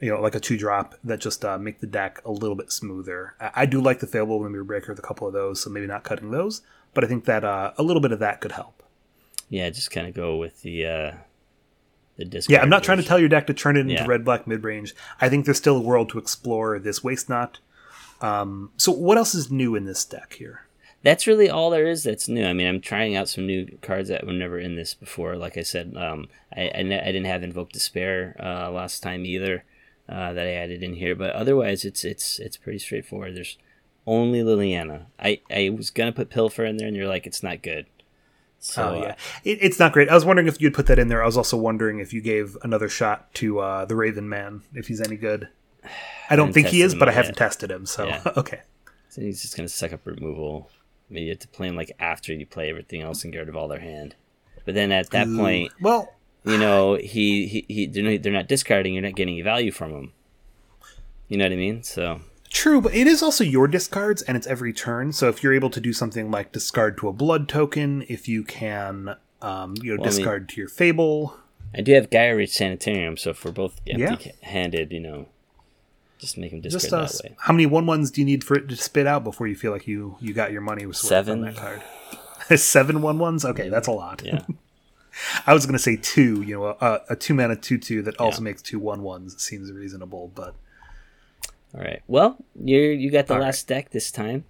you 0.00 0.10
know, 0.10 0.20
like 0.20 0.34
a 0.34 0.40
two 0.40 0.56
drop 0.56 0.96
that 1.04 1.20
just 1.20 1.44
uh, 1.44 1.58
make 1.58 1.78
the 1.78 1.86
deck 1.86 2.20
a 2.24 2.32
little 2.32 2.56
bit 2.56 2.72
smoother. 2.72 3.34
I, 3.40 3.50
I 3.54 3.66
do 3.66 3.80
like 3.80 4.00
the 4.00 4.08
Fable 4.08 4.40
Mirror 4.40 4.64
Breaker 4.64 4.90
with 4.90 4.98
a 4.98 5.02
couple 5.02 5.28
of 5.28 5.32
those, 5.32 5.62
so 5.62 5.70
maybe 5.70 5.86
not 5.86 6.02
cutting 6.02 6.32
those, 6.32 6.62
but 6.92 7.04
I 7.04 7.06
think 7.06 7.26
that 7.26 7.44
uh, 7.44 7.72
a 7.78 7.84
little 7.84 8.02
bit 8.02 8.10
of 8.10 8.18
that 8.18 8.40
could 8.40 8.52
help. 8.52 8.82
Yeah, 9.48 9.70
just 9.70 9.92
kind 9.92 10.08
of 10.08 10.14
go 10.14 10.36
with 10.36 10.62
the 10.62 10.86
uh, 10.86 11.12
the 12.16 12.24
disc. 12.24 12.50
Yeah, 12.50 12.60
I'm 12.62 12.68
not 12.70 12.82
trying 12.82 12.98
to 12.98 13.04
tell 13.04 13.18
your 13.18 13.28
deck 13.28 13.46
to 13.46 13.54
turn 13.54 13.76
it 13.76 13.80
into 13.80 13.94
Yeah. 13.94 14.06
red 14.06 14.24
black 14.24 14.46
mid 14.46 14.62
range. 14.64 14.94
I 15.20 15.28
think 15.28 15.44
there's 15.44 15.56
still 15.58 15.76
a 15.76 15.80
world 15.80 16.10
to 16.10 16.18
explore 16.18 16.78
this 16.78 17.02
Waste 17.04 17.28
Not. 17.28 17.58
Um, 18.20 18.70
so 18.76 18.92
what 18.92 19.16
else 19.16 19.34
is 19.34 19.50
new 19.50 19.74
in 19.74 19.84
this 19.86 20.04
deck 20.04 20.34
here? 20.34 20.66
That's 21.02 21.26
really 21.26 21.48
all 21.48 21.70
there 21.70 21.86
is 21.86 22.02
that's 22.02 22.28
new. 22.28 22.44
I 22.44 22.52
mean, 22.52 22.66
I'm 22.66 22.80
trying 22.82 23.16
out 23.16 23.28
some 23.30 23.46
new 23.46 23.78
cards 23.80 24.10
that 24.10 24.26
were 24.26 24.34
never 24.34 24.58
in 24.58 24.76
this 24.76 24.92
before. 24.92 25.34
Like 25.36 25.56
I 25.56 25.62
said, 25.62 25.94
um, 25.96 26.28
I, 26.54 26.70
I, 26.74 26.82
ne- 26.82 27.00
I 27.00 27.06
didn't 27.06 27.24
have 27.24 27.42
Invoke 27.42 27.72
Despair 27.72 28.36
uh, 28.38 28.70
last 28.70 29.02
time 29.02 29.24
either 29.24 29.64
uh, 30.10 30.34
that 30.34 30.46
I 30.46 30.52
added 30.52 30.82
in 30.82 30.94
here. 30.96 31.14
But 31.16 31.30
otherwise, 31.34 31.86
it's 31.86 32.04
it's 32.04 32.38
it's 32.38 32.58
pretty 32.58 32.78
straightforward. 32.80 33.34
There's 33.34 33.56
only 34.06 34.40
Liliana. 34.40 35.06
I, 35.18 35.40
I 35.50 35.70
was 35.70 35.88
gonna 35.90 36.12
put 36.12 36.28
Pilfer 36.28 36.66
in 36.66 36.76
there, 36.76 36.88
and 36.88 36.94
you're 36.96 37.08
like, 37.08 37.26
it's 37.26 37.42
not 37.42 37.62
good. 37.62 37.86
So 38.62 38.82
oh 38.82 38.98
uh, 38.98 39.02
yeah, 39.02 39.14
it, 39.42 39.58
it's 39.62 39.78
not 39.78 39.92
great. 39.92 40.10
I 40.10 40.14
was 40.14 40.24
wondering 40.26 40.46
if 40.46 40.60
you'd 40.60 40.74
put 40.74 40.86
that 40.86 40.98
in 40.98 41.08
there. 41.08 41.22
I 41.22 41.26
was 41.26 41.36
also 41.38 41.56
wondering 41.56 41.98
if 41.98 42.12
you 42.12 42.20
gave 42.20 42.56
another 42.62 42.88
shot 42.90 43.32
to 43.34 43.58
uh, 43.60 43.84
the 43.86 43.96
Raven 43.96 44.28
Man, 44.28 44.62
if 44.74 44.86
he's 44.88 45.00
any 45.00 45.16
good. 45.16 45.48
I 46.30 46.36
don't 46.36 46.48
haven't 46.48 46.52
think 46.52 46.66
he 46.68 46.82
is, 46.82 46.94
but 46.94 47.08
I 47.08 47.12
haven't 47.12 47.30
yet. 47.32 47.38
tested 47.38 47.70
him. 47.70 47.86
So 47.86 48.06
Yeah. 48.06 48.22
okay. 48.36 48.60
So 49.08 49.22
he's 49.22 49.40
just 49.42 49.56
gonna 49.56 49.68
suck 49.68 49.92
up 49.92 50.06
removal. 50.06 50.70
Maybe 51.08 51.24
you 51.24 51.30
have 51.30 51.40
to 51.40 51.48
play 51.48 51.66
him 51.68 51.74
like 51.74 51.90
after 51.98 52.32
you 52.32 52.46
play 52.46 52.70
everything 52.70 53.00
else 53.00 53.24
and 53.24 53.32
get 53.32 53.40
rid 53.40 53.48
of 53.48 53.56
all 53.56 53.66
their 53.66 53.80
hand. 53.80 54.14
But 54.64 54.74
then 54.74 54.92
at 54.92 55.10
that 55.10 55.26
point, 55.26 55.72
well, 55.80 56.12
you 56.44 56.58
know, 56.58 56.94
he, 56.94 57.46
he, 57.46 57.64
he 57.66 57.86
they're 57.86 58.04
not- 58.04 58.22
they're 58.22 58.32
not 58.32 58.46
discarding. 58.46 58.92
You're 58.94 59.02
not 59.02 59.16
getting 59.16 59.34
any 59.34 59.42
value 59.42 59.72
from 59.72 59.90
him. 59.92 60.12
You 61.28 61.38
know 61.38 61.44
what 61.46 61.52
I 61.52 61.56
mean? 61.56 61.82
So 61.82 62.20
True, 62.50 62.80
but 62.80 62.92
it 62.94 63.06
is 63.06 63.22
also 63.22 63.44
your 63.44 63.68
discards, 63.68 64.22
and 64.22 64.36
it's 64.36 64.46
every 64.46 64.72
turn. 64.72 65.12
So 65.12 65.28
if 65.28 65.42
you're 65.42 65.52
able 65.54 65.70
to 65.70 65.80
do 65.80 65.92
something 65.92 66.30
like 66.30 66.50
discard 66.52 66.98
to 66.98 67.08
a 67.08 67.12
blood 67.12 67.48
token, 67.48 68.04
if 68.08 68.26
you 68.26 68.42
can, 68.42 69.14
um, 69.40 69.74
you 69.80 69.94
know, 69.94 70.00
Well, 70.00 70.08
I 70.08 70.10
mean- 70.10 70.16
discard 70.18 70.48
to 70.50 70.56
your 70.60 70.68
fable. 70.68 71.36
I 71.72 71.82
do 71.82 71.94
have 71.94 72.10
Geier 72.10 72.36
Reach 72.36 72.50
Sanitarium. 72.50 73.16
So 73.16 73.30
if 73.30 73.44
we're 73.44 73.52
both 73.52 73.80
empty-handed, 73.88 74.90
you 74.90 74.98
know, 74.98 75.26
just 76.18 76.36
make 76.36 76.50
him 76.52 76.60
discard 76.60 76.82
Just 76.82 76.92
uh, 76.92 77.06
that 77.24 77.30
way. 77.30 77.36
how 77.38 77.52
many 77.52 77.66
one 77.66 77.86
ones 77.86 78.10
do 78.10 78.20
you 78.20 78.24
need 78.24 78.42
for 78.42 78.56
it 78.56 78.68
to 78.68 78.76
spit 78.76 79.06
out 79.06 79.22
before 79.22 79.46
you 79.46 79.54
feel 79.54 79.70
like 79.70 79.86
you 79.86 80.16
you 80.20 80.34
got 80.34 80.50
your 80.50 80.60
money 80.60 80.84
was 80.84 80.96
worth 81.02 81.08
Seven. 81.08 81.38
on 81.38 81.54
that 81.54 81.56
card? 81.56 81.82
Seven 82.60 83.00
one 83.02 83.18
ones. 83.20 83.44
Okay, 83.44 83.68
that's 83.68 83.86
a 83.86 83.92
lot. 83.92 84.22
Yeah. 84.24 84.44
I 85.46 85.54
was 85.54 85.64
gonna 85.64 85.78
say 85.78 85.96
two. 85.96 86.42
You 86.42 86.54
know, 86.58 86.64
a, 86.80 87.00
a 87.10 87.16
two 87.16 87.34
mana 87.34 87.54
two 87.54 87.78
two 87.78 88.02
that 88.02 88.16
also 88.18 88.42
makes 88.42 88.60
two 88.62 88.80
one 88.80 89.02
ones 89.02 89.40
seems 89.40 89.70
reasonable, 89.70 90.32
but 90.34 90.56
All 91.74 91.80
right. 91.80 92.02
Well, 92.06 92.36
you 92.62 92.80
you 92.80 93.10
got 93.10 93.26
the 93.26 93.34
All 93.34 93.40
last 93.40 93.66
deck 93.68 93.90
this 93.90 94.10
time. 94.10 94.44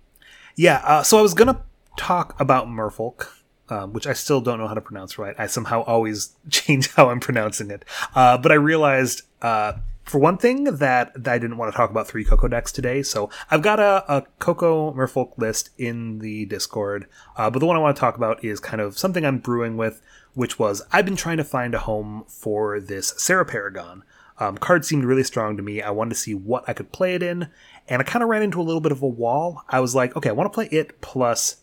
Yeah, 0.57 0.83
uh, 0.85 1.03
so 1.03 1.19
I 1.19 1.23
was 1.23 1.35
gonna 1.35 1.63
talk 1.97 2.39
about 2.41 2.67
Merfolk, 2.67 3.29
um, 3.69 3.93
which 3.93 4.07
I 4.07 4.13
still 4.15 4.41
don't 4.41 4.59
know 4.59 4.69
how 4.69 4.75
to 4.75 4.81
pronounce 4.81 5.19
right. 5.19 5.35
I 5.39 5.47
somehow 5.47 5.83
always 5.83 6.35
change 6.49 6.93
how 6.95 7.11
I'm 7.11 7.21
pronouncing 7.21 7.71
it, 7.71 7.85
uh, 8.15 8.39
but 8.39 8.53
I 8.53 8.57
realized, 8.57 9.23
uh, 9.43 9.75
for 10.05 10.19
one 10.19 10.39
thing, 10.39 10.65
that, 10.65 11.13
that 11.23 11.33
I 11.33 11.39
didn't 11.39 11.57
want 11.57 11.73
to 11.73 11.77
talk 11.77 11.91
about 11.91 12.09
three 12.09 12.25
Coco 12.25 12.49
decks 12.49 12.73
today. 12.73 13.03
So 13.03 13.31
I've 13.51 13.63
got 13.63 13.79
a, 13.79 14.05
a 14.13 14.23
Coco 14.41 14.93
Merfolk 14.93 15.39
list 15.39 15.71
in 15.79 16.19
the 16.19 16.47
Discord, 16.47 17.07
uh, 17.37 17.49
but 17.49 17.61
the 17.61 17.67
one 17.67 17.77
I 17.77 17.81
want 17.81 17.95
to 17.95 18.01
talk 18.01 18.17
about 18.17 18.43
is 18.43 18.59
kind 18.59 18.81
of 18.81 18.99
something 18.99 19.25
I'm 19.25 19.39
brewing 19.39 19.77
with, 19.77 20.03
which 20.35 20.59
was 20.59 20.83
I've 20.91 21.05
been 21.05 21.17
trying 21.17 21.37
to 21.37 21.45
find 21.45 21.75
a 21.75 21.79
home 21.79 22.25
for 22.27 22.81
this 22.81 23.15
Serra 23.19 23.45
Paragon. 23.45 24.03
Um, 24.41 24.57
card 24.57 24.85
seemed 24.85 25.05
really 25.05 25.23
strong 25.23 25.57
to 25.57 25.63
me. 25.63 25.83
I 25.83 25.91
wanted 25.91 26.11
to 26.11 26.17
see 26.17 26.35
what 26.35 26.65
I 26.67 26.73
could 26.73 26.93
play 26.93 27.15
it 27.15 27.23
in, 27.23 27.49
and 27.89 28.01
I 28.01 28.05
kind 28.05 28.23
of 28.23 28.29
ran 28.29 28.43
into 28.43 28.61
a 28.61 28.63
little 28.63 28.81
bit 28.81 28.91
of 28.91 29.03
a 29.03 29.07
wall. 29.07 29.63
I 29.69 29.81
was 29.81 29.95
like, 29.95 30.17
okay, 30.17 30.31
I 30.31 30.33
want 30.33 30.51
to 30.51 30.55
play 30.55 30.67
it 30.73 31.01
plus 31.03 31.59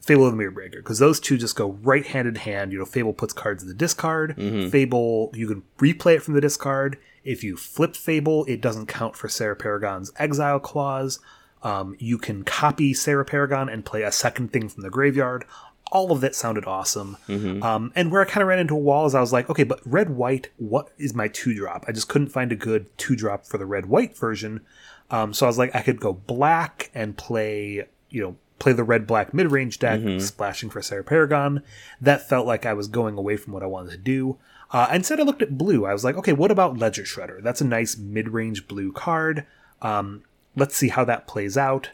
Fable 0.00 0.26
of 0.26 0.32
the 0.32 0.36
Mirror 0.36 0.52
Breaker 0.52 0.78
because 0.78 0.98
those 0.98 1.20
two 1.20 1.36
just 1.36 1.56
go 1.56 1.72
right 1.82 2.06
hand 2.06 2.26
in 2.28 2.36
hand. 2.36 2.72
You 2.72 2.78
know, 2.78 2.84
Fable 2.84 3.12
puts 3.12 3.32
cards 3.32 3.62
in 3.62 3.68
the 3.68 3.74
discard. 3.74 4.36
Fable, 4.70 5.30
you 5.34 5.46
can 5.46 5.62
replay 5.78 6.16
it 6.16 6.22
from 6.22 6.34
the 6.34 6.40
discard. 6.40 6.98
If 7.24 7.44
you 7.44 7.56
flip 7.56 7.94
Fable, 7.96 8.44
it 8.46 8.60
doesn't 8.60 8.86
count 8.86 9.16
for 9.16 9.28
Serra 9.28 9.56
Paragon's 9.56 10.12
exile 10.16 10.58
clause. 10.60 11.20
Um, 11.62 11.94
you 12.00 12.18
can 12.18 12.42
copy 12.42 12.92
Serra 12.94 13.24
Paragon 13.24 13.68
and 13.68 13.84
play 13.84 14.02
a 14.02 14.10
second 14.10 14.52
thing 14.52 14.68
from 14.68 14.82
the 14.82 14.90
graveyard. 14.90 15.44
All 15.92 16.10
of 16.10 16.22
that 16.22 16.34
sounded 16.34 16.64
awesome. 16.64 17.18
Um, 17.62 17.92
and 17.94 18.10
where 18.10 18.22
I 18.22 18.24
kind 18.24 18.40
of 18.42 18.48
ran 18.48 18.58
into 18.58 18.74
a 18.74 18.78
wall 18.78 19.04
is 19.06 19.14
I 19.14 19.20
was 19.20 19.32
like, 19.32 19.50
okay, 19.50 19.62
but 19.64 19.80
red 19.84 20.10
white, 20.10 20.48
what 20.56 20.90
is 20.98 21.14
my 21.14 21.28
two 21.28 21.54
drop? 21.54 21.84
I 21.86 21.92
just 21.92 22.08
couldn't 22.08 22.30
find 22.30 22.50
a 22.50 22.56
good 22.56 22.86
two 22.96 23.14
drop 23.14 23.44
for 23.46 23.58
the 23.58 23.66
red 23.66 23.86
white 23.86 24.16
version. 24.16 24.62
Um, 25.10 25.34
so 25.34 25.44
I 25.44 25.48
was 25.50 25.58
like, 25.58 25.74
I 25.74 25.82
could 25.82 26.00
go 26.00 26.14
black 26.14 26.90
and 26.94 27.16
play, 27.16 27.84
you 28.08 28.22
know, 28.22 28.36
play 28.58 28.72
the 28.72 28.84
red 28.84 29.06
black 29.06 29.34
mid 29.34 29.52
range 29.52 29.78
deck, 29.78 30.00
splashing 30.20 30.70
for 30.70 30.80
Serra 30.80 31.04
Paragon. 31.04 31.62
That 32.00 32.26
felt 32.26 32.46
like 32.46 32.64
I 32.64 32.72
was 32.72 32.88
going 32.88 33.18
away 33.18 33.36
from 33.36 33.52
what 33.52 33.62
I 33.62 33.66
wanted 33.66 33.90
to 33.90 33.98
do. 33.98 34.38
Uh, 34.70 34.88
instead, 34.90 35.20
I 35.20 35.24
looked 35.24 35.42
at 35.42 35.58
blue. 35.58 35.84
I 35.84 35.92
was 35.92 36.04
like, 36.04 36.16
okay, 36.16 36.32
what 36.32 36.50
about 36.50 36.78
Ledger 36.78 37.02
Shredder? 37.02 37.42
That's 37.42 37.60
a 37.60 37.66
nice 37.66 37.98
mid 37.98 38.30
range 38.30 38.66
blue 38.66 38.92
card. 38.92 39.44
Um, 39.82 40.22
let's 40.56 40.74
see 40.74 40.88
how 40.88 41.04
that 41.04 41.26
plays 41.26 41.58
out. 41.58 41.90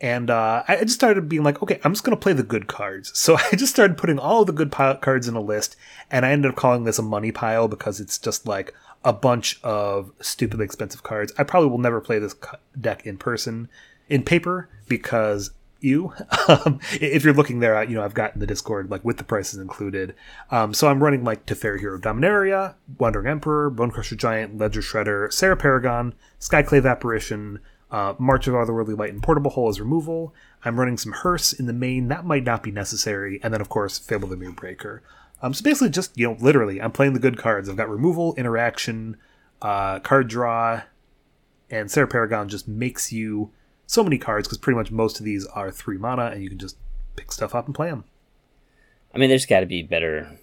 And 0.00 0.28
uh, 0.28 0.62
I 0.68 0.76
just 0.82 0.94
started 0.94 1.28
being 1.28 1.42
like, 1.42 1.62
okay, 1.62 1.80
I'm 1.82 1.92
just 1.92 2.04
going 2.04 2.16
to 2.16 2.22
play 2.22 2.34
the 2.34 2.42
good 2.42 2.66
cards. 2.66 3.18
So 3.18 3.36
I 3.52 3.56
just 3.56 3.72
started 3.72 3.96
putting 3.96 4.18
all 4.18 4.44
the 4.44 4.52
good 4.52 4.70
pi- 4.70 4.96
cards 4.96 5.28
in 5.28 5.36
a 5.36 5.40
list, 5.40 5.76
and 6.10 6.26
I 6.26 6.32
ended 6.32 6.50
up 6.50 6.56
calling 6.56 6.84
this 6.84 6.98
a 6.98 7.02
money 7.02 7.32
pile 7.32 7.68
because 7.68 8.00
it's 8.00 8.18
just 8.18 8.46
like 8.46 8.74
a 9.04 9.12
bunch 9.12 9.60
of 9.62 10.12
stupidly 10.20 10.64
expensive 10.64 11.02
cards. 11.02 11.32
I 11.38 11.44
probably 11.44 11.70
will 11.70 11.78
never 11.78 12.00
play 12.00 12.18
this 12.18 12.34
deck 12.78 13.06
in 13.06 13.16
person, 13.16 13.68
in 14.08 14.22
paper, 14.22 14.68
because 14.88 15.50
you, 15.80 16.12
um, 16.48 16.80
if 16.92 17.24
you're 17.24 17.34
looking 17.34 17.60
there, 17.60 17.82
you 17.84 17.94
know, 17.94 18.02
I've 18.02 18.14
gotten 18.14 18.40
the 18.40 18.46
Discord, 18.46 18.90
like 18.90 19.04
with 19.04 19.18
the 19.18 19.24
prices 19.24 19.58
included. 19.60 20.14
Um, 20.50 20.74
so 20.74 20.88
I'm 20.88 21.02
running 21.02 21.24
like 21.24 21.46
Teferi 21.46 21.80
Hero 21.80 21.98
Dominaria, 21.98 22.74
Wandering 22.98 23.28
Emperor, 23.28 23.70
Bonecrusher 23.70 24.16
Giant, 24.16 24.58
Ledger 24.58 24.80
Shredder, 24.80 25.32
Serra 25.32 25.56
Paragon, 25.56 26.14
Skyclave 26.40 26.90
Apparition, 26.90 27.60
uh, 27.90 28.14
March 28.18 28.46
of 28.46 28.54
Otherworldly 28.54 28.98
Light 28.98 29.12
and 29.12 29.22
Portable 29.22 29.50
Hole 29.52 29.68
as 29.68 29.80
removal. 29.80 30.34
I'm 30.64 30.78
running 30.78 30.98
some 30.98 31.12
Hearse 31.12 31.52
in 31.52 31.66
the 31.66 31.72
main. 31.72 32.08
That 32.08 32.24
might 32.24 32.44
not 32.44 32.62
be 32.62 32.70
necessary. 32.70 33.40
And 33.42 33.52
then, 33.52 33.60
of 33.60 33.68
course, 33.68 33.98
Fable 33.98 34.28
the 34.28 34.36
Mirror 34.36 34.52
Breaker. 34.52 35.02
Um, 35.42 35.54
so 35.54 35.62
basically, 35.62 35.90
just, 35.90 36.16
you 36.18 36.26
know, 36.26 36.36
literally, 36.40 36.80
I'm 36.80 36.92
playing 36.92 37.12
the 37.12 37.20
good 37.20 37.38
cards. 37.38 37.68
I've 37.68 37.76
got 37.76 37.88
removal, 37.88 38.34
interaction, 38.36 39.16
uh, 39.62 40.00
card 40.00 40.28
draw, 40.28 40.82
and 41.70 41.90
Serra 41.90 42.08
Paragon 42.08 42.48
just 42.48 42.66
makes 42.66 43.12
you 43.12 43.50
so 43.86 44.02
many 44.02 44.18
cards 44.18 44.48
because 44.48 44.58
pretty 44.58 44.76
much 44.76 44.90
most 44.90 45.18
of 45.18 45.24
these 45.24 45.46
are 45.46 45.70
three 45.70 45.98
mana 45.98 46.26
and 46.26 46.42
you 46.42 46.48
can 46.48 46.58
just 46.58 46.76
pick 47.16 47.32
stuff 47.32 47.54
up 47.54 47.66
and 47.66 47.74
play 47.74 47.88
them. 47.88 48.04
I 49.14 49.18
mean, 49.18 49.28
there's 49.28 49.46
got 49.46 49.60
to 49.60 49.66
be 49.66 49.82
better 49.82 50.38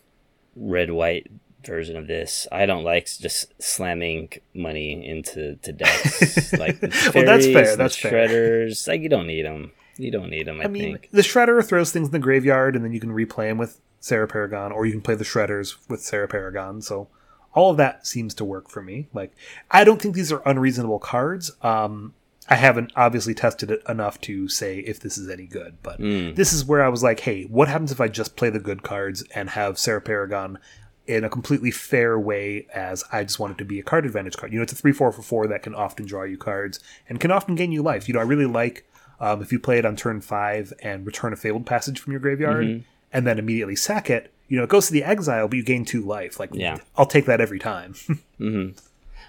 red 0.55 0.91
white 0.91 1.27
version 1.65 1.95
of 1.97 2.07
this. 2.07 2.47
I 2.51 2.65
don't 2.65 2.83
like 2.83 3.05
just 3.07 3.53
slamming 3.61 4.29
money 4.53 5.05
into 5.07 5.55
to 5.57 5.73
decks 5.73 6.53
like 6.59 6.79
the 6.79 7.11
Well, 7.15 7.25
that's 7.25 7.45
fair, 7.45 7.71
the 7.71 7.75
that's 7.77 7.95
fair. 7.97 8.27
shredders. 8.27 8.87
Like 8.87 9.01
you 9.01 9.09
don't 9.09 9.27
need 9.27 9.45
them. 9.45 9.71
You 9.97 10.11
don't 10.11 10.29
need 10.29 10.47
them. 10.47 10.59
I, 10.61 10.65
I 10.65 10.67
mean, 10.67 10.93
think. 10.93 11.09
the 11.11 11.21
Shredder 11.21 11.63
throws 11.63 11.91
things 11.91 12.07
in 12.07 12.11
the 12.11 12.19
graveyard 12.19 12.75
and 12.75 12.83
then 12.83 12.93
you 12.93 12.99
can 12.99 13.11
replay 13.11 13.49
them 13.49 13.59
with 13.59 13.79
Serra 13.99 14.27
Paragon 14.27 14.71
or 14.71 14.85
you 14.87 14.91
can 14.91 15.01
play 15.01 15.13
the 15.15 15.23
Shredders 15.23 15.75
with 15.87 16.01
Serra 16.01 16.27
Paragon. 16.27 16.81
So 16.81 17.09
all 17.53 17.69
of 17.71 17.77
that 17.77 18.07
seems 18.07 18.33
to 18.35 18.43
work 18.45 18.69
for 18.71 18.81
me. 18.81 19.07
Like, 19.13 19.33
I 19.69 19.83
don't 19.83 20.01
think 20.01 20.15
these 20.15 20.31
are 20.31 20.41
unreasonable 20.47 20.97
cards. 20.97 21.51
Um, 21.61 22.15
I 22.49 22.55
haven't 22.55 22.91
obviously 22.95 23.35
tested 23.35 23.69
it 23.69 23.83
enough 23.87 24.19
to 24.21 24.49
say 24.49 24.79
if 24.79 24.99
this 24.99 25.17
is 25.17 25.29
any 25.29 25.45
good, 25.45 25.77
but 25.83 25.99
Mm. 26.01 26.35
this 26.35 26.51
is 26.51 26.65
where 26.65 26.83
I 26.83 26.89
was 26.89 27.03
like, 27.03 27.19
hey, 27.21 27.43
what 27.43 27.67
happens 27.67 27.91
if 27.91 28.01
I 28.01 28.07
just 28.07 28.35
play 28.35 28.49
the 28.49 28.59
good 28.59 28.81
cards 28.81 29.23
and 29.35 29.51
have 29.51 29.77
Serra 29.77 30.01
Paragon 30.01 30.57
in 31.05 31.23
a 31.23 31.29
completely 31.29 31.69
fair 31.71 32.17
way 32.19 32.65
as 32.73 33.03
I 33.11 33.23
just 33.23 33.39
want 33.39 33.51
it 33.53 33.57
to 33.57 33.65
be 33.65 33.79
a 33.79 33.83
card 33.83 34.05
advantage 34.05 34.37
card? 34.37 34.51
You 34.53 34.59
know, 34.59 34.63
it's 34.63 34.73
a 34.73 34.75
3 34.75 34.91
4 34.93 35.11
for 35.11 35.21
4 35.21 35.47
that 35.47 35.63
can 35.63 35.75
often 35.75 36.05
draw 36.05 36.23
you 36.23 36.37
cards 36.37 36.79
and 37.09 37.19
can 37.19 37.31
often 37.31 37.55
gain 37.55 37.71
you 37.71 37.81
life. 37.83 38.07
You 38.07 38.13
know, 38.13 38.19
I 38.19 38.23
really 38.23 38.45
like 38.45 38.85
um, 39.19 39.41
if 39.41 39.51
you 39.51 39.59
play 39.59 39.77
it 39.77 39.85
on 39.85 39.95
turn 39.95 40.21
5 40.21 40.73
and 40.81 41.05
return 41.05 41.33
a 41.33 41.35
Fabled 41.35 41.65
Passage 41.65 41.99
from 41.99 42.11
your 42.13 42.19
graveyard 42.19 42.65
Mm-hmm. 42.65 42.81
and 43.11 43.27
then 43.27 43.37
immediately 43.39 43.75
sack 43.75 44.09
it. 44.09 44.33
You 44.47 44.57
know, 44.57 44.63
it 44.63 44.69
goes 44.69 44.87
to 44.87 44.93
the 44.93 45.03
exile, 45.03 45.47
but 45.47 45.55
you 45.57 45.63
gain 45.63 45.85
two 45.85 46.01
life. 46.01 46.39
Like, 46.39 46.49
Yeah. 46.53 46.77
I'll 46.97 47.05
take 47.05 47.25
that 47.25 47.41
every 47.41 47.59
time. 47.59 47.95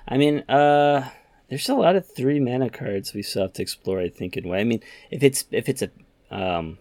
I 0.09 0.17
mean, 0.19 0.41
uh, 0.49 1.09
there's 1.49 1.69
a 1.69 1.75
lot 1.75 1.97
of 1.97 2.07
three 2.07 2.41
mana 2.41 2.69
cards 2.71 3.15
we 3.15 3.23
still 3.23 3.43
have 3.43 3.53
to 3.55 3.63
explore. 3.63 4.01
I 4.01 4.09
think 4.09 4.37
in 4.37 4.49
way. 4.49 4.61
I 4.61 4.65
mean, 4.65 4.81
if 5.11 5.23
it's 5.23 5.45
if 5.51 5.69
it's 5.69 5.83
a 5.83 5.91
um, 6.31 6.79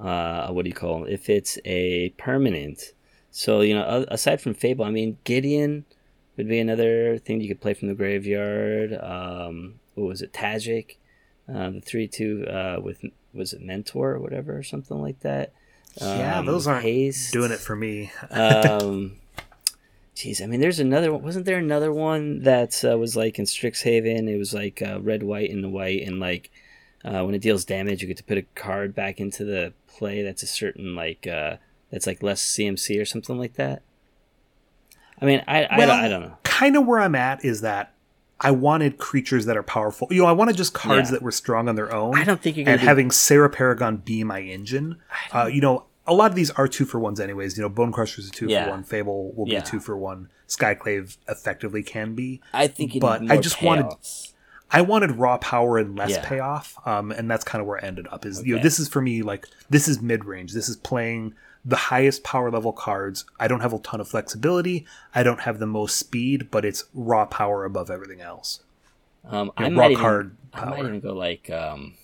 uh, 0.00 0.48
what 0.48 0.62
do 0.64 0.68
you 0.68 0.74
call 0.74 1.04
it? 1.04 1.12
If 1.12 1.28
it's 1.28 1.58
a 1.64 2.10
permanent, 2.10 2.92
so 3.30 3.60
you 3.60 3.74
know, 3.74 4.04
aside 4.08 4.40
from 4.40 4.54
Fable, 4.54 4.84
I 4.84 4.90
mean, 4.90 5.18
Gideon 5.24 5.84
would 6.36 6.48
be 6.48 6.58
another 6.58 7.18
thing 7.18 7.40
you 7.40 7.48
could 7.48 7.60
play 7.60 7.74
from 7.74 7.88
the 7.88 7.94
graveyard. 7.94 8.92
Um, 8.94 9.80
what 9.94 10.06
was 10.08 10.22
it, 10.22 10.32
Tajic? 10.32 10.96
Uh, 11.52 11.70
the 11.70 11.80
three 11.80 12.06
two 12.06 12.44
uh, 12.46 12.78
with 12.82 13.02
was 13.34 13.52
it 13.52 13.60
Mentor 13.62 14.12
or 14.12 14.18
whatever 14.20 14.56
or 14.56 14.62
something 14.62 15.00
like 15.00 15.20
that. 15.20 15.52
yeah, 16.00 16.38
Um, 16.38 16.46
those 16.46 16.66
aren't 16.66 16.84
Haste. 16.84 17.32
doing 17.32 17.50
it 17.52 17.58
for 17.60 17.74
me. 17.76 18.10
um, 18.30 19.16
Jeez, 20.14 20.42
I 20.42 20.46
mean, 20.46 20.60
there's 20.60 20.80
another 20.80 21.12
one. 21.12 21.22
Wasn't 21.22 21.44
there 21.44 21.58
another 21.58 21.92
one 21.92 22.42
that 22.42 22.84
uh, 22.84 22.98
was 22.98 23.14
like 23.14 23.38
in 23.38 23.44
Strixhaven? 23.44 24.28
It 24.28 24.36
was 24.36 24.52
like 24.52 24.82
uh, 24.82 25.00
red, 25.00 25.22
white, 25.22 25.50
and 25.50 25.72
white, 25.72 26.02
and 26.02 26.18
like 26.18 26.50
uh, 27.04 27.22
when 27.24 27.34
it 27.36 27.40
deals 27.42 27.64
damage, 27.64 28.02
you 28.02 28.08
get 28.08 28.16
to 28.16 28.24
put 28.24 28.36
a 28.38 28.42
card 28.56 28.96
back 28.96 29.20
into 29.20 29.44
the 29.44 29.72
play. 29.86 30.22
That's 30.22 30.42
a 30.42 30.46
certain 30.48 30.96
like 30.96 31.28
uh, 31.28 31.58
that's 31.90 32.06
like 32.06 32.22
less 32.22 32.42
CMC 32.42 33.00
or 33.00 33.04
something 33.04 33.38
like 33.38 33.54
that. 33.54 33.82
I 35.20 35.24
mean, 35.24 35.42
I 35.46 35.64
I, 35.64 35.78
Well, 35.78 35.90
I 35.90 36.08
don't 36.08 36.22
know. 36.22 36.36
Kind 36.44 36.76
of 36.76 36.86
where 36.86 37.00
I'm 37.00 37.14
at 37.14 37.44
is 37.44 37.60
that 37.62 37.94
I 38.40 38.52
wanted 38.52 38.98
creatures 38.98 39.46
that 39.46 39.56
are 39.56 39.62
powerful. 39.64 40.06
You 40.10 40.22
know, 40.22 40.28
I 40.28 40.32
wanted 40.32 40.56
just 40.56 40.72
cards 40.74 41.08
Yeah. 41.08 41.14
that 41.16 41.22
were 41.22 41.32
strong 41.32 41.68
on 41.68 41.74
their 41.74 41.92
own. 41.92 42.16
I 42.16 42.24
don't 42.24 42.40
think 42.40 42.56
you're 42.56 42.68
and 42.68 42.80
do- 42.80 42.86
having 42.86 43.10
Serra 43.10 43.50
Paragon 43.50 43.96
be 43.96 44.22
my 44.22 44.40
engine. 44.40 44.96
Uh, 45.32 45.46
you 45.46 45.60
know, 45.60 45.86
a 46.06 46.14
lot 46.14 46.30
of 46.30 46.36
these 46.36 46.50
are 46.52 46.68
two 46.68 46.84
for 46.84 47.00
ones, 47.00 47.18
anyways. 47.18 47.58
You 47.58 47.62
know, 47.64 47.70
Bonecrusher's 47.70 48.28
a 48.28 48.30
two 48.30 48.46
Yeah. 48.46 48.64
for 48.66 48.70
one. 48.70 48.84
Fable 48.84 49.32
will 49.32 49.48
Yeah. 49.48 49.60
be 49.60 49.66
two 49.66 49.80
for 49.80 49.96
one. 49.96 50.28
Skyclave 50.46 51.16
effectively 51.28 51.82
can 51.82 52.14
be. 52.14 52.40
I 52.52 52.68
think 52.68 52.94
you 52.94 53.00
but 53.00 53.28
I 53.30 53.38
just 53.38 53.60
wanted- 53.62 53.86
I 54.70 54.82
wanted 54.82 55.12
raw 55.12 55.38
power 55.38 55.78
and 55.78 55.96
less 55.96 56.18
payoff, 56.26 56.76
um, 56.86 57.10
and 57.10 57.28
that's 57.30 57.42
kind 57.42 57.60
of 57.60 57.66
where 57.66 57.82
I 57.82 57.86
ended 57.86 58.06
up. 58.12 58.24
Is 58.26 58.44
you 58.46 58.54
know, 58.56 58.62
this 58.62 58.78
is 58.78 58.86
for 58.88 59.00
me 59.00 59.22
like 59.22 59.46
this 59.70 59.88
is 59.88 60.00
mid 60.02 60.26
range. 60.26 60.52
This 60.52 60.68
is 60.68 60.76
playing 60.76 61.34
the 61.64 61.76
highest 61.76 62.24
power 62.24 62.50
level 62.50 62.72
cards. 62.72 63.24
I 63.38 63.48
don't 63.48 63.60
have 63.60 63.72
a 63.72 63.78
ton 63.78 64.00
of 64.00 64.08
flexibility. 64.08 64.86
I 65.14 65.22
don't 65.22 65.40
have 65.40 65.58
the 65.58 65.66
most 65.66 65.98
speed, 65.98 66.50
but 66.50 66.64
it's 66.64 66.84
raw 66.94 67.26
power 67.26 67.64
above 67.64 67.90
everything 67.90 68.20
else. 68.20 68.60
Um, 69.24 69.52
Yeah, 69.58 69.66
I 69.66 69.70
raw 69.70 69.88
might 69.88 69.90
even, 69.92 69.98
card 70.02 70.36
I 70.52 70.64
might 70.64 70.84
even 70.84 71.00
go 71.00 71.12
like, 71.14 71.50
um, 71.50 71.94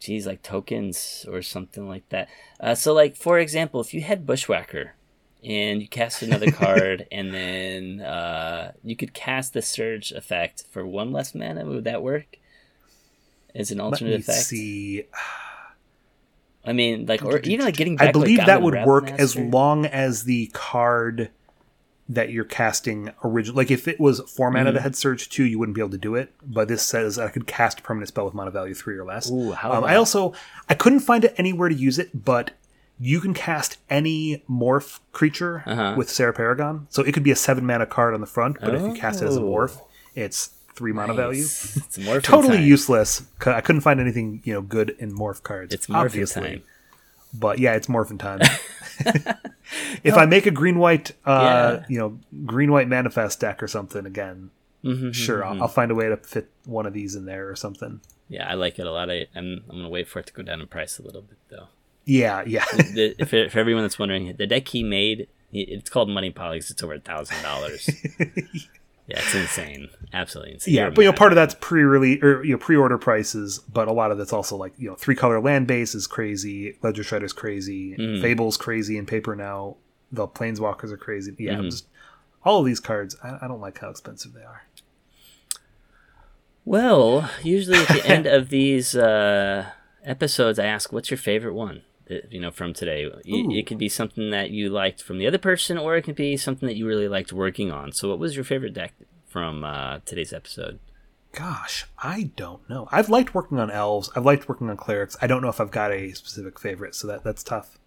geez, 0.00 0.26
like 0.26 0.42
tokens 0.42 1.26
or 1.30 1.42
something 1.42 1.88
like 1.88 2.08
that. 2.10 2.28
Uh, 2.60 2.74
so, 2.74 2.92
like 2.94 3.16
for 3.16 3.38
example, 3.38 3.80
if 3.80 3.92
you 3.94 4.00
had 4.02 4.26
Bushwhacker 4.26 4.94
and 5.44 5.80
you 5.82 5.88
cast 5.88 6.22
another 6.22 6.48
card, 6.50 7.06
and 7.12 7.32
then 7.34 8.00
uh, 8.00 8.72
you 8.82 8.96
could 8.96 9.14
cast 9.14 9.52
the 9.52 9.62
Surge 9.62 10.12
effect 10.12 10.64
for 10.70 10.86
one 10.86 11.12
less 11.12 11.34
mana, 11.34 11.64
would 11.64 11.84
that 11.84 12.02
work? 12.02 12.38
As 13.54 13.70
an 13.70 13.80
Let 13.88 14.02
alternate 14.02 14.02
me 14.02 14.14
effect. 14.14 14.38
see. 14.46 15.04
I 16.68 16.72
mean, 16.72 17.06
like, 17.06 17.24
or 17.24 17.38
even 17.38 17.64
like 17.64 17.76
getting. 17.76 17.96
Back, 17.96 18.08
I 18.08 18.12
believe 18.12 18.38
like, 18.38 18.46
that 18.46 18.62
would 18.62 18.74
work 18.84 19.10
as 19.12 19.34
long 19.36 19.86
as 19.86 20.24
the 20.24 20.50
card 20.52 21.30
that 22.10 22.30
you're 22.30 22.44
casting 22.44 23.10
original 23.22 23.54
like 23.54 23.70
if 23.70 23.86
it 23.86 24.00
was 24.00 24.20
four 24.34 24.50
mana 24.50 24.70
Mm-hmm. 24.72 24.78
had 24.82 24.96
surge 24.96 25.28
two 25.28 25.44
you 25.44 25.58
wouldn't 25.58 25.74
be 25.74 25.82
able 25.82 25.90
to 25.90 25.98
do 25.98 26.14
it 26.14 26.32
but 26.42 26.66
this 26.66 26.82
says 26.82 27.18
i 27.18 27.28
could 27.28 27.46
cast 27.46 27.80
a 27.80 27.82
permanent 27.82 28.08
spell 28.08 28.24
with 28.24 28.32
mana 28.32 28.50
value 28.50 28.72
three 28.72 28.96
or 28.96 29.04
less 29.04 29.30
Ooh, 29.30 29.52
how 29.52 29.70
um, 29.72 29.84
i 29.84 29.94
also 29.94 30.32
i 30.70 30.74
couldn't 30.74 31.00
find 31.00 31.22
it 31.26 31.34
anywhere 31.36 31.68
to 31.68 31.74
use 31.74 31.98
it 31.98 32.24
but 32.24 32.52
you 32.98 33.20
can 33.20 33.34
cast 33.34 33.76
any 33.90 34.42
morph 34.48 35.00
creature 35.12 35.62
Uh-huh. 35.66 35.94
with 35.98 36.08
Serra 36.08 36.32
Paragon. 36.32 36.86
So 36.88 37.02
it 37.02 37.12
could 37.12 37.22
be 37.24 37.30
a 37.30 37.36
seven 37.36 37.66
mana 37.66 37.84
card 37.84 38.14
on 38.14 38.20
the 38.22 38.26
front, 38.26 38.56
but 38.60 38.74
if 38.74 38.80
you 38.80 38.94
cast 38.94 39.20
it 39.22 39.26
as 39.26 39.36
a 39.36 39.40
Oh. 39.40 39.44
morph, 39.44 39.80
it's 40.16 40.50
three 40.78 40.92
mana 40.92 41.12
value. 41.14 41.42
It's 41.44 41.96
Totally 42.22 42.58
time. 42.58 42.66
useless. 42.66 43.22
I 43.44 43.60
couldn't 43.60 43.82
find 43.82 43.98
anything 44.00 44.40
you 44.44 44.54
know 44.54 44.62
good 44.62 44.90
in 44.98 45.12
morph 45.12 45.42
cards. 45.42 45.74
It's 45.74 45.90
obviously. 45.90 46.42
time. 46.42 46.62
But 47.34 47.58
yeah, 47.58 47.74
it's 47.74 47.88
morphin 47.88 48.16
time. 48.18 48.40
if 50.02 50.14
I 50.16 50.24
make 50.26 50.46
a 50.46 50.50
green 50.50 50.78
white, 50.78 51.12
uh, 51.26 51.78
Yeah. 51.80 51.84
you 51.88 51.98
know, 51.98 52.18
green 52.46 52.72
white 52.72 52.88
manifest 52.88 53.40
deck 53.40 53.62
or 53.62 53.68
something 53.68 54.06
again, 54.06 54.50
Mhm, 54.84 55.12
sure, 55.12 55.42
mhm, 55.42 55.46
I'll, 55.56 55.62
I'll 55.62 55.68
find 55.68 55.90
a 55.90 55.94
way 55.94 56.08
to 56.08 56.16
fit 56.16 56.48
one 56.64 56.86
of 56.86 56.92
these 56.94 57.14
in 57.16 57.24
there 57.26 57.48
or 57.50 57.56
something. 57.56 58.00
Yeah, 58.28 58.48
I 58.48 58.54
like 58.54 58.78
it 58.78 58.86
a 58.86 58.92
lot. 58.92 59.10
I, 59.10 59.26
I'm 59.34 59.64
I'm 59.68 59.76
gonna 59.78 59.88
wait 59.88 60.06
for 60.08 60.20
it 60.20 60.26
to 60.26 60.32
go 60.32 60.42
down 60.42 60.60
in 60.60 60.66
price 60.68 60.98
a 60.98 61.02
little 61.02 61.22
bit 61.22 61.38
though. 61.50 61.66
Yeah, 62.04 62.42
yeah. 62.46 62.64
the, 62.72 63.14
if 63.18 63.30
for 63.52 63.58
everyone 63.58 63.82
that's 63.82 63.98
wondering, 63.98 64.34
the 64.36 64.46
deck 64.46 64.68
he 64.68 64.82
made, 64.82 65.28
it's 65.52 65.90
called 65.90 66.08
Money 66.08 66.30
Polygs. 66.30 66.70
It's 66.70 66.82
over 66.82 66.94
a 66.94 67.00
thousand 67.00 67.42
dollars. 67.42 67.90
Yeah, 69.08 69.18
it's 69.20 69.34
insane. 69.34 69.88
Absolutely 70.12 70.52
insane. 70.54 70.74
yeah, 70.74 70.90
but 70.90 71.00
you 71.02 71.10
know, 71.10 71.16
part 71.16 71.32
of 71.32 71.36
that's 71.36 71.54
pre-release 71.54 72.22
or 72.22 72.44
you 72.44 72.52
know 72.52 72.58
pre-order 72.58 72.98
prices, 72.98 73.58
but 73.58 73.88
a 73.88 73.92
lot 73.92 74.10
of 74.12 74.18
that's 74.18 74.32
also 74.34 74.54
like 74.56 74.74
you 74.78 74.88
know 74.88 74.94
three 74.96 75.14
color 75.16 75.40
land 75.40 75.66
base 75.66 75.94
is 75.94 76.06
crazy, 76.06 76.76
Ledger 76.82 77.02
Shredder's 77.02 77.32
crazy, 77.32 77.96
Mm. 77.96 78.20
Fable's 78.20 78.56
crazy 78.58 78.98
in 78.98 79.06
paper 79.06 79.34
now, 79.34 79.76
the 80.12 80.28
Planeswalkers 80.28 80.92
are 80.92 80.98
crazy. 80.98 81.34
Yeah, 81.38 81.54
Mhm. 81.54 81.70
just 81.70 81.86
all 82.44 82.60
of 82.60 82.66
these 82.66 82.80
cards. 82.80 83.16
I, 83.24 83.38
I 83.42 83.48
don't 83.48 83.60
like 83.60 83.78
how 83.80 83.88
expensive 83.88 84.34
they 84.34 84.42
are. 84.42 84.62
Well, 86.64 87.30
usually 87.42 87.78
at 87.78 87.88
the 87.88 88.06
end 88.06 88.26
of 88.38 88.50
these 88.50 88.94
uh, 88.94 89.70
episodes, 90.04 90.58
I 90.58 90.66
ask, 90.66 90.92
"What's 90.92 91.10
your 91.10 91.18
favorite 91.18 91.54
one?" 91.54 91.82
That- 92.08 92.32
You 92.32 92.40
know, 92.40 92.50
from 92.50 92.72
today. 92.74 93.06
Y- 93.26 93.46
It 93.58 93.66
could 93.66 93.78
be 93.78 93.88
something 93.88 94.30
that 94.30 94.50
you 94.50 94.68
liked 94.70 95.02
from 95.02 95.18
the 95.18 95.26
other 95.26 95.38
person, 95.38 95.78
or 95.78 95.96
it 95.96 96.02
could 96.02 96.16
be 96.16 96.36
something 96.36 96.66
that 96.66 96.76
you 96.76 96.86
really 96.86 97.08
liked 97.08 97.32
working 97.32 97.70
on. 97.70 97.92
So, 97.92 98.08
what 98.08 98.18
was 98.18 98.34
your 98.34 98.44
favorite 98.44 98.74
deck 98.74 98.94
from 99.26 99.64
uh, 99.64 99.98
today's 100.04 100.32
episode? 100.32 100.78
Gosh, 101.32 101.84
I 102.02 102.30
don't 102.36 102.68
know. 102.70 102.88
I've 102.90 103.10
liked 103.10 103.34
working 103.34 103.58
on 103.60 103.70
elves. 103.70 104.10
I've 104.16 104.24
liked 104.24 104.48
working 104.48 104.70
on 104.70 104.76
clerics. 104.78 105.16
I 105.20 105.26
don't 105.26 105.42
know 105.42 105.50
if 105.50 105.60
I've 105.60 105.70
got 105.70 105.92
a 105.92 106.12
specific 106.12 106.58
favorite, 106.58 106.94
so 106.94 107.06
that 107.08 107.22
that's 107.22 107.42
tough. 107.42 107.78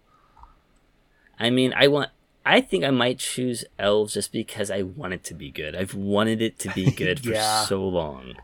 I 1.38 1.50
mean, 1.50 1.72
I 1.76 1.88
want. 1.88 2.10
I 2.44 2.60
think 2.60 2.82
I 2.84 2.90
might 2.90 3.18
choose 3.18 3.64
elves 3.78 4.14
just 4.14 4.32
because 4.32 4.70
I 4.70 4.82
want 4.82 5.12
it 5.12 5.22
to 5.24 5.34
be 5.34 5.50
good. 5.50 5.76
I've 5.76 5.94
wanted 5.94 6.42
it 6.42 6.58
to 6.60 6.70
be 6.70 6.90
good 6.90 7.20
for 7.20 7.30
Yeah. 7.30 7.64
so 7.64 7.86
long. 7.86 8.34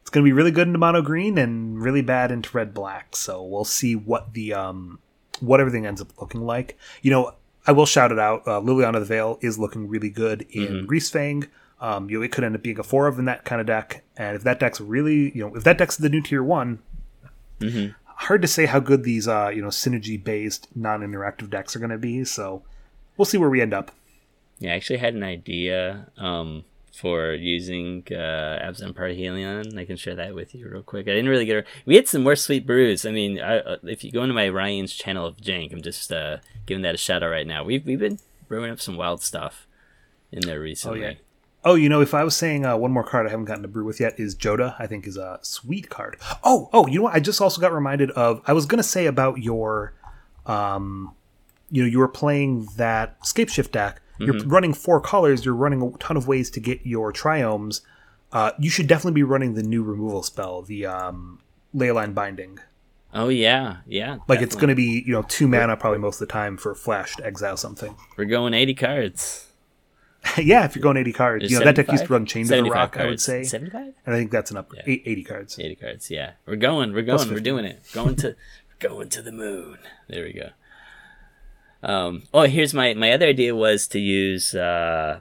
It's 0.00 0.10
going 0.10 0.24
to 0.24 0.28
be 0.28 0.32
really 0.32 0.50
good 0.52 0.68
into 0.68 0.78
mono 0.78 1.02
green 1.02 1.36
and 1.36 1.82
really 1.82 2.00
bad 2.00 2.30
into 2.30 2.56
red 2.56 2.72
black. 2.72 3.14
So 3.16 3.42
we'll 3.42 3.64
see 3.64 3.94
what 3.96 4.32
the 4.34 4.54
um 4.54 5.00
what 5.40 5.60
everything 5.60 5.86
ends 5.86 6.00
up 6.00 6.08
looking 6.20 6.42
like. 6.44 6.76
You 7.02 7.10
know, 7.10 7.32
I 7.66 7.72
will 7.72 7.86
shout 7.86 8.12
it 8.12 8.18
out. 8.18 8.42
Uh, 8.46 8.60
Liliana 8.60 9.00
the 9.00 9.04
Veil 9.04 9.38
is 9.40 9.58
looking 9.58 9.88
really 9.88 10.10
good 10.10 10.46
in 10.50 10.86
Greasefang. 10.86 11.48
Um, 11.80 12.08
you 12.08 12.18
know, 12.18 12.22
it 12.24 12.32
could 12.32 12.44
end 12.44 12.54
up 12.54 12.62
being 12.62 12.78
a 12.78 12.82
four 12.82 13.06
of 13.06 13.18
in 13.18 13.24
that 13.26 13.44
kind 13.44 13.60
of 13.60 13.66
deck, 13.66 14.02
and 14.16 14.34
if 14.36 14.42
that 14.44 14.58
deck's 14.60 14.80
really, 14.80 15.30
you 15.36 15.42
know, 15.46 15.54
if 15.54 15.64
that 15.64 15.76
deck's 15.76 15.96
the 15.96 16.08
new 16.08 16.22
tier 16.22 16.42
one, 16.42 16.78
Mhm. 17.60 17.94
hard 18.04 18.40
to 18.42 18.48
say 18.48 18.64
how 18.66 18.80
good 18.80 19.02
these, 19.04 19.28
uh, 19.28 19.50
you 19.54 19.60
know, 19.60 19.68
synergy 19.68 20.22
based 20.22 20.68
non-interactive 20.74 21.50
decks 21.50 21.76
are 21.76 21.78
going 21.78 21.90
to 21.90 21.98
be. 21.98 22.24
So 22.24 22.62
we'll 23.16 23.26
see 23.26 23.36
where 23.38 23.50
we 23.50 23.60
end 23.60 23.74
up. 23.74 23.90
Yeah, 24.58 24.72
I 24.72 24.76
actually 24.76 24.98
had 24.98 25.12
an 25.14 25.22
idea 25.22 26.06
um, 26.16 26.64
for 26.96 27.32
using 27.34 28.02
uh, 28.10 28.58
Abzan 28.64 28.92
Parhelion. 28.92 29.78
I 29.78 29.84
can 29.84 29.96
share 29.96 30.14
that 30.14 30.34
with 30.34 30.54
you 30.54 30.68
real 30.68 30.82
quick. 30.82 31.06
I 31.06 31.10
didn't 31.10 31.28
really 31.28 31.44
get. 31.44 31.56
Her. 31.56 31.64
We 31.84 31.96
had 31.96 32.08
some 32.08 32.22
more 32.22 32.36
sweet 32.36 32.66
brews. 32.66 33.04
I 33.04 33.10
mean, 33.10 33.40
I, 33.40 33.58
uh, 33.58 33.76
if 33.82 34.02
you 34.02 34.10
go 34.10 34.22
into 34.22 34.34
my 34.34 34.48
Ryan's 34.48 34.92
channel 34.92 35.26
of 35.26 35.36
Jank, 35.36 35.72
I'm 35.72 35.82
just 35.82 36.10
uh, 36.10 36.38
giving 36.64 36.82
that 36.82 36.94
a 36.94 36.98
shout 36.98 37.22
out 37.22 37.30
right 37.30 37.46
now. 37.46 37.64
We've 37.64 37.84
we've 37.84 37.98
been 37.98 38.18
brewing 38.48 38.70
up 38.70 38.80
some 38.80 38.96
wild 38.96 39.22
stuff 39.22 39.66
in 40.32 40.40
there 40.40 40.60
recently. 40.60 41.04
Oh 41.04 41.08
yeah. 41.08 41.14
Oh, 41.64 41.74
you 41.74 41.88
know, 41.88 42.00
if 42.00 42.14
I 42.14 42.22
was 42.22 42.36
saying 42.36 42.64
uh, 42.64 42.76
one 42.76 42.92
more 42.92 43.02
card 43.02 43.26
I 43.26 43.30
haven't 43.30 43.46
gotten 43.46 43.62
to 43.62 43.68
brew 43.68 43.84
with 43.84 43.98
yet 43.98 44.20
is 44.20 44.36
Jodah, 44.36 44.76
I 44.78 44.86
think 44.86 45.04
is 45.04 45.16
a 45.16 45.40
sweet 45.42 45.90
card. 45.90 46.16
Oh, 46.44 46.70
oh, 46.72 46.86
you 46.86 47.00
know 47.00 47.04
what? 47.04 47.14
I 47.14 47.18
just 47.18 47.40
also 47.40 47.60
got 47.60 47.72
reminded 47.72 48.12
of. 48.12 48.40
I 48.46 48.52
was 48.52 48.66
going 48.66 48.78
to 48.78 48.84
say 48.84 49.06
about 49.06 49.38
your, 49.38 49.92
um, 50.46 51.12
you 51.68 51.82
know, 51.82 51.88
you 51.88 51.98
were 51.98 52.06
playing 52.06 52.68
that 52.76 53.20
Scapeshift 53.22 53.72
deck. 53.72 54.00
You're 54.18 54.38
running 54.46 54.72
four 54.74 55.00
colors. 55.00 55.44
You're 55.44 55.54
running 55.54 55.82
a 55.82 55.98
ton 55.98 56.16
of 56.16 56.26
ways 56.26 56.50
to 56.50 56.60
get 56.60 56.86
your 56.86 57.12
triomes. 57.12 57.82
Uh, 58.32 58.52
you 58.58 58.70
should 58.70 58.86
definitely 58.86 59.12
be 59.18 59.22
running 59.22 59.54
the 59.54 59.62
new 59.62 59.82
removal 59.82 60.22
spell, 60.22 60.62
the 60.62 60.86
um, 60.86 61.40
Leyline 61.74 62.14
Binding. 62.14 62.58
Oh 63.14 63.28
yeah, 63.28 63.78
yeah. 63.86 64.18
Like 64.28 64.42
it's 64.42 64.54
going 64.54 64.68
to 64.68 64.74
be 64.74 65.02
you 65.06 65.12
know 65.12 65.22
two 65.22 65.48
mana 65.48 65.76
probably 65.76 65.98
most 66.00 66.20
of 66.20 66.28
the 66.28 66.32
time 66.32 66.56
for 66.56 66.74
flash 66.74 67.16
to 67.16 67.24
exile 67.24 67.56
something. 67.56 67.96
We're 68.16 68.24
going 68.26 68.52
80 68.52 68.74
cards. 68.74 69.46
yeah, 70.38 70.64
if 70.64 70.74
you're 70.74 70.82
going 70.82 70.96
80 70.96 71.12
cards, 71.12 71.44
Is 71.44 71.50
you 71.52 71.58
know 71.58 71.64
that 71.64 71.76
deck 71.76 71.90
used 71.90 72.06
to 72.06 72.12
run 72.12 72.26
Chained 72.26 72.48
to 72.48 72.50
the 72.50 72.56
75 72.56 72.74
Rock. 72.74 72.96
I 72.98 73.06
would 73.06 73.20
say, 73.20 73.44
75. 73.44 73.94
and 74.04 74.14
I 74.14 74.18
think 74.18 74.30
that's 74.30 74.50
an 74.50 74.56
upgrade. 74.56 74.82
Eight- 74.86 75.02
80 75.06 75.24
cards. 75.24 75.58
80 75.58 75.74
cards. 75.76 76.10
Yeah, 76.10 76.32
we're 76.46 76.56
going. 76.56 76.92
We're 76.92 77.02
going. 77.02 77.28
We're 77.30 77.40
doing 77.40 77.64
it. 77.64 77.82
Going 77.92 78.16
to, 78.16 78.36
going 78.80 79.08
to 79.10 79.22
the 79.22 79.32
moon. 79.32 79.78
There 80.08 80.24
we 80.24 80.32
go. 80.32 80.50
Um. 81.82 82.24
Oh, 82.34 82.42
here's 82.42 82.74
my 82.74 82.92
my 82.94 83.12
other 83.12 83.26
idea 83.26 83.54
was 83.54 83.86
to 83.88 83.98
use 83.98 84.54
uh, 84.54 85.20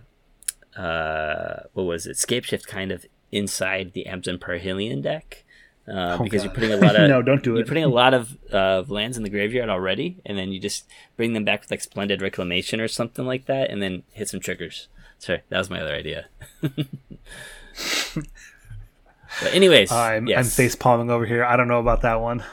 uh, 0.78 1.60
what 1.74 1.84
was 1.84 2.06
it? 2.08 2.18
Scapeshift 2.18 2.68
kind 2.68 2.92
of 2.92 3.06
inside 3.32 3.94
the 3.94 4.06
Abzan 4.10 4.38
Parhelion 4.40 5.02
deck. 5.02 5.44
Uh, 5.88 6.18
Oh, 6.20 6.24
because 6.24 6.44
you're 6.44 6.52
putting 6.54 6.72
a 6.72 6.78
lot 6.78 6.96
of 7.00 7.08
No, 7.08 7.22
don't 7.22 7.44
do 7.44 7.52
You're 7.54 7.62
it. 7.62 7.68
putting 7.68 7.84
a 7.84 7.88
lot 7.90 8.14
of 8.16 8.36
uh, 8.52 8.84
lands 8.88 9.18
in 9.18 9.24
the 9.24 9.30
graveyard 9.30 9.70
already, 9.70 10.18
and 10.26 10.36
then 10.38 10.52
you 10.52 10.60
just 10.60 10.86
bring 11.16 11.34
them 11.34 11.46
back 11.46 11.62
with 11.62 11.70
like 11.72 11.82
splendid 11.82 12.22
reclamation 12.24 12.82
or 12.82 12.88
something 12.88 13.26
like 13.26 13.46
that, 13.46 13.70
and 13.70 13.84
then 13.84 14.02
hit 14.14 14.30
some 14.30 14.40
triggers. 14.40 14.88
Sorry, 15.20 15.42
that 15.50 15.58
was 15.60 15.70
my 15.70 15.80
other 15.82 15.94
idea. 15.94 16.26
but 16.62 16.88
anyways, 19.54 19.92
I'm, 19.92 20.28
yes. 20.28 20.38
I'm 20.40 20.46
face 20.50 20.76
palming 20.76 21.10
over 21.10 21.26
here. 21.26 21.44
I 21.44 21.56
don't 21.56 21.68
know 21.68 21.80
about 21.80 22.02
that 22.02 22.22
one. 22.22 22.44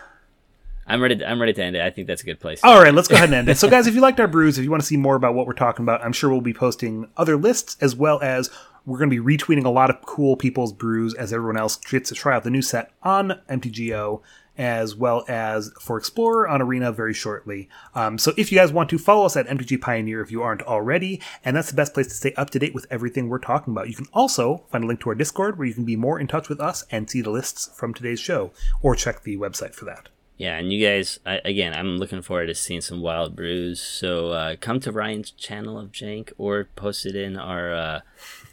I'm 0.92 1.00
ready. 1.00 1.16
To, 1.16 1.28
I'm 1.28 1.40
ready 1.40 1.54
to 1.54 1.62
end 1.62 1.76
it. 1.76 1.82
I 1.82 1.90
think 1.90 2.06
that's 2.06 2.22
a 2.22 2.26
good 2.26 2.38
place. 2.38 2.60
All 2.62 2.80
right, 2.82 2.92
let's 2.92 3.08
go 3.08 3.16
ahead 3.16 3.30
and 3.30 3.34
end 3.34 3.48
it. 3.48 3.56
So, 3.56 3.68
guys, 3.70 3.86
if 3.88 3.94
you 3.94 4.00
liked 4.02 4.20
our 4.20 4.28
brews, 4.28 4.58
if 4.58 4.64
you 4.64 4.70
want 4.70 4.82
to 4.82 4.86
see 4.86 4.96
more 4.96 5.16
about 5.16 5.34
what 5.34 5.46
we're 5.46 5.54
talking 5.54 5.84
about, 5.84 6.04
I'm 6.04 6.12
sure 6.12 6.30
we'll 6.30 6.42
be 6.42 6.52
posting 6.52 7.08
other 7.16 7.36
lists 7.36 7.76
as 7.80 7.96
well 7.96 8.20
as 8.20 8.50
We're 8.84 8.98
going 8.98 9.10
to 9.10 9.22
be 9.22 9.36
retweeting 9.36 9.64
a 9.64 9.70
lot 9.70 9.90
of 9.90 10.02
cool 10.02 10.36
people's 10.36 10.72
brews 10.72 11.14
as 11.14 11.32
everyone 11.32 11.56
else 11.56 11.76
gets 11.76 12.08
to 12.08 12.14
try 12.14 12.34
out 12.34 12.42
the 12.42 12.50
new 12.50 12.62
set 12.62 12.90
on 13.02 13.40
MTGO 13.48 14.22
as 14.58 14.94
well 14.94 15.24
as 15.28 15.72
for 15.80 15.96
Explorer 15.96 16.46
on 16.46 16.60
Arena 16.60 16.92
very 16.92 17.14
shortly. 17.14 17.68
Um, 17.94 18.18
so 18.18 18.34
if 18.36 18.52
you 18.52 18.58
guys 18.58 18.72
want 18.72 18.90
to 18.90 18.98
follow 18.98 19.24
us 19.24 19.36
at 19.36 19.46
MTG 19.46 19.80
Pioneer 19.80 20.20
if 20.20 20.30
you 20.30 20.42
aren't 20.42 20.62
already, 20.62 21.22
and 21.44 21.56
that's 21.56 21.70
the 21.70 21.76
best 21.76 21.94
place 21.94 22.08
to 22.08 22.14
stay 22.14 22.34
up 22.34 22.50
to 22.50 22.58
date 22.58 22.74
with 22.74 22.86
everything 22.90 23.28
we're 23.28 23.38
talking 23.38 23.72
about. 23.72 23.88
You 23.88 23.94
can 23.94 24.08
also 24.12 24.64
find 24.70 24.84
a 24.84 24.86
link 24.86 25.00
to 25.00 25.08
our 25.08 25.14
Discord 25.14 25.56
where 25.56 25.66
you 25.66 25.74
can 25.74 25.84
be 25.84 25.96
more 25.96 26.20
in 26.20 26.26
touch 26.26 26.48
with 26.48 26.60
us 26.60 26.84
and 26.90 27.08
see 27.08 27.22
the 27.22 27.30
lists 27.30 27.70
from 27.74 27.94
today's 27.94 28.20
show, 28.20 28.52
or 28.82 28.94
check 28.94 29.22
the 29.22 29.38
website 29.38 29.74
for 29.74 29.86
that. 29.86 30.08
Yeah, 30.42 30.58
and 30.58 30.72
you 30.72 30.84
guys, 30.84 31.20
I, 31.24 31.40
again, 31.44 31.72
I'm 31.72 31.98
looking 31.98 32.20
forward 32.20 32.46
to 32.46 32.54
seeing 32.56 32.80
some 32.80 33.00
wild 33.00 33.36
brews. 33.36 33.80
So 33.80 34.30
uh, 34.30 34.56
come 34.60 34.80
to 34.80 34.90
Ryan's 34.90 35.30
channel 35.30 35.78
of 35.78 35.92
Jank 35.92 36.32
or 36.36 36.64
post 36.74 37.06
it 37.06 37.14
in 37.14 37.36
our 37.36 37.72
uh, 37.72 38.00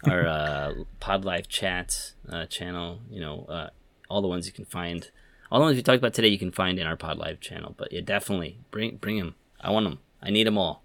our 0.07 0.27
uh, 0.27 0.73
Pod 0.99 1.25
Life 1.25 1.47
chat 1.47 2.11
uh, 2.31 2.45
channel. 2.45 2.99
You 3.09 3.21
know, 3.21 3.45
uh, 3.49 3.69
all 4.07 4.21
the 4.21 4.27
ones 4.27 4.45
you 4.45 4.53
can 4.53 4.65
find, 4.65 5.09
all 5.51 5.61
the 5.61 5.65
ones 5.65 5.77
we 5.77 5.81
talked 5.81 5.97
about 5.97 6.13
today, 6.13 6.27
you 6.27 6.37
can 6.37 6.51
find 6.51 6.77
in 6.77 6.85
our 6.85 6.95
Pod 6.95 7.17
Life 7.17 7.39
channel. 7.39 7.73
But 7.75 7.91
yeah, 7.91 8.01
definitely 8.01 8.59
bring 8.69 8.97
bring 8.97 9.17
them. 9.17 9.33
I 9.59 9.71
want 9.71 9.85
them. 9.85 9.97
I 10.21 10.29
need 10.29 10.45
them 10.45 10.59
all. 10.59 10.83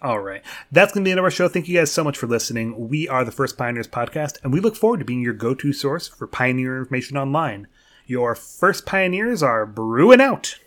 All 0.00 0.20
right. 0.20 0.42
That's 0.70 0.92
going 0.92 1.02
to 1.02 1.08
be 1.08 1.10
end 1.10 1.18
of 1.18 1.24
our 1.24 1.30
show. 1.32 1.48
Thank 1.48 1.66
you 1.66 1.76
guys 1.76 1.90
so 1.90 2.04
much 2.04 2.16
for 2.16 2.28
listening. 2.28 2.88
We 2.88 3.08
are 3.08 3.24
the 3.24 3.32
First 3.32 3.58
Pioneers 3.58 3.88
Podcast, 3.88 4.38
and 4.44 4.52
we 4.52 4.60
look 4.60 4.76
forward 4.76 4.98
to 4.98 5.04
being 5.04 5.22
your 5.22 5.32
go 5.32 5.56
to 5.56 5.72
source 5.72 6.06
for 6.06 6.28
Pioneer 6.28 6.78
information 6.78 7.16
online. 7.16 7.66
Your 8.06 8.36
first 8.36 8.86
pioneers 8.86 9.42
are 9.42 9.66
brewing 9.66 10.20
out. 10.20 10.58